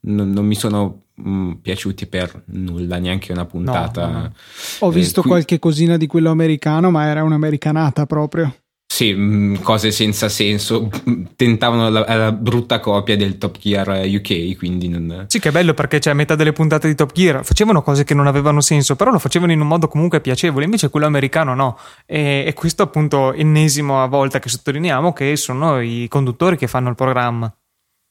non, 0.00 0.30
non, 0.30 0.46
mi 0.46 0.54
sono 0.54 1.05
mh, 1.16 1.30
mm, 1.30 1.52
piaciuti 1.62 2.06
per 2.06 2.44
nulla, 2.46 2.98
neanche 2.98 3.32
una 3.32 3.44
puntata. 3.44 4.06
No, 4.06 4.18
no. 4.18 4.32
Ho 4.80 4.90
visto 4.90 5.20
eh, 5.20 5.22
qui... 5.22 5.30
qualche 5.30 5.58
cosina 5.58 5.96
di 5.96 6.06
quello 6.06 6.30
americano, 6.30 6.90
ma 6.90 7.06
era 7.06 7.22
un'americanata 7.22 8.06
proprio. 8.06 8.54
Sì, 8.88 9.12
mh, 9.12 9.18
mm, 9.20 9.54
cose 9.56 9.90
senza 9.90 10.28
senso. 10.28 10.88
Tentavano 11.36 11.90
la, 11.90 12.04
la, 12.16 12.32
brutta 12.32 12.80
copia 12.80 13.16
del 13.16 13.36
Top 13.36 13.58
Gear 13.58 14.06
UK, 14.06 14.56
quindi 14.56 14.88
non... 14.88 15.26
Sì, 15.28 15.38
che 15.38 15.50
bello 15.50 15.74
perché 15.74 15.96
c'è 15.96 16.04
cioè, 16.04 16.14
metà 16.14 16.34
delle 16.34 16.52
puntate 16.52 16.88
di 16.88 16.94
Top 16.94 17.12
Gear 17.12 17.44
facevano 17.44 17.82
cose 17.82 18.04
che 18.04 18.14
non 18.14 18.26
avevano 18.26 18.60
senso, 18.60 18.96
però 18.96 19.10
lo 19.10 19.18
facevano 19.18 19.52
in 19.52 19.60
un 19.60 19.66
modo 19.66 19.88
comunque 19.88 20.20
piacevole, 20.20 20.64
invece 20.64 20.88
quello 20.88 21.06
americano 21.06 21.54
no. 21.54 21.78
E, 22.06 22.44
e 22.46 22.54
questo 22.54 22.84
appunto 22.84 23.32
ennesimo 23.32 24.06
volta 24.08 24.38
che 24.38 24.48
sottolineiamo 24.48 25.12
che 25.12 25.36
sono 25.36 25.80
i 25.80 26.06
conduttori 26.08 26.56
che 26.56 26.66
fanno 26.66 26.88
il 26.88 26.94
programma. 26.94 27.54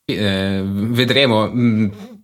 Eh, 0.05 0.61
vedremo. 0.63 1.49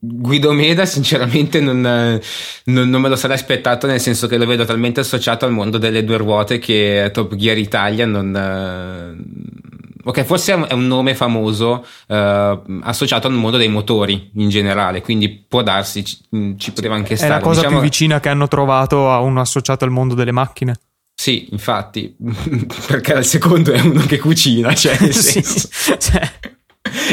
Guido 0.04 0.52
Meda, 0.52 0.84
sinceramente, 0.86 1.60
non, 1.62 1.80
non, 1.80 2.90
non, 2.90 3.02
me 3.02 3.08
lo 3.08 3.16
sarei 3.16 3.36
aspettato, 3.36 3.86
nel 3.86 4.00
senso 4.00 4.26
che 4.26 4.38
lo 4.38 4.48
vedo 4.48 4.66
talmente 4.66 5.02
associato 5.02 5.46
al 5.46 5.52
mondo 5.52 5.78
delle 5.78 6.04
due 6.04 6.18
ruote 6.18 6.58
che 6.58 7.12
Top 7.14 7.36
Gear 7.36 7.60
Italia 7.60 8.08
non. 8.08 8.36
Eh, 8.36 10.02
ok, 10.04 10.24
forse 10.24 10.66
è 10.66 10.74
un 10.74 10.88
nome 10.88 11.14
famoso 11.14 11.86
eh, 12.08 12.62
associato 12.82 13.28
al 13.28 13.34
mondo 13.34 13.58
dei 13.58 13.68
motori 13.68 14.32
in 14.38 14.50
generale, 14.50 15.02
quindi 15.02 15.30
può 15.30 15.62
darsi, 15.62 16.04
ci, 16.04 16.18
ci 16.58 16.72
poteva 16.72 16.96
anche 16.96 17.16
stare. 17.16 17.34
È 17.34 17.36
la 17.36 17.42
cosa 17.44 17.60
diciamo... 17.60 17.80
più 17.80 17.88
vicina 17.88 18.20
che 18.20 18.30
hanno 18.30 18.48
trovato 18.48 19.12
a 19.12 19.20
uno 19.20 19.40
associato 19.40 19.86
al 19.86 19.92
mondo 19.92 20.16
delle 20.16 20.32
macchine. 20.32 20.80
Sì, 21.14 21.50
infatti, 21.52 22.16
perché 22.88 23.14
il 23.14 23.26
secondo 23.26 23.72
è 23.72 23.80
uno 23.82 24.04
che 24.08 24.18
cucina, 24.18 24.74
cioè 24.74 24.96
sì, 25.14 25.44
cioè. 25.44 26.28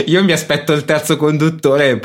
Io 0.07 0.25
mi 0.25 0.33
aspetto 0.33 0.73
il 0.73 0.87
terzo 0.87 1.19
conduttore. 1.19 2.01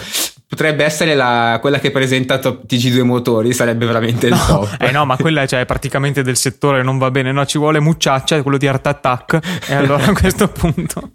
Potrebbe 0.54 0.84
essere 0.84 1.16
la, 1.16 1.58
quella 1.60 1.80
che 1.80 1.89
presenta 1.89 2.38
TG2 2.38 3.02
motori, 3.02 3.54
sarebbe 3.54 3.88
veramente 3.88 4.28
il 4.28 4.34
no, 4.34 4.46
top. 4.46 4.78
Eh 4.80 4.92
no, 4.92 5.04
ma 5.04 5.18
quella 5.18 5.48
cioè, 5.48 5.62
è 5.62 5.66
praticamente 5.66 6.22
del 6.22 6.38
settore, 6.38 6.84
non 6.84 7.00
va 7.00 7.10
bene. 7.10 7.32
No, 7.32 7.44
ci 7.48 7.58
vuole 7.58 7.80
Mucciaccia, 7.80 8.39
quello 8.44 8.60
di 8.60 8.68
Art 8.68 8.86
Attack. 8.86 9.39
e 9.68 9.74
allora 9.74 10.06
a 10.06 10.13
questo 10.13 10.48
punto. 10.50 11.12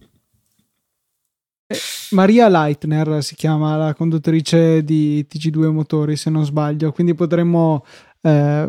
Eh, 1.69 1.79
Maria 2.11 2.49
Leitner 2.49 3.23
si 3.23 3.37
chiama 3.37 3.77
la 3.77 3.95
conduttrice 3.95 4.83
di 4.83 5.25
TG2 5.33 5.71
Motori, 5.71 6.17
se 6.17 6.31
non 6.31 6.45
sbaglio. 6.45 6.91
Quindi 6.91 7.15
potremmo, 7.15 7.85
eh, 8.21 8.69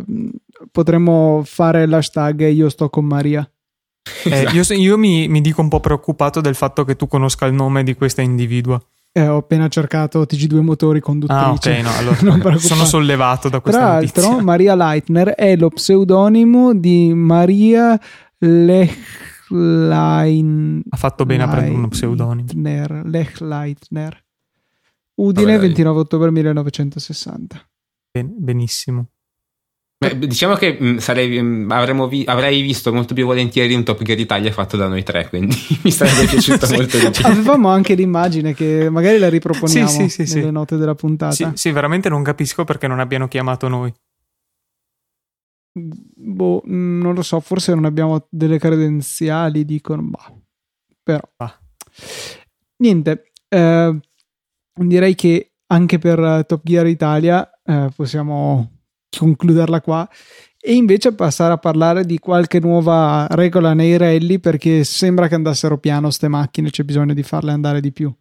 potremmo 0.72 1.42
fare 1.46 1.88
l'hashtag 1.88 2.48
Io 2.48 2.70
sto 2.70 2.92
con 2.92 3.06
Maria. 3.06 3.50
Eh, 4.26 4.50
io, 4.54 4.62
io 4.76 4.98
mi, 5.00 5.28
mi, 5.28 5.42
dico 5.42 5.62
un 5.62 5.68
po' 5.68 5.80
preoccupato 5.80 6.42
del 6.42 6.54
fatto 6.54 6.84
che 6.84 6.96
tu 6.96 7.08
conosca 7.08 7.48
il 7.48 7.54
nome 7.54 7.82
di 7.82 7.96
questa 7.96 8.22
individua. 8.22 8.80
Eh, 9.12 9.28
ho 9.28 9.38
appena 9.38 9.68
cercato 9.70 10.22
TG2 10.22 10.60
motori 10.62 11.00
conduttrice. 11.00 11.44
Ah, 11.44 11.52
ok, 11.52 12.22
no, 12.22 12.34
allora 12.38 12.58
sono 12.58 12.86
sollevato 12.86 13.50
da 13.50 13.60
questa 13.60 13.80
Tra 13.82 13.94
notizia. 13.96 14.22
l'altro, 14.22 14.44
Maria 14.44 14.76
Leitner 14.76 15.30
è 15.30 15.56
lo 15.56 15.70
pseudonimo 15.70 16.76
di 16.76 17.12
Maria 17.14 18.00
Lechlein. 19.50 20.82
Ha 20.90 20.98
fatto 20.98 21.26
bene 21.26 21.46
Leitner, 21.46 21.58
a 21.58 21.60
prendere 21.60 21.78
uno 21.78 21.88
pseudonimo. 21.90 22.48
Lechleitner. 23.10 24.24
Udine, 25.16 25.52
Vabbè, 25.54 25.66
29 25.66 26.00
ottobre 26.00 26.32
1960. 26.32 27.70
Ben, 28.12 28.34
benissimo. 28.38 29.08
Beh, 30.02 30.18
diciamo 30.18 30.56
che 30.56 30.78
mh, 30.80 30.88
mm, 30.88 30.98
sarei, 31.00 31.42
mh, 31.42 31.68
mm, 31.68 32.08
vi- 32.08 32.24
avrei 32.26 32.62
visto 32.62 32.94
molto 32.94 33.14
più 33.14 33.26
volentieri 33.26 33.74
un 33.74 33.84
Top 33.84 34.02
Gear 34.02 34.18
Italia 34.18 34.50
fatto 34.50 34.78
da 34.78 34.88
noi 34.88 35.04
tre, 35.04 35.28
quindi 35.28 35.58
mi 35.84 35.92
sarebbe 35.92 36.24
piaciuto 36.32 36.66
sì. 36.66 36.76
molto 36.76 36.98
di 36.98 37.10
più. 37.10 37.26
Avevamo 37.26 37.68
anche 37.68 37.96
l'immagine 37.96 38.54
che 38.54 38.90
magari 38.90 39.18
la 39.18 39.28
riproponiamo 39.28 39.90
sì, 39.90 40.08
sì, 40.08 40.36
nelle 40.36 40.52
note 40.52 40.78
della 40.78 40.96
puntata. 40.96 41.34
Sì, 41.34 41.46
sì, 41.56 41.72
veramente 41.72 42.08
non 42.08 42.24
capisco 42.24 42.64
perché 42.64 42.88
non 42.88 43.02
abbiano 43.02 43.28
chiamato 43.28 43.68
noi. 43.68 43.94
Boh, 45.74 46.62
non 46.64 47.14
lo 47.14 47.22
so, 47.22 47.42
forse 47.42 47.76
non 47.76 47.84
abbiamo 47.84 48.26
delle 48.30 48.58
credenziali, 48.58 49.66
dicono, 49.66 50.02
bah, 50.04 50.34
però. 51.04 51.30
Ah. 51.36 51.60
Niente, 52.78 53.32
eh, 53.50 54.00
direi 54.76 55.16
che 55.16 55.56
anche 55.68 56.00
per 56.00 56.46
Top 56.46 56.62
Gear 56.64 56.88
Italia 56.88 57.52
eh, 57.66 57.90
possiamo 57.94 58.79
concluderla 59.18 59.82
qua 59.82 60.08
e 60.62 60.74
invece 60.74 61.14
passare 61.14 61.54
a 61.54 61.58
parlare 61.58 62.06
di 62.06 62.20
qualche 62.20 62.60
nuova 62.60 63.28
regola 63.32 63.74
nei 63.74 63.98
rally 63.98 64.40
perché 64.40 64.84
sembra 64.84 65.28
che 65.28 65.36
andassero 65.36 65.78
piano 65.78 66.10
ste 66.10 66.28
macchine, 66.28 66.70
c'è 66.70 66.84
bisogno 66.84 67.14
di 67.14 67.24
farle 67.24 67.52
andare 67.52 67.80
di 67.80 67.92
più. 67.92 68.14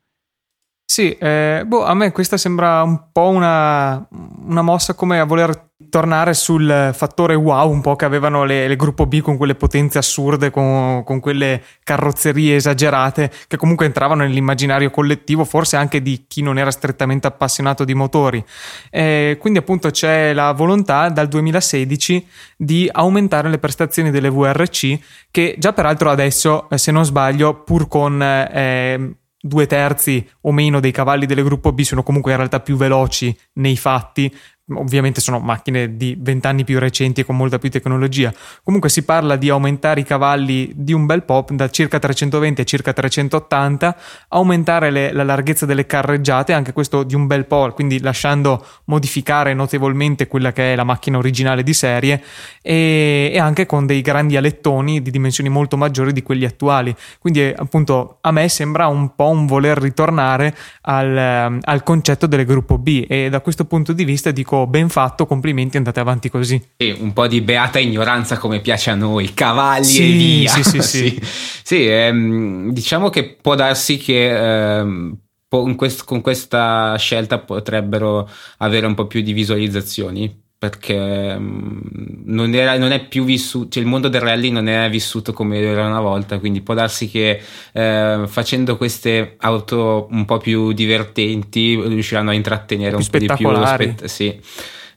Sì, 0.90 1.12
eh, 1.12 1.64
boh, 1.66 1.84
a 1.84 1.92
me 1.92 2.12
questa 2.12 2.38
sembra 2.38 2.82
un 2.82 3.12
po' 3.12 3.28
una, 3.28 4.08
una, 4.46 4.62
mossa 4.62 4.94
come 4.94 5.20
a 5.20 5.24
voler 5.24 5.68
tornare 5.90 6.32
sul 6.32 6.92
fattore 6.94 7.34
wow 7.34 7.70
un 7.70 7.82
po' 7.82 7.94
che 7.94 8.06
avevano 8.06 8.44
le, 8.44 8.66
le 8.66 8.74
gruppo 8.74 9.04
B 9.04 9.20
con 9.20 9.36
quelle 9.36 9.54
potenze 9.54 9.98
assurde, 9.98 10.50
con, 10.50 11.04
con, 11.04 11.20
quelle 11.20 11.62
carrozzerie 11.84 12.56
esagerate 12.56 13.30
che 13.48 13.58
comunque 13.58 13.84
entravano 13.84 14.22
nell'immaginario 14.22 14.88
collettivo, 14.88 15.44
forse 15.44 15.76
anche 15.76 16.00
di 16.00 16.24
chi 16.26 16.40
non 16.40 16.56
era 16.56 16.70
strettamente 16.70 17.26
appassionato 17.26 17.84
di 17.84 17.92
motori. 17.92 18.42
Eh, 18.90 19.36
quindi 19.38 19.58
appunto 19.58 19.90
c'è 19.90 20.32
la 20.32 20.52
volontà 20.52 21.10
dal 21.10 21.28
2016 21.28 22.26
di 22.56 22.88
aumentare 22.90 23.50
le 23.50 23.58
prestazioni 23.58 24.10
delle 24.10 24.30
VRC 24.30 24.98
che 25.30 25.54
già 25.58 25.74
peraltro 25.74 26.08
adesso, 26.08 26.66
eh, 26.70 26.78
se 26.78 26.90
non 26.90 27.04
sbaglio, 27.04 27.62
pur 27.62 27.88
con... 27.88 28.22
Eh, 28.22 29.17
due 29.40 29.66
terzi 29.66 30.28
o 30.42 30.52
meno 30.52 30.80
dei 30.80 30.92
cavalli 30.92 31.26
del 31.26 31.42
gruppo 31.44 31.72
B 31.72 31.80
sono 31.82 32.02
comunque 32.02 32.32
in 32.32 32.38
realtà 32.38 32.60
più 32.60 32.76
veloci 32.76 33.36
nei 33.54 33.76
fatti 33.76 34.34
ovviamente 34.74 35.20
sono 35.20 35.38
macchine 35.38 35.96
di 35.96 36.16
vent'anni 36.18 36.64
più 36.64 36.78
recenti 36.78 37.20
e 37.20 37.24
con 37.24 37.36
molta 37.36 37.58
più 37.58 37.70
tecnologia. 37.70 38.32
Comunque 38.62 38.90
si 38.90 39.04
parla 39.04 39.36
di 39.36 39.48
aumentare 39.48 40.00
i 40.00 40.04
cavalli 40.04 40.70
di 40.74 40.92
un 40.92 41.06
bel 41.06 41.22
po' 41.22 41.44
da 41.50 41.70
circa 41.70 41.98
320 41.98 42.60
a 42.60 42.64
circa 42.64 42.92
380, 42.92 43.96
aumentare 44.28 44.90
le, 44.90 45.12
la 45.12 45.24
larghezza 45.24 45.66
delle 45.66 45.86
carreggiate, 45.86 46.52
anche 46.52 46.72
questo 46.72 47.02
di 47.02 47.14
un 47.14 47.26
bel 47.26 47.46
po', 47.46 47.70
quindi 47.74 48.00
lasciando 48.00 48.64
modificare 48.84 49.54
notevolmente 49.54 50.26
quella 50.26 50.52
che 50.52 50.72
è 50.72 50.76
la 50.76 50.84
macchina 50.84 51.18
originale 51.18 51.62
di 51.62 51.72
serie 51.72 52.22
e, 52.62 53.30
e 53.32 53.38
anche 53.38 53.66
con 53.66 53.86
dei 53.86 54.00
grandi 54.00 54.36
alettoni 54.36 55.00
di 55.02 55.10
dimensioni 55.10 55.48
molto 55.48 55.76
maggiori 55.76 56.12
di 56.12 56.22
quelli 56.22 56.44
attuali. 56.44 56.94
Quindi 57.18 57.52
appunto 57.56 58.18
a 58.20 58.30
me 58.32 58.48
sembra 58.48 58.86
un 58.86 59.14
po' 59.14 59.30
un 59.30 59.46
voler 59.46 59.78
ritornare 59.78 60.54
al, 60.82 61.60
al 61.62 61.82
concetto 61.82 62.26
del 62.26 62.44
gruppo 62.44 62.78
B 62.78 63.04
e 63.08 63.28
da 63.30 63.40
questo 63.40 63.64
punto 63.64 63.92
di 63.92 64.04
vista 64.04 64.30
dico 64.30 64.57
ben 64.66 64.88
fatto, 64.88 65.26
complimenti, 65.26 65.76
andate 65.76 66.00
avanti 66.00 66.28
così. 66.28 66.62
Sì, 66.76 66.96
un 66.98 67.12
po' 67.12 67.26
di 67.26 67.40
beata 67.40 67.78
ignoranza 67.78 68.38
come 68.38 68.60
piace 68.60 68.90
a 68.90 68.94
noi, 68.94 69.34
cavalli 69.34 69.84
sì, 69.84 70.02
e 70.02 70.16
via. 70.16 70.50
Sì, 70.50 70.62
sì, 70.68 70.82
sì. 70.82 71.20
sì 71.62 71.86
ehm, 71.86 72.72
diciamo 72.72 73.10
che 73.10 73.36
può 73.40 73.54
darsi 73.54 73.96
che... 73.96 74.76
Ehm, 74.78 75.18
con 75.50 76.20
questa 76.20 76.94
scelta 76.98 77.38
potrebbero 77.38 78.28
avere 78.58 78.84
un 78.84 78.92
po' 78.92 79.06
più 79.06 79.22
di 79.22 79.32
visualizzazioni 79.32 80.47
perché 80.58 81.34
um, 81.36 81.80
non, 82.24 82.52
era, 82.52 82.76
non, 82.76 82.90
è 82.90 83.06
più 83.06 83.22
vissuto, 83.22 83.68
cioè 83.70 83.82
il 83.82 83.88
mondo 83.88 84.08
del 84.08 84.20
rally 84.20 84.50
non 84.50 84.66
è 84.66 84.90
vissuto 84.90 85.32
come 85.32 85.60
era 85.60 85.86
una 85.86 86.00
volta, 86.00 86.40
quindi 86.40 86.62
può 86.62 86.74
darsi 86.74 87.08
che 87.08 87.40
eh, 87.72 88.22
facendo 88.26 88.76
queste 88.76 89.36
auto 89.38 90.08
un 90.10 90.24
po' 90.24 90.38
più 90.38 90.72
divertenti 90.72 91.80
riusciranno 91.80 92.30
a 92.30 92.34
intrattenere 92.34 92.96
più 92.96 93.04
un 93.04 93.06
po' 93.08 93.18
di 93.18 93.26
più 93.36 93.50
lo 93.50 93.64
spett- 93.64 94.04
sì. 94.06 94.40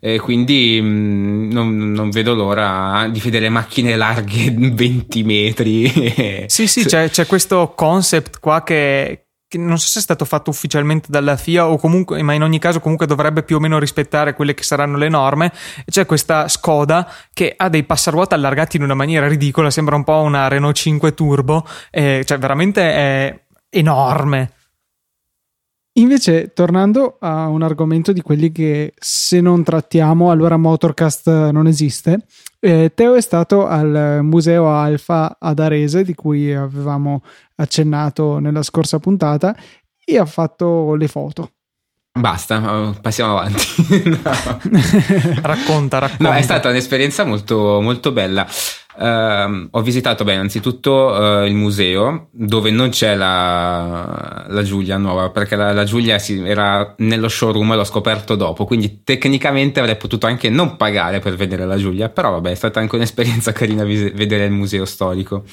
E 0.04 0.20
quindi 0.20 0.82
mh, 0.82 0.88
mm, 0.88 1.52
non, 1.52 1.92
non, 1.92 2.10
vedo 2.10 2.34
l'ora 2.34 3.08
di 3.12 3.20
vedere 3.20 3.50
macchine 3.50 3.96
larghe 3.96 4.50
20 4.58 5.24
metri. 5.24 6.48
sì, 6.48 6.66
sì, 6.66 6.86
c'è, 6.86 7.12
c'è 7.12 7.28
questo 7.28 7.74
concept 7.76 8.40
qua 8.40 8.64
che, 8.64 9.26
che 9.52 9.58
non 9.58 9.78
so 9.78 9.88
se 9.88 10.00
è 10.00 10.02
stato 10.02 10.24
fatto 10.24 10.50
ufficialmente 10.50 11.08
dalla 11.10 11.36
FIA 11.36 11.68
o 11.68 11.78
comunque, 11.78 12.22
ma 12.22 12.32
in 12.32 12.42
ogni 12.42 12.58
caso 12.58 12.80
comunque 12.80 13.06
dovrebbe 13.06 13.44
più 13.44 13.58
o 13.58 13.60
meno 13.60 13.80
rispettare 13.80 14.34
quelle 14.34 14.54
che 14.54 14.64
saranno 14.64 14.96
le 14.96 15.10
norme. 15.10 15.52
C'è 15.86 16.06
questa 16.06 16.48
Skoda 16.48 17.12
che 17.34 17.54
ha 17.58 17.68
dei 17.68 17.84
passaruota 17.84 18.36
allargati 18.36 18.78
in 18.78 18.84
una 18.84 18.94
maniera 18.94 19.28
ridicola, 19.28 19.70
sembra 19.70 19.98
un 19.98 20.06
po' 20.06 20.22
una 20.22 20.48
Renault 20.48 20.78
5 20.78 21.14
Turbo, 21.14 21.68
eh, 21.90 22.24
cioè 22.24 22.38
veramente 22.38 22.82
è 22.82 23.40
enorme. 23.70 24.54
Invece, 25.96 26.54
tornando 26.54 27.18
a 27.20 27.48
un 27.48 27.64
argomento 27.64 28.14
di 28.14 28.22
quelli 28.22 28.52
che 28.52 28.94
se 28.98 29.42
non 29.42 29.62
trattiamo, 29.64 30.32
allora 30.32 30.56
Motorcast 30.56 31.50
non 31.50 31.68
esiste. 31.68 32.26
Eh, 32.60 32.94
Teo 32.96 33.16
è 33.16 33.22
stato 33.22 33.68
al 33.68 34.20
Museo 34.22 34.70
Alfa 34.70 35.36
ad 35.38 35.60
Arese, 35.60 36.04
di 36.04 36.16
cui 36.16 36.54
avevamo 36.54 37.24
accennato 37.56 38.40
nella 38.40 38.64
scorsa 38.64 39.00
puntata, 39.00 39.54
e 40.06 40.18
ha 40.18 40.26
fatto 40.26 40.96
le 40.96 41.08
foto. 41.10 41.52
Basta, 42.14 42.94
passiamo 43.02 43.38
avanti. 43.38 43.66
no. 44.04 44.20
racconta, 45.42 46.00
racconta. 46.00 46.18
No, 46.20 46.34
è 46.34 46.42
stata 46.42 46.70
un'esperienza 46.70 47.24
molto, 47.24 47.80
molto 47.82 48.12
bella. 48.12 48.46
Uh, 48.94 49.70
ho 49.72 49.82
visitato 49.82 50.26
beh, 50.26 50.34
innanzitutto 50.34 50.92
uh, 50.92 51.46
il 51.46 51.54
museo 51.54 52.28
dove 52.32 52.72
non 52.72 52.90
c'è 52.90 53.16
la, 53.16 54.46
la 54.50 54.64
Giulia 54.64 54.98
nuova 54.98 55.30
perché 55.30 55.56
la, 55.56 55.72
la 55.72 55.86
Giulia 55.86 56.20
si, 56.20 56.44
era 56.46 56.94
nello 56.98 57.30
showroom 57.30 57.72
e 57.72 57.76
l'ho 57.78 57.86
scoperto 57.86 58.36
dopo 58.36 58.66
quindi 58.66 59.02
tecnicamente 59.06 59.80
avrei 59.80 59.96
potuto 59.96 60.28
anche 60.28 60.50
non 60.50 60.76
pagare 60.76 61.20
per 61.20 61.38
vedere 61.38 61.66
la 61.66 61.78
Giulia 61.78 62.10
però 62.10 62.32
vabbè 62.32 62.52
è 62.52 62.56
stata 62.56 62.82
anche 62.82 62.96
un'esperienza 62.98 63.54
carina 63.54 63.86
vis- 63.86 64.12
vedere 64.12 64.44
il 64.44 64.52
museo 64.52 64.84
storico. 64.84 65.46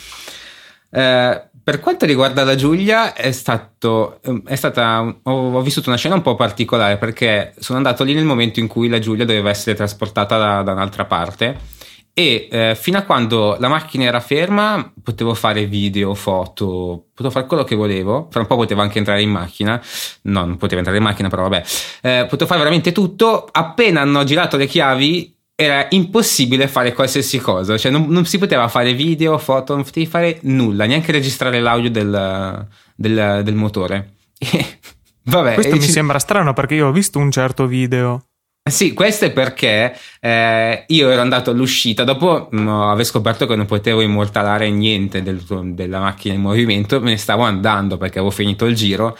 Uh, 0.91 1.41
per 1.63 1.81
quanto 1.81 2.07
riguarda 2.07 2.43
la 2.45 2.57
Giulia 2.57 3.13
è, 3.13 3.31
stato, 3.31 4.21
è 4.47 4.57
stata 4.57 5.01
ho, 5.23 5.53
ho, 5.53 5.61
vissuto 5.61 5.91
una 5.91 5.99
scena 5.99 6.15
un 6.15 6.23
po' 6.23 6.35
particolare 6.35 6.97
perché 6.97 7.53
sono 7.59 7.77
andato 7.77 8.05
lì 8.05 8.15
nel 8.15 8.25
momento 8.25 8.59
in 8.59 8.67
cui 8.67 8.89
la 8.89 8.99
Giulia 8.99 9.27
doveva 9.27 9.51
essere 9.51 9.77
trasportata 9.77 10.39
da, 10.39 10.63
da 10.63 10.73
un'altra 10.73 11.05
parte 11.05 11.77
e 12.19 12.49
eh, 12.51 12.75
fino 12.75 12.99
a 12.99 13.03
quando 13.03 13.57
la 13.61 13.69
macchina 13.69 14.03
era 14.03 14.19
ferma 14.19 14.93
potevo 15.05 15.35
fare 15.35 15.67
video, 15.67 16.15
foto, 16.15 17.11
potevo 17.15 17.31
fare 17.31 17.47
quello 17.47 17.63
che 17.63 17.77
volevo, 17.77 18.27
fra 18.29 18.41
un 18.41 18.49
po' 18.49 18.57
potevo 18.57 18.81
anche 18.81 18.99
entrare 18.99 19.23
in 19.23 19.31
macchina, 19.31 19.81
no 20.23 20.45
non 20.45 20.57
potevo 20.57 20.79
entrare 20.79 20.99
in 20.99 21.05
macchina 21.05 21.29
però 21.29 21.43
vabbè, 21.43 21.65
eh, 22.03 22.27
potevo 22.29 22.47
fare 22.47 22.59
veramente 22.59 22.91
tutto, 22.91 23.47
appena 23.49 24.01
hanno 24.01 24.25
girato 24.25 24.57
le 24.57 24.67
chiavi 24.67 25.33
era 25.55 25.87
impossibile 25.91 26.67
fare 26.67 26.93
qualsiasi 26.93 27.39
cosa, 27.39 27.79
cioè 27.79 27.93
non, 27.93 28.07
non 28.09 28.25
si 28.25 28.39
poteva 28.39 28.67
fare 28.67 28.95
video, 28.95 29.39
foto, 29.39 29.77
non 29.77 29.85
potevi 29.85 30.07
fare 30.07 30.41
nulla, 30.43 30.87
neanche 30.87 31.13
registrare 31.13 31.61
l'audio 31.61 31.91
del, 31.93 32.67
del, 32.97 33.43
del 33.45 33.55
motore. 33.55 34.15
Vabbè, 35.23 35.55
Questo 35.55 35.77
mi 35.77 35.83
ci... 35.83 35.91
sembra 35.93 36.19
strano 36.19 36.53
perché 36.53 36.75
io 36.75 36.89
ho 36.89 36.93
visto 36.93 37.21
un 37.21 37.31
certo 37.31 37.67
video. 37.67 38.28
Sì, 38.71 38.93
questo 38.93 39.27
è 39.27 39.31
perché 39.31 39.97
eh, 40.21 40.85
io 40.87 41.11
ero 41.11 41.21
andato 41.21 41.51
all'uscita, 41.51 42.05
dopo 42.05 42.49
mh, 42.51 42.61
mm, 42.61 42.69
aver 42.69 43.05
scoperto 43.05 43.47
che 43.47 43.57
non 43.57 43.67
potevo 43.67 44.01
immortalare 44.01 44.71
niente 44.71 45.23
del, 45.23 45.43
della 45.75 46.01
macchina 46.01 46.35
in 46.35 46.41
movimento, 46.41 47.01
me 47.01 47.11
ne 47.11 47.17
stavo 47.17 47.43
andando 47.43 47.97
perché 47.97 48.19
avevo 48.19 48.33
finito 48.33 48.67
il 48.67 48.75
giro, 48.75 49.17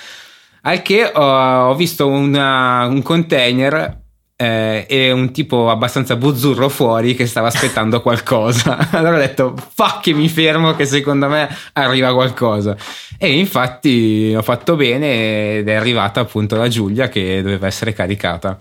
al 0.63 0.83
che 0.83 1.05
ho, 1.05 1.69
ho 1.69 1.75
visto 1.75 2.09
una, 2.09 2.87
un 2.87 3.03
container 3.03 4.07
eh, 4.41 4.87
e 4.89 5.11
un 5.11 5.33
tipo 5.33 5.69
abbastanza 5.69 6.15
buzzurro 6.15 6.69
fuori 6.69 7.17
che 7.17 7.27
stava 7.27 7.49
aspettando 7.49 8.01
qualcosa. 8.03 8.91
allora 8.93 9.17
ho 9.17 9.19
detto, 9.19 9.55
fuck 9.75 10.01
che 10.01 10.13
mi 10.13 10.29
fermo 10.29 10.75
che 10.77 10.85
secondo 10.85 11.29
me 11.29 11.49
arriva 11.73 12.13
qualcosa. 12.15 12.77
E 13.19 13.37
infatti 13.37 14.33
ho 14.37 14.43
fatto 14.43 14.77
bene 14.77 15.57
ed 15.59 15.69
è 15.69 15.75
arrivata 15.75 16.21
appunto 16.21 16.55
la 16.55 16.69
Giulia 16.69 17.09
che 17.09 17.43
doveva 17.43 17.67
essere 17.67 17.93
caricata. 17.93 18.57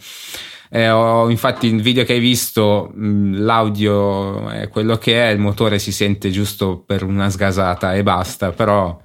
Eh, 0.69 0.89
ho, 0.89 1.29
infatti 1.29 1.67
il 1.67 1.81
video 1.81 2.03
che 2.03 2.13
hai 2.13 2.19
visto, 2.19 2.91
mh, 2.93 3.43
l'audio 3.43 4.49
è 4.49 4.67
quello 4.67 4.97
che 4.97 5.23
è, 5.23 5.31
il 5.31 5.39
motore 5.39 5.79
si 5.79 5.91
sente 5.91 6.29
giusto 6.29 6.83
per 6.85 7.03
una 7.03 7.29
sgasata 7.29 7.93
e 7.95 8.03
basta, 8.03 8.51
però... 8.51 8.99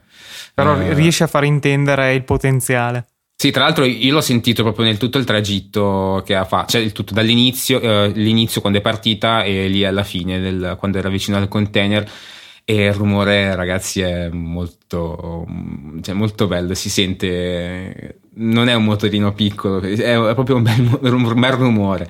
Però 0.55 0.79
eh, 0.79 0.93
riesce 0.95 1.25
a 1.25 1.29
far 1.29 1.45
intendere 1.45 2.15
il 2.15 2.25
potenziale. 2.25 3.07
Sì, 3.35 3.51
tra 3.51 3.65
l'altro 3.65 3.85
io 3.85 4.13
l'ho 4.13 4.21
sentito 4.21 4.63
proprio 4.63 4.85
nel 4.85 4.99
tutto 4.99 5.19
il 5.19 5.25
tragitto 5.25 6.23
che 6.25 6.37
ha 6.37 6.45
fatto, 6.45 6.73
cioè 6.73 6.81
il 6.81 6.93
tutto 6.93 7.13
dall'inizio, 7.13 7.81
eh, 7.81 8.13
l'inizio 8.15 8.61
quando 8.61 8.79
è 8.79 8.83
partita 8.83 9.43
e 9.43 9.67
lì 9.67 9.85
alla 9.85 10.05
fine, 10.05 10.39
del, 10.39 10.77
quando 10.79 10.99
era 10.99 11.09
vicino 11.09 11.39
al 11.39 11.49
container 11.49 12.09
e 12.73 12.87
il 12.87 12.95
rumore 12.95 13.55
ragazzi 13.55 14.01
è 14.01 14.31
molto, 14.31 15.47
cioè, 16.01 16.15
molto 16.15 16.47
bello, 16.47 16.73
si 16.73 16.89
sente, 16.89 18.21
non 18.37 18.69
è 18.69 18.75
un 18.75 18.85
motorino 18.85 19.35
piccolo, 19.35 19.81
è, 19.81 20.33
proprio 20.33 20.57
un 20.57 20.63
bel, 20.63 20.99
un 21.03 21.41
bel 21.41 21.53
rumore. 21.53 22.09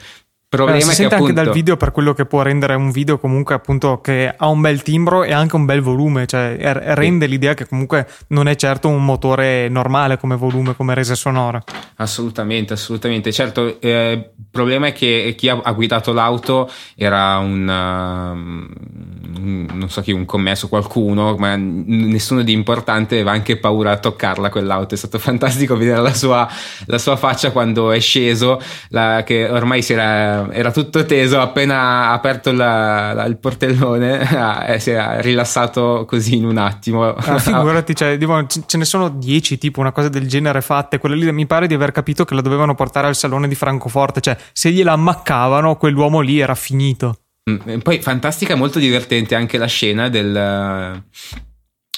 Problema 0.57 0.79
eh, 0.79 0.83
si 0.83 0.95
sente 0.95 1.15
appunto... 1.15 1.33
anche 1.33 1.45
dal 1.45 1.55
video 1.55 1.77
per 1.79 1.93
quello 1.93 2.13
che 2.13 2.27
può 2.27 2.43
rendere 2.43 2.75
un 2.75 2.91
video 2.91 3.19
comunque 3.19 3.55
appunto 3.55 4.01
che 4.03 4.33
ha 4.37 4.49
un 4.49 4.61
bel 4.61 4.83
timbro 4.83 5.25
e 5.25 5.33
anche 5.33 5.57
un 5.57 5.65
bel 5.65 5.81
volume, 5.81 6.27
cioè 6.27 6.57
rende 6.61 7.25
sì. 7.25 7.31
l'idea 7.31 7.55
che 7.55 7.67
comunque 7.67 8.07
non 8.29 8.49
è 8.49 8.55
certo 8.57 8.89
un 8.89 9.03
motore 9.03 9.69
normale 9.69 10.19
come 10.19 10.37
volume, 10.37 10.77
come 10.77 10.95
resa 10.95 11.15
sonora. 11.15 11.63
Assolutamente, 11.97 12.75
assolutamente. 12.75 13.33
Certo, 13.33 13.81
eh, 13.81 14.13
il 14.13 14.45
problema 14.51 14.89
è 14.89 14.93
che 14.93 15.35
chi 15.37 15.49
ha, 15.49 15.59
ha 15.63 15.73
guidato 15.73 16.13
l'auto 16.13 16.71
era 16.97 17.39
un, 17.39 17.67
uh, 17.67 19.39
un, 19.41 19.69
non 19.73 19.89
so 19.89 20.03
chi, 20.03 20.13
un 20.13 20.25
commesso, 20.27 20.69
qualcuno, 20.69 21.37
ma 21.37 21.55
nessuno 21.57 22.43
di 22.43 22.53
importante 22.53 23.15
aveva 23.15 23.31
anche 23.31 23.57
paura 23.57 23.93
a 23.93 23.97
toccarla 23.97 24.51
quell'auto. 24.51 24.95
È 24.95 24.99
stato 24.99 25.19
fantastico 25.19 25.77
vedere 25.77 26.01
la 26.01 26.13
sua, 26.13 26.47
la 26.87 26.99
sua 26.99 27.17
faccia 27.17 27.53
quando 27.53 27.91
è 27.91 28.01
sceso, 28.01 28.61
la, 28.89 29.23
che 29.25 29.49
ormai 29.49 29.81
si 29.81 29.93
era 29.95 30.42
era 30.51 30.71
tutto 30.71 31.05
teso, 31.05 31.41
appena 31.41 32.11
aperto 32.11 32.53
la, 32.53 33.13
la, 33.13 33.25
il 33.25 33.37
portellone 33.37 34.67
eh, 34.67 34.79
si 34.79 34.91
era 34.91 35.21
rilassato 35.21 36.05
così 36.07 36.37
in 36.37 36.45
un 36.45 36.57
attimo. 36.57 37.13
Ah, 37.15 37.39
figurati, 37.41 37.95
cioè, 37.95 38.19
ce 38.67 38.79
ne 38.79 38.85
sono 38.85 39.09
dieci 39.09 39.59
tipo 39.59 39.81
una 39.81 39.93
cosa 39.93 40.09
del 40.09 40.27
genere 40.27 40.61
fatte, 40.61 40.99
quella 40.99 41.15
lì 41.15 41.31
mi 41.33 41.47
pare 41.47 41.67
di 41.67 41.75
aver 41.75 41.93
capito 41.93 42.25
che 42.25 42.35
la 42.35 42.41
dovevano 42.41 42.75
portare 42.75 43.07
al 43.07 43.15
salone 43.15 43.49
di 43.49 43.55
Francoforte, 43.55 44.21
cioè 44.21 44.37
se 44.53 44.71
gliela 44.71 44.93
ammaccavano 44.93 45.77
quell'uomo 45.77 46.21
lì 46.21 46.41
era 46.41 46.55
finito. 46.55 47.17
Mm, 47.51 47.79
poi 47.79 48.01
fantastica, 48.01 48.55
molto 48.55 48.79
divertente 48.79 49.35
anche 49.35 49.59
la 49.59 49.67
scena 49.67 50.09
del 50.09 51.03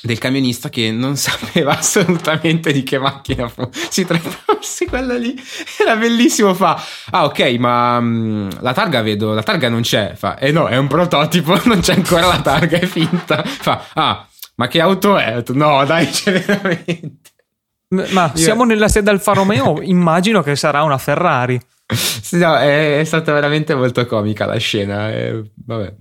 del 0.05 0.19
camionista 0.19 0.69
che 0.69 0.91
non 0.93 1.17
sapeva 1.17 1.79
assolutamente 1.79 2.73
di 2.73 2.83
che 2.83 2.99
macchina 2.99 3.49
fu. 3.49 3.69
si 3.73 4.05
trattasse 4.05 4.87
quella 4.87 5.17
lì. 5.17 5.35
Era 5.81 5.97
bellissimo 5.97 6.55
fa 6.55 6.81
ah 7.11 7.25
ok 7.25 7.41
ma 7.59 7.97
um, 7.97 8.49
la 8.61 8.73
targa 8.73 9.03
vedo 9.03 9.33
la 9.33 9.43
targa 9.43 9.69
non 9.69 9.83
c'è 9.83 10.15
fa 10.17 10.39
eh 10.39 10.53
no 10.53 10.67
è 10.67 10.77
un 10.77 10.87
prototipo 10.87 11.59
non 11.65 11.81
c'è 11.81 11.95
ancora 11.95 12.27
la 12.27 12.41
targa 12.41 12.79
è 12.79 12.87
finta 12.87 13.43
fa 13.45 13.87
ah 13.95 14.27
ma 14.57 14.69
che 14.69 14.81
auto 14.81 15.17
è? 15.17 15.43
No 15.49 15.85
dai 15.85 16.09
c'è 16.09 16.41
veramente 16.41 17.33
ma 18.11 18.33
siamo 18.35 18.65
nella 18.65 18.89
sede 18.89 19.11
Alfa 19.11 19.33
Romeo 19.33 19.81
immagino 19.81 20.43
che 20.43 20.57
sarà 20.57 20.83
una 20.83 20.99
Ferrari. 20.99 21.61
No, 22.33 22.57
è, 22.57 22.99
è, 22.99 23.05
stata 23.05 23.33
veramente 23.33 23.75
molto 23.75 24.07
comica 24.07 24.47
la 24.47 24.57
scena 24.57 25.13
eh, 25.13 25.45
vabbè 25.55 25.95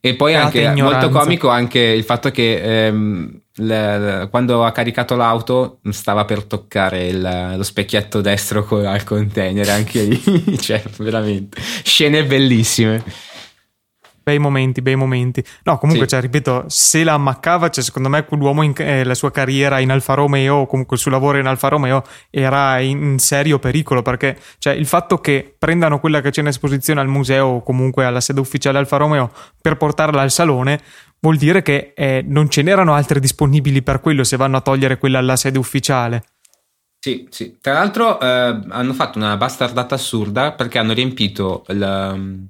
e 0.00 0.14
poi 0.14 0.34
anche 0.34 0.62
ignoranza. 0.62 1.06
molto 1.06 1.08
comico 1.10 1.48
anche 1.48 1.78
il 1.78 2.04
fatto 2.04 2.30
che 2.30 2.86
ehm, 2.86 3.40
le, 3.56 4.28
quando 4.30 4.64
ha 4.64 4.72
caricato 4.72 5.14
l'auto 5.14 5.80
stava 5.90 6.24
per 6.24 6.44
toccare 6.44 7.06
il, 7.06 7.54
lo 7.56 7.62
specchietto 7.62 8.20
destro 8.20 8.64
con, 8.64 8.86
al 8.86 9.04
container, 9.04 9.68
anche 9.68 10.02
lì, 10.02 10.20
cioè 10.58 10.82
veramente 10.98 11.60
scene 11.82 12.24
bellissime. 12.24 13.02
Bei 14.30 14.38
momenti, 14.38 14.80
bei 14.80 14.94
momenti. 14.94 15.44
No, 15.64 15.76
comunque, 15.78 16.04
sì. 16.04 16.10
cioè, 16.10 16.20
ripeto, 16.20 16.66
se 16.68 17.02
la 17.02 17.14
ammaccava, 17.14 17.68
cioè, 17.68 17.82
secondo 17.82 18.08
me 18.08 18.24
quell'uomo, 18.24 18.62
in, 18.62 18.72
eh, 18.76 19.02
la 19.02 19.14
sua 19.14 19.32
carriera 19.32 19.80
in 19.80 19.90
Alfa 19.90 20.14
Romeo, 20.14 20.54
o 20.54 20.66
comunque 20.66 20.94
il 20.94 21.02
suo 21.02 21.10
lavoro 21.10 21.38
in 21.38 21.46
Alfa 21.46 21.66
Romeo, 21.66 22.04
era 22.30 22.78
in, 22.78 23.02
in, 23.02 23.18
serio 23.18 23.58
pericolo, 23.58 24.02
perché 24.02 24.38
cioè, 24.58 24.72
il 24.74 24.86
fatto 24.86 25.18
che 25.18 25.52
prendano 25.58 25.98
quella 25.98 26.20
che 26.20 26.30
c'è 26.30 26.42
in 26.42 26.46
esposizione 26.46 27.00
al 27.00 27.08
museo 27.08 27.46
o 27.46 27.62
comunque 27.64 28.04
alla 28.04 28.20
sede 28.20 28.38
ufficiale 28.38 28.78
Alfa 28.78 28.98
Romeo 28.98 29.32
per 29.60 29.76
portarla 29.76 30.22
al 30.22 30.30
salone, 30.30 30.80
vuol 31.18 31.36
dire 31.36 31.60
che 31.62 31.92
eh, 31.96 32.24
non 32.24 32.48
ce 32.48 32.62
n'erano 32.62 32.94
altre 32.94 33.18
disponibili 33.18 33.82
per 33.82 34.00
quello 34.00 34.22
se 34.22 34.36
vanno 34.36 34.58
a 34.58 34.60
togliere 34.60 34.96
quella 34.98 35.18
alla 35.18 35.34
sede 35.34 35.58
ufficiale. 35.58 36.22
Sì, 37.00 37.26
sì. 37.30 37.56
Tra 37.60 37.72
l'altro 37.72 38.20
eh, 38.20 38.26
hanno 38.68 38.92
fatto 38.92 39.18
una 39.18 39.36
bastardata 39.36 39.96
assurda 39.96 40.52
perché 40.52 40.78
hanno 40.78 40.92
riempito 40.92 41.64
il 41.66 42.46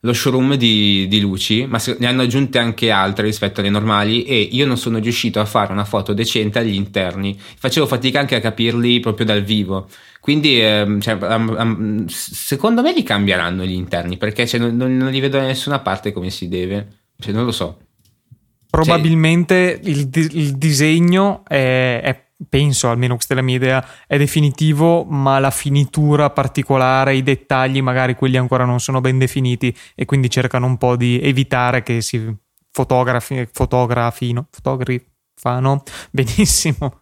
lo 0.00 0.12
showroom 0.12 0.54
di, 0.54 1.06
di, 1.08 1.20
luci, 1.20 1.66
ma 1.66 1.80
ne 1.98 2.06
hanno 2.06 2.22
aggiunte 2.22 2.58
anche 2.58 2.90
altre 2.90 3.24
rispetto 3.24 3.60
alle 3.60 3.70
normali 3.70 4.22
e 4.24 4.38
io 4.38 4.64
non 4.64 4.76
sono 4.76 4.98
riuscito 4.98 5.40
a 5.40 5.44
fare 5.44 5.72
una 5.72 5.84
foto 5.84 6.12
decente 6.12 6.60
agli 6.60 6.74
interni. 6.74 7.36
Facevo 7.38 7.86
fatica 7.86 8.20
anche 8.20 8.36
a 8.36 8.40
capirli 8.40 9.00
proprio 9.00 9.26
dal 9.26 9.42
vivo. 9.42 9.88
Quindi, 10.20 10.60
ehm, 10.60 11.00
cioè, 11.00 11.14
um, 11.14 11.56
um, 11.58 12.06
secondo 12.06 12.82
me 12.82 12.92
li 12.92 13.02
cambieranno 13.02 13.64
gli 13.64 13.72
interni 13.72 14.16
perché 14.16 14.46
cioè, 14.46 14.60
non, 14.60 14.76
non, 14.76 15.10
li 15.10 15.20
vedo 15.20 15.38
da 15.38 15.46
nessuna 15.46 15.80
parte 15.80 16.12
come 16.12 16.30
si 16.30 16.48
deve. 16.48 16.88
Cioè, 17.18 17.32
non 17.32 17.44
lo 17.44 17.52
so. 17.52 17.78
Probabilmente 18.70 19.80
il, 19.82 20.08
il, 20.12 20.58
disegno 20.58 21.42
è, 21.46 22.00
è 22.02 22.27
penso, 22.48 22.88
almeno 22.90 23.14
questa 23.14 23.34
è 23.34 23.36
la 23.36 23.42
mia 23.42 23.56
idea, 23.56 23.84
è 24.06 24.16
definitivo, 24.18 25.04
ma 25.04 25.38
la 25.38 25.50
finitura 25.50 26.30
particolare, 26.30 27.14
i 27.14 27.22
dettagli, 27.22 27.80
magari 27.80 28.14
quelli 28.14 28.36
ancora 28.36 28.64
non 28.64 28.80
sono 28.80 29.00
ben 29.00 29.18
definiti 29.18 29.74
e 29.94 30.04
quindi 30.04 30.30
cercano 30.30 30.66
un 30.66 30.76
po' 30.76 30.96
di 30.96 31.20
evitare 31.20 31.82
che 31.82 32.00
si 32.00 32.34
fotografi, 32.70 33.48
fotografino, 33.52 34.46
fotografano 34.50 35.82
benissimo. 36.10 36.98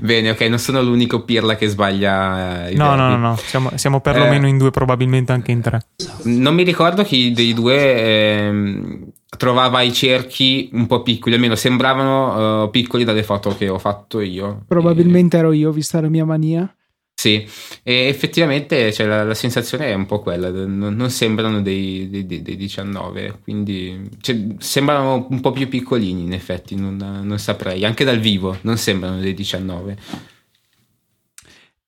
Bene, 0.00 0.30
ok, 0.30 0.40
non 0.42 0.58
sono 0.60 0.80
l'unico 0.80 1.24
pirla 1.24 1.56
che 1.56 1.66
sbaglia. 1.66 2.68
Eh, 2.68 2.74
no, 2.76 2.94
no, 2.94 3.08
no, 3.08 3.16
no, 3.16 3.36
siamo, 3.36 3.70
siamo 3.74 4.00
perlomeno 4.00 4.46
eh, 4.46 4.50
in 4.50 4.56
due, 4.56 4.70
probabilmente 4.70 5.32
anche 5.32 5.50
in 5.50 5.60
tre. 5.60 5.80
Non 6.24 6.54
mi 6.54 6.62
ricordo 6.62 7.02
chi 7.02 7.32
dei 7.32 7.52
due 7.54 7.76
eh, 7.76 8.98
trovava 9.36 9.82
i 9.82 9.92
cerchi 9.92 10.68
un 10.72 10.86
po' 10.86 11.02
piccoli, 11.02 11.34
almeno 11.34 11.54
sembravano 11.54 12.64
uh, 12.64 12.70
piccoli 12.70 13.04
dalle 13.04 13.22
foto 13.22 13.54
che 13.56 13.68
ho 13.68 13.78
fatto 13.78 14.20
io. 14.20 14.64
Probabilmente 14.66 15.36
e... 15.36 15.40
ero 15.40 15.52
io, 15.52 15.70
vista 15.70 16.00
la 16.00 16.08
mia 16.08 16.24
mania. 16.24 16.74
Sì, 17.16 17.46
e 17.82 18.08
effettivamente 18.08 18.92
cioè, 18.92 19.06
la, 19.06 19.22
la, 19.22 19.34
sensazione 19.34 19.86
è 19.86 19.94
un 19.94 20.04
po' 20.04 20.18
quella, 20.18 20.50
non, 20.50 20.94
non 20.94 21.10
sembrano 21.10 21.62
dei, 21.62 22.10
dei, 22.10 22.26
dei, 22.26 22.42
dei, 22.42 22.56
19, 22.56 23.38
quindi 23.42 24.10
cioè, 24.20 24.36
sembrano 24.58 25.26
un 25.30 25.40
po' 25.40 25.52
più 25.52 25.68
piccolini 25.68 26.24
in 26.24 26.32
effetti, 26.32 26.74
non, 26.74 26.96
non 26.96 27.38
saprei, 27.38 27.84
anche 27.84 28.04
dal 28.04 28.18
vivo 28.18 28.58
non 28.62 28.76
sembrano 28.76 29.20
dei 29.20 29.32
19. 29.32 29.96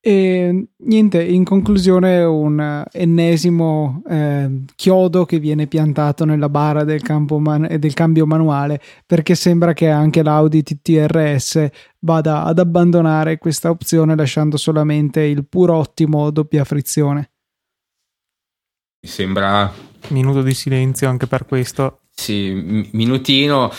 E 0.07 0.68
niente, 0.76 1.20
in 1.20 1.42
conclusione 1.42 2.22
un 2.22 2.84
ennesimo 2.92 4.04
eh, 4.09 4.62
chiodo 4.76 5.24
che 5.24 5.40
viene 5.40 5.66
piantato 5.66 6.24
nella 6.24 6.48
bara 6.48 6.84
del, 6.84 7.02
man- 7.40 7.76
del, 7.76 7.92
cambio 7.92 8.24
manuale 8.24 8.80
perché 9.04 9.34
sembra 9.34 9.72
che 9.72 9.88
anche 9.88 10.22
l'Audi 10.22 10.62
TTRS 10.62 11.68
vada 11.98 12.44
ad 12.44 12.61
abbandonare 12.61 13.38
questa 13.38 13.68
opzione 13.68 14.14
lasciando 14.14 14.57
solamente 14.57 15.22
il 15.22 15.44
puro 15.44 15.74
ottimo 15.74 16.30
doppia 16.30 16.62
frizione. 16.62 17.32
Mi 19.02 19.09
sembra... 19.11 19.72
Minuto 20.11 20.42
di 20.42 20.54
silenzio 20.54 21.09
anche 21.09 21.26
per 21.26 21.46
questo. 21.46 22.02
Sì, 22.18 22.88
minutino. 22.92 23.70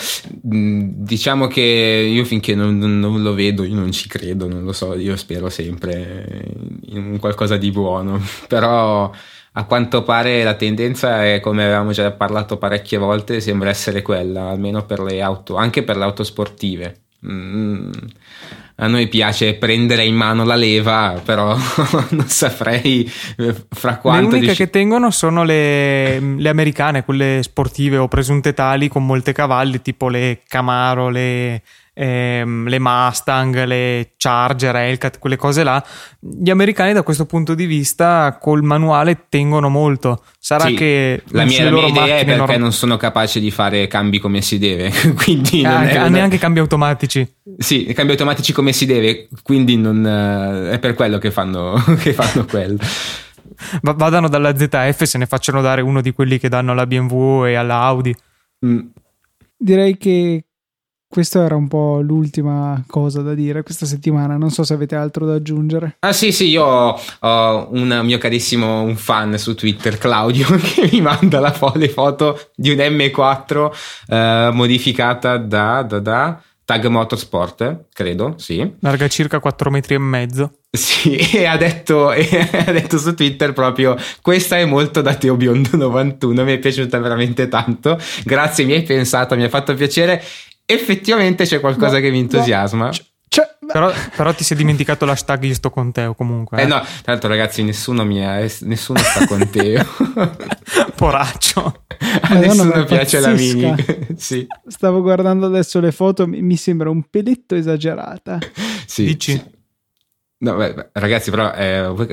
Mm, 0.54 0.92
diciamo 1.04 1.48
che 1.48 1.62
io 1.62 2.24
finché 2.24 2.54
non, 2.56 2.78
non, 2.78 3.22
lo 3.24 3.34
vedo, 3.34 3.64
io 3.64 3.74
non 3.76 3.92
ci 3.92 4.08
credo, 4.08 4.48
non 4.48 4.64
lo 4.64 4.74
so, 4.74 4.94
io 4.96 5.16
spero 5.18 5.50
sempre 5.50 6.54
in 6.86 7.18
qualcosa 7.20 7.58
di 7.58 7.72
buono. 7.72 8.22
Però 8.48 9.12
a 9.54 9.66
quanto 9.66 10.04
pare 10.04 10.44
la 10.44 10.54
tendenza 10.56 11.26
è, 11.26 11.40
come 11.40 11.64
avevamo 11.66 11.92
già 11.92 12.12
parlato 12.12 12.58
parecchie 12.58 13.00
volte, 13.00 13.42
sembra 13.42 13.70
essere 13.70 14.02
quella, 14.04 14.50
almeno 14.50 14.86
per 14.86 15.00
le 15.02 15.22
auto, 15.22 15.56
anche 15.56 15.84
per 15.84 15.98
le 15.98 16.04
auto 16.04 16.24
sportive. 16.24 17.02
Mm, 17.26 17.92
a 18.80 18.88
noi 18.88 19.08
piace 19.08 19.56
prendere 19.56 20.06
in 20.06 20.16
mano 20.16 20.44
la 20.44 20.56
leva, 20.56 21.20
però 21.24 21.56
non 22.10 22.28
saprei 22.28 23.12
eh, 23.38 23.56
fra 23.70 23.98
quanto. 23.98 24.22
Le 24.22 24.28
uniche 24.28 24.52
dici... 24.52 24.64
che 24.64 24.70
tengono 24.70 25.10
sono 25.10 25.44
le, 25.44 26.20
le, 26.20 26.50
americane, 26.50 27.04
quelle 27.04 27.40
sportive 27.42 27.98
o 27.98 28.08
presunte 28.08 28.54
tali 28.54 28.88
con 28.88 29.06
molte 29.06 29.34
cavalli, 29.34 29.82
tipo 29.82 30.10
le 30.10 30.42
Camaro, 30.48 31.10
le 31.10 31.62
ehm, 31.98 32.68
le 32.68 32.80
Mustang, 32.80 33.64
le 33.64 34.14
Charger, 34.18 34.76
Hellcat, 34.76 35.18
quelle 35.18 35.36
cose 35.36 35.64
là, 35.64 35.84
gli 36.20 36.50
americani 36.50 36.94
da 36.94 37.02
questo 37.02 37.26
punto 37.26 37.56
di 37.56 37.66
vista 37.66 38.38
col 38.40 38.64
manuale 38.64 39.26
tengono 39.30 39.70
molto. 39.70 40.24
Sarà 40.40 40.66
sì, 40.66 40.76
che 40.76 41.24
la 41.30 41.46
mia, 41.46 41.64
la 41.64 41.72
mia 41.72 41.88
idea 41.88 42.18
è 42.20 42.26
perché 42.26 42.36
norm- 42.36 42.60
non 42.60 42.72
sono 42.72 42.98
capace 42.98 43.40
di 43.40 43.50
fare 43.50 43.88
cambi 43.88 44.20
come 44.20 44.42
si 44.42 44.60
deve, 44.60 44.92
quindi 45.18 45.66
ah, 45.66 45.80
una... 45.80 46.08
neanche 46.08 46.38
cambi 46.38 46.60
automatici. 46.60 47.28
Sì, 47.58 47.86
cambi 47.94 48.12
automatici 48.12 48.54
come 48.54 48.72
si 48.72 48.86
deve, 48.86 49.28
quindi 49.42 49.78
non, 49.78 49.98
uh, 49.98 50.72
è 50.72 50.80
per 50.80 50.94
quello 50.94 51.18
che 51.18 51.32
fanno, 51.32 51.84
che 52.00 52.14
fanno 52.14 52.46
quello. 52.46 52.78
vadano 53.82 54.30
dalla 54.30 54.56
ZF 54.56 55.04
se 55.04 55.18
ne 55.18 55.26
facciano 55.26 55.62
dare 55.62 55.82
uno 55.82 56.02
di 56.02 56.12
quelli 56.12 56.38
che 56.38 56.50
danno 56.50 56.74
alla 56.74 56.86
BMW 56.86 57.46
e 57.46 57.56
alla 57.56 57.82
Audi. 57.82 58.16
Mm. 58.66 58.80
Direi 59.60 59.98
che 59.98 60.47
questa 61.10 61.44
era 61.44 61.56
un 61.56 61.68
po' 61.68 62.02
l'ultima 62.02 62.84
cosa 62.88 63.22
da 63.22 63.34
dire 63.34 63.64
questa 63.64 63.86
settimana. 63.86 64.38
Non 64.38 64.50
so 64.50 64.64
se 64.64 64.74
avete 64.74 64.96
altro 64.96 65.26
da 65.26 65.36
aggiungere. 65.36 65.98
Ah, 66.00 66.14
sì, 66.14 66.32
sì, 66.32 66.50
io 66.50 66.66
ho 66.66 67.68
un 67.72 68.02
mio 68.04 68.18
carissimo 68.18 68.82
un 68.82 68.96
fan 68.96 69.38
su 69.38 69.56
Twitter, 69.56 69.98
Claudio, 69.98 70.48
che 70.62 70.90
mi 70.92 71.02
manda 71.02 71.40
la 71.40 71.52
fo- 71.52 71.74
le 71.76 71.90
foto 71.90 72.40
di 72.56 72.72
un 72.72 72.78
M4 72.78 73.72
eh, 74.08 74.50
modificata 74.54 75.38
da, 75.38 75.84
da, 75.84 76.00
da 76.00 76.42
Tag 76.68 76.86
Motorsport, 76.88 77.86
credo, 77.94 78.34
sì. 78.36 78.74
Larga 78.82 79.08
circa 79.08 79.40
4 79.40 79.70
metri 79.72 79.96
e 79.96 80.00
mezzo. 80.00 80.52
Sì, 80.70 81.16
e 81.16 81.46
ha 81.46 81.56
detto, 81.56 82.12
e 82.12 82.28
ha 82.52 82.72
detto 82.74 82.98
su 82.98 83.14
Twitter 83.14 83.54
proprio 83.54 83.96
questa 84.22 84.58
è 84.58 84.66
molto 84.66 85.02
da 85.02 85.16
Teo 85.16 85.38
Biondo 85.38 85.78
91, 85.78 86.44
mi 86.44 86.52
è 86.52 86.60
piaciuta 86.60 87.00
veramente 87.00 87.48
tanto. 87.48 87.98
Grazie, 88.26 88.66
mi 88.66 88.74
hai 88.74 88.84
pensato, 88.84 89.38
mi 89.38 89.46
ha 89.46 89.50
fatto 89.50 89.74
piacere. 89.76 90.22
Effettivamente 90.70 91.46
c'è 91.46 91.62
qualcosa 91.62 91.96
no, 91.96 92.02
che 92.02 92.12
mi 92.12 92.20
entusiasma. 92.20 92.86
No. 92.88 92.92
Cioè, 93.30 93.58
però, 93.66 93.90
però, 94.16 94.34
ti 94.34 94.44
sei 94.44 94.58
dimenticato 94.58 95.06
l'hashtag 95.06 95.44
io 95.44 95.54
sto 95.54 95.70
con 95.70 95.94
Teo 95.94 96.14
comunque. 96.14 96.60
Eh, 96.60 96.64
eh 96.64 96.66
no, 96.66 96.80
tra 96.80 97.14
l'altro 97.14 97.30
ragazzi 97.30 97.64
nessuno, 97.64 98.04
mi 98.04 98.26
ha, 98.26 98.46
nessuno 98.62 99.00
sta 99.00 99.26
con 99.28 99.50
Teo. 99.50 99.86
Poraccio. 100.96 101.84
A 102.22 102.34
nessuno 102.34 102.84
piace 102.84 103.22
la 103.22 103.32
mini. 103.32 103.74
sì. 104.18 104.46
Stavo 104.68 105.02
guardando 105.02 105.46
adesso 105.46 105.80
le 105.80 105.94
foto, 105.94 106.28
mi 106.28 106.58
sembra 106.58 106.90
un 106.90 107.04
peletto 107.10 107.56
esagerata. 107.56 108.40
Sì. 108.86 109.06
Dici? 109.06 109.32
Sì. 109.32 109.56
No, 110.40 110.56
beh, 110.56 110.90
ragazzi, 110.94 111.30
però 111.30 111.54
eh, 111.54 111.88
voi 111.88 112.08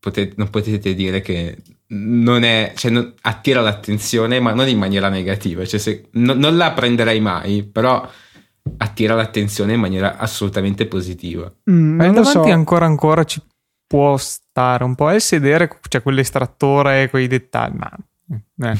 potete, 0.00 0.34
non 0.36 0.50
potete 0.50 0.94
dire 0.94 1.20
che 1.20 1.58
non 1.92 2.42
è, 2.42 2.72
cioè, 2.76 2.90
non, 2.90 3.14
attira 3.22 3.60
l'attenzione, 3.60 4.40
ma 4.40 4.52
non 4.52 4.68
in 4.68 4.78
maniera 4.78 5.08
negativa. 5.08 5.64
Cioè, 5.64 5.80
se, 5.80 6.08
no, 6.12 6.34
non 6.34 6.56
la 6.56 6.72
prenderei 6.72 7.20
mai, 7.20 7.62
però 7.62 8.08
attira 8.76 9.14
l'attenzione 9.14 9.74
in 9.74 9.80
maniera 9.80 10.16
assolutamente 10.16 10.86
positiva. 10.86 11.50
Mm, 11.70 11.96
ma 11.96 12.08
davanti 12.08 12.30
so. 12.30 12.42
ancora 12.42 12.86
ancora 12.86 13.24
ci 13.24 13.42
può 13.86 14.16
stare 14.16 14.84
un 14.84 14.94
po' 14.94 15.08
a 15.08 15.18
sedere, 15.18 15.68
cioè 15.88 16.02
quell'estrattore, 16.02 17.10
quei 17.10 17.26
dettagli, 17.26 17.76
ma 17.76 17.90
eh. 18.62 18.78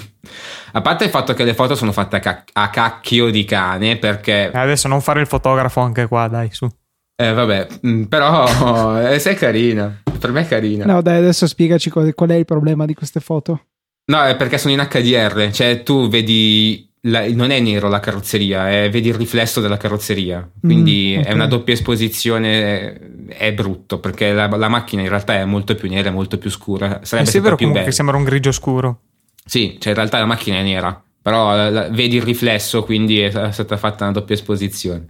A 0.73 0.81
parte 0.81 1.05
il 1.05 1.11
fatto 1.11 1.35
che 1.35 1.45
le 1.45 1.55
foto 1.55 1.75
sono 1.75 1.93
fatte 1.93 2.17
a, 2.17 2.21
cac- 2.21 2.51
a 2.53 2.71
cacchio 2.71 3.31
di 3.31 3.45
cane, 3.45 3.97
perché. 3.97 4.51
Eh, 4.53 4.59
adesso 4.59 4.87
non 4.87 5.01
fare 5.01 5.21
il 5.21 5.27
fotografo 5.27 5.81
anche 5.81 6.07
qua, 6.07 6.29
dai, 6.29 6.51
su. 6.53 6.69
Eh, 7.17 7.33
vabbè, 7.33 7.67
mm, 7.87 8.05
però 8.05 9.01
eh, 9.03 9.19
sei 9.19 9.35
carina. 9.35 10.03
Per 10.21 10.33
me 10.33 10.43
è 10.43 10.47
carina. 10.47 10.85
No, 10.85 11.03
dai, 11.03 11.17
adesso 11.19 11.47
spiegaci 11.47 11.91
qual 11.91 12.29
è 12.29 12.35
il 12.35 12.45
problema 12.45 12.85
di 12.85 12.95
queste 12.95 13.21
foto. 13.21 13.65
No, 14.07 14.23
è 14.25 14.37
perché 14.37 14.59
sono 14.59 14.75
in 14.75 14.87
HDR, 14.91 15.51
cioè 15.53 15.83
tu 15.83 16.09
vedi 16.09 16.91
la, 17.03 17.27
non 17.33 17.51
è 17.51 17.61
nero 17.61 17.89
la 17.89 18.01
carrozzeria, 18.01 18.69
è, 18.69 18.91
vedi 18.91 19.09
il 19.09 19.15
riflesso 19.15 19.61
della 19.61 19.77
carrozzeria, 19.77 20.49
quindi 20.61 21.15
mm, 21.17 21.21
okay. 21.21 21.31
è 21.31 21.35
una 21.35 21.47
doppia 21.47 21.75
esposizione, 21.75 23.27
è 23.29 23.53
brutto 23.53 24.01
perché 24.01 24.33
la, 24.33 24.49
la, 24.49 24.69
macchina 24.69 25.03
in 25.03 25.09
realtà 25.09 25.35
è 25.35 25.45
molto 25.45 25.75
più 25.75 25.89
nera, 25.89 26.11
molto 26.11 26.39
più 26.39 26.51
scura. 26.51 27.01
Sarebbe 27.03 27.31
eh 27.31 27.39
è 27.39 27.41
vero 27.41 27.57
più 27.57 27.73
che 27.73 27.93
sembra 27.93 28.17
un 28.17 28.25
grigio 28.25 28.53
scuro. 28.53 29.01
Sì, 29.45 29.79
cioè 29.79 29.91
in 29.91 29.99
realtà 29.99 30.19
la 30.19 30.27
macchina 30.27 30.59
è 30.59 30.63
nera, 30.63 31.03
però 31.23 31.55
la, 31.55 31.89
vedi 31.89 32.17
il 32.17 32.23
riflesso, 32.23 32.83
quindi 32.83 33.21
è 33.21 33.31
stata 33.53 33.77
fatta 33.77 34.05
una 34.05 34.13
doppia 34.13 34.35
esposizione. 34.35 35.07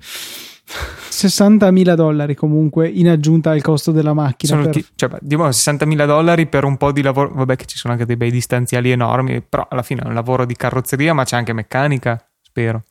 60.000 1.10 1.94
dollari 1.94 2.34
comunque 2.34 2.88
in 2.88 3.08
aggiunta 3.08 3.50
al 3.50 3.62
costo 3.62 3.92
della 3.92 4.14
macchina. 4.14 4.56
Per... 4.62 4.70
Ti, 4.70 4.86
cioè, 4.94 5.10
diciamo 5.20 5.48
60.000 5.48 6.06
dollari 6.06 6.46
per 6.46 6.64
un 6.64 6.76
po' 6.76 6.92
di 6.92 7.02
lavoro. 7.02 7.32
Vabbè, 7.34 7.56
che 7.56 7.66
ci 7.66 7.76
sono 7.76 7.92
anche 7.92 8.06
dei 8.06 8.16
bei 8.16 8.30
distanziali 8.30 8.90
enormi, 8.90 9.42
però 9.42 9.66
alla 9.68 9.82
fine 9.82 10.02
è 10.02 10.06
un 10.06 10.14
lavoro 10.14 10.44
di 10.44 10.54
carrozzeria, 10.54 11.12
ma 11.12 11.24
c'è 11.24 11.36
anche 11.36 11.52
meccanica, 11.52 12.24
spero. 12.40 12.84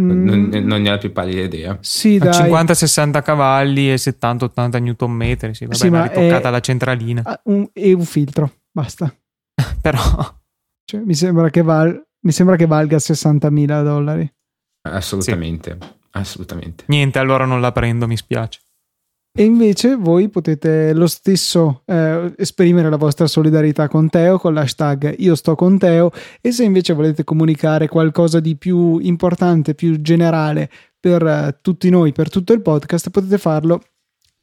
Mm. 0.00 0.24
Non, 0.24 0.48
non, 0.64 0.82
ne 0.82 0.88
ho 0.88 0.92
la 0.92 0.98
più 0.98 1.10
pallida 1.10 1.42
idea. 1.42 1.78
Sì, 1.80 2.18
dai. 2.18 2.50
50-60 2.50 3.22
cavalli 3.22 3.90
e 3.90 3.94
70-80 3.94 4.82
Nm. 4.82 5.52
Sì, 5.52 5.64
vabbè, 5.64 5.74
sì, 5.74 5.88
ma 5.88 6.02
ritoccata 6.02 6.48
è... 6.48 6.50
la 6.50 6.60
centralina. 6.60 7.40
Un, 7.44 7.66
e 7.72 7.92
un 7.94 8.04
filtro, 8.04 8.52
basta. 8.70 9.12
però. 9.80 10.00
Cioè, 10.84 11.00
mi, 11.00 11.14
sembra 11.14 11.50
val... 11.62 12.06
mi, 12.20 12.32
sembra 12.32 12.56
che 12.56 12.66
valga 12.66 12.98
60.000 12.98 13.82
dollari. 13.82 14.30
Assolutamente. 14.82 15.78
Sì. 15.80 15.88
Assolutamente. 16.20 16.84
Niente, 16.88 17.18
allora 17.18 17.44
non 17.44 17.60
la 17.60 17.72
prendo, 17.72 18.06
mi 18.06 18.16
spiace. 18.16 18.60
E 19.38 19.44
invece 19.44 19.96
voi 19.96 20.30
potete 20.30 20.94
lo 20.94 21.06
stesso 21.06 21.82
eh, 21.84 22.32
esprimere 22.38 22.88
la 22.88 22.96
vostra 22.96 23.26
solidarietà 23.26 23.86
con 23.86 24.08
Teo 24.08 24.38
con 24.38 24.54
l'hashtag 24.54 25.14
io 25.18 25.34
sto 25.34 25.54
con 25.54 25.76
Teo 25.76 26.10
e 26.40 26.52
se 26.52 26.64
invece 26.64 26.94
volete 26.94 27.22
comunicare 27.22 27.86
qualcosa 27.86 28.40
di 28.40 28.56
più 28.56 28.96
importante, 28.96 29.74
più 29.74 30.00
generale 30.00 30.70
per 30.98 31.22
eh, 31.26 31.58
tutti 31.60 31.90
noi, 31.90 32.12
per 32.12 32.30
tutto 32.30 32.54
il 32.54 32.62
podcast, 32.62 33.10
potete 33.10 33.36
farlo 33.36 33.82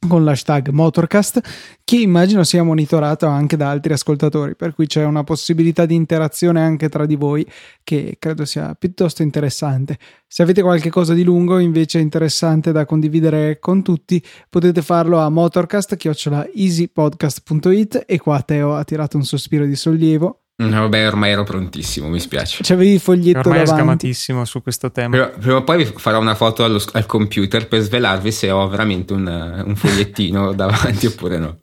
con 0.08 0.24
l'hashtag 0.24 0.70
Motorcast 0.70 1.42
che 1.84 1.98
immagino 1.98 2.44
sia 2.44 2.64
monitorato 2.64 3.28
anche 3.28 3.56
da 3.58 3.70
altri 3.70 3.94
ascoltatori 3.94 4.56
per 4.56 4.74
cui 4.74 4.88
c'è 4.88 5.04
una 5.04 5.24
possibilità 5.24 5.86
di 5.86 5.94
interazione 5.96 6.62
anche 6.62 6.90
tra 6.90 7.06
di 7.06 7.16
voi 7.16 7.46
che 7.84 8.16
credo 8.20 8.46
sia 8.46 8.74
piuttosto 8.76 9.22
interessante. 9.22 9.98
Se 10.28 10.44
avete 10.44 10.62
qualche 10.62 10.90
cosa 10.90 11.14
di 11.14 11.24
lungo 11.24 11.60
invece 11.60 12.00
interessante 12.00 12.72
da 12.72 12.86
condividere 12.86 13.60
con 13.60 13.84
tutti 13.84 14.24
potete 14.50 14.82
farlo 14.82 15.20
a 15.20 15.30
motorcast.easypodcast.it 15.30 18.04
e 18.06 18.20
qua 18.20 18.42
Teo 18.42 18.76
ha 18.76 18.84
tirato 18.84 19.18
un 19.18 19.24
sospiro 19.24 19.66
di 19.66 19.76
sollievo 19.76 20.43
No, 20.56 20.82
vabbè, 20.82 21.08
ormai 21.08 21.32
ero 21.32 21.44
prontissimo, 21.44 22.10
mi 22.10 22.20
spiace. 22.20 22.60
C'avevi 22.62 22.92
il 22.92 23.00
foglietto 23.00 23.40
ormai 23.40 23.64
davanti. 23.64 23.72
è 23.72 23.76
sgamatissimo 23.76 24.46
su 24.46 24.62
questo 24.62 24.92
tema. 24.92 25.10
Prima, 25.10 25.28
prima 25.28 25.56
o 25.58 25.64
poi 25.64 25.86
farò 25.86 26.20
una 26.20 26.36
foto 26.36 26.64
allo, 26.64 26.80
al 26.92 27.06
computer 27.08 27.68
per 27.68 27.82
svelarvi 27.82 28.32
se 28.32 28.52
ho 28.52 28.68
veramente 28.68 29.14
un, 29.14 29.64
un 29.66 29.76
fogliettino 29.76 30.54
davanti 30.54 31.08
oppure 31.08 31.40
no. 31.40 31.60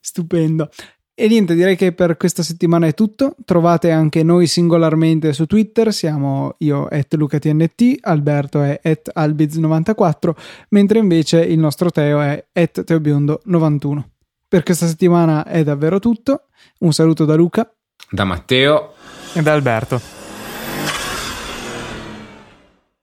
Stupendo. 0.00 0.68
E 1.18 1.28
niente, 1.28 1.54
direi 1.54 1.76
che 1.76 1.92
per 1.92 2.18
questa 2.18 2.42
settimana 2.42 2.86
è 2.86 2.92
tutto. 2.92 3.36
Trovate 3.46 3.90
anche 3.90 4.22
noi 4.22 4.46
singolarmente 4.46 5.32
su 5.32 5.46
Twitter, 5.46 5.90
siamo 5.90 6.56
io 6.58 6.84
at 6.88 7.14
LucaTNT, 7.14 8.00
Alberto 8.02 8.60
è 8.60 8.78
at 8.82 9.12
Albiz94, 9.16 10.32
mentre 10.68 10.98
invece 10.98 11.40
il 11.40 11.58
nostro 11.58 11.90
Teo 11.90 12.20
è 12.20 12.46
at 12.52 12.84
Teobiondo91. 12.86 14.02
Per 14.46 14.62
questa 14.62 14.86
settimana 14.86 15.46
è 15.46 15.64
davvero 15.64 15.98
tutto. 15.98 16.48
Un 16.80 16.92
saluto 16.92 17.24
da 17.24 17.34
Luca 17.34 17.75
da 18.10 18.24
Matteo 18.24 18.94
e 19.32 19.42
da 19.42 19.52
Alberto. 19.52 20.15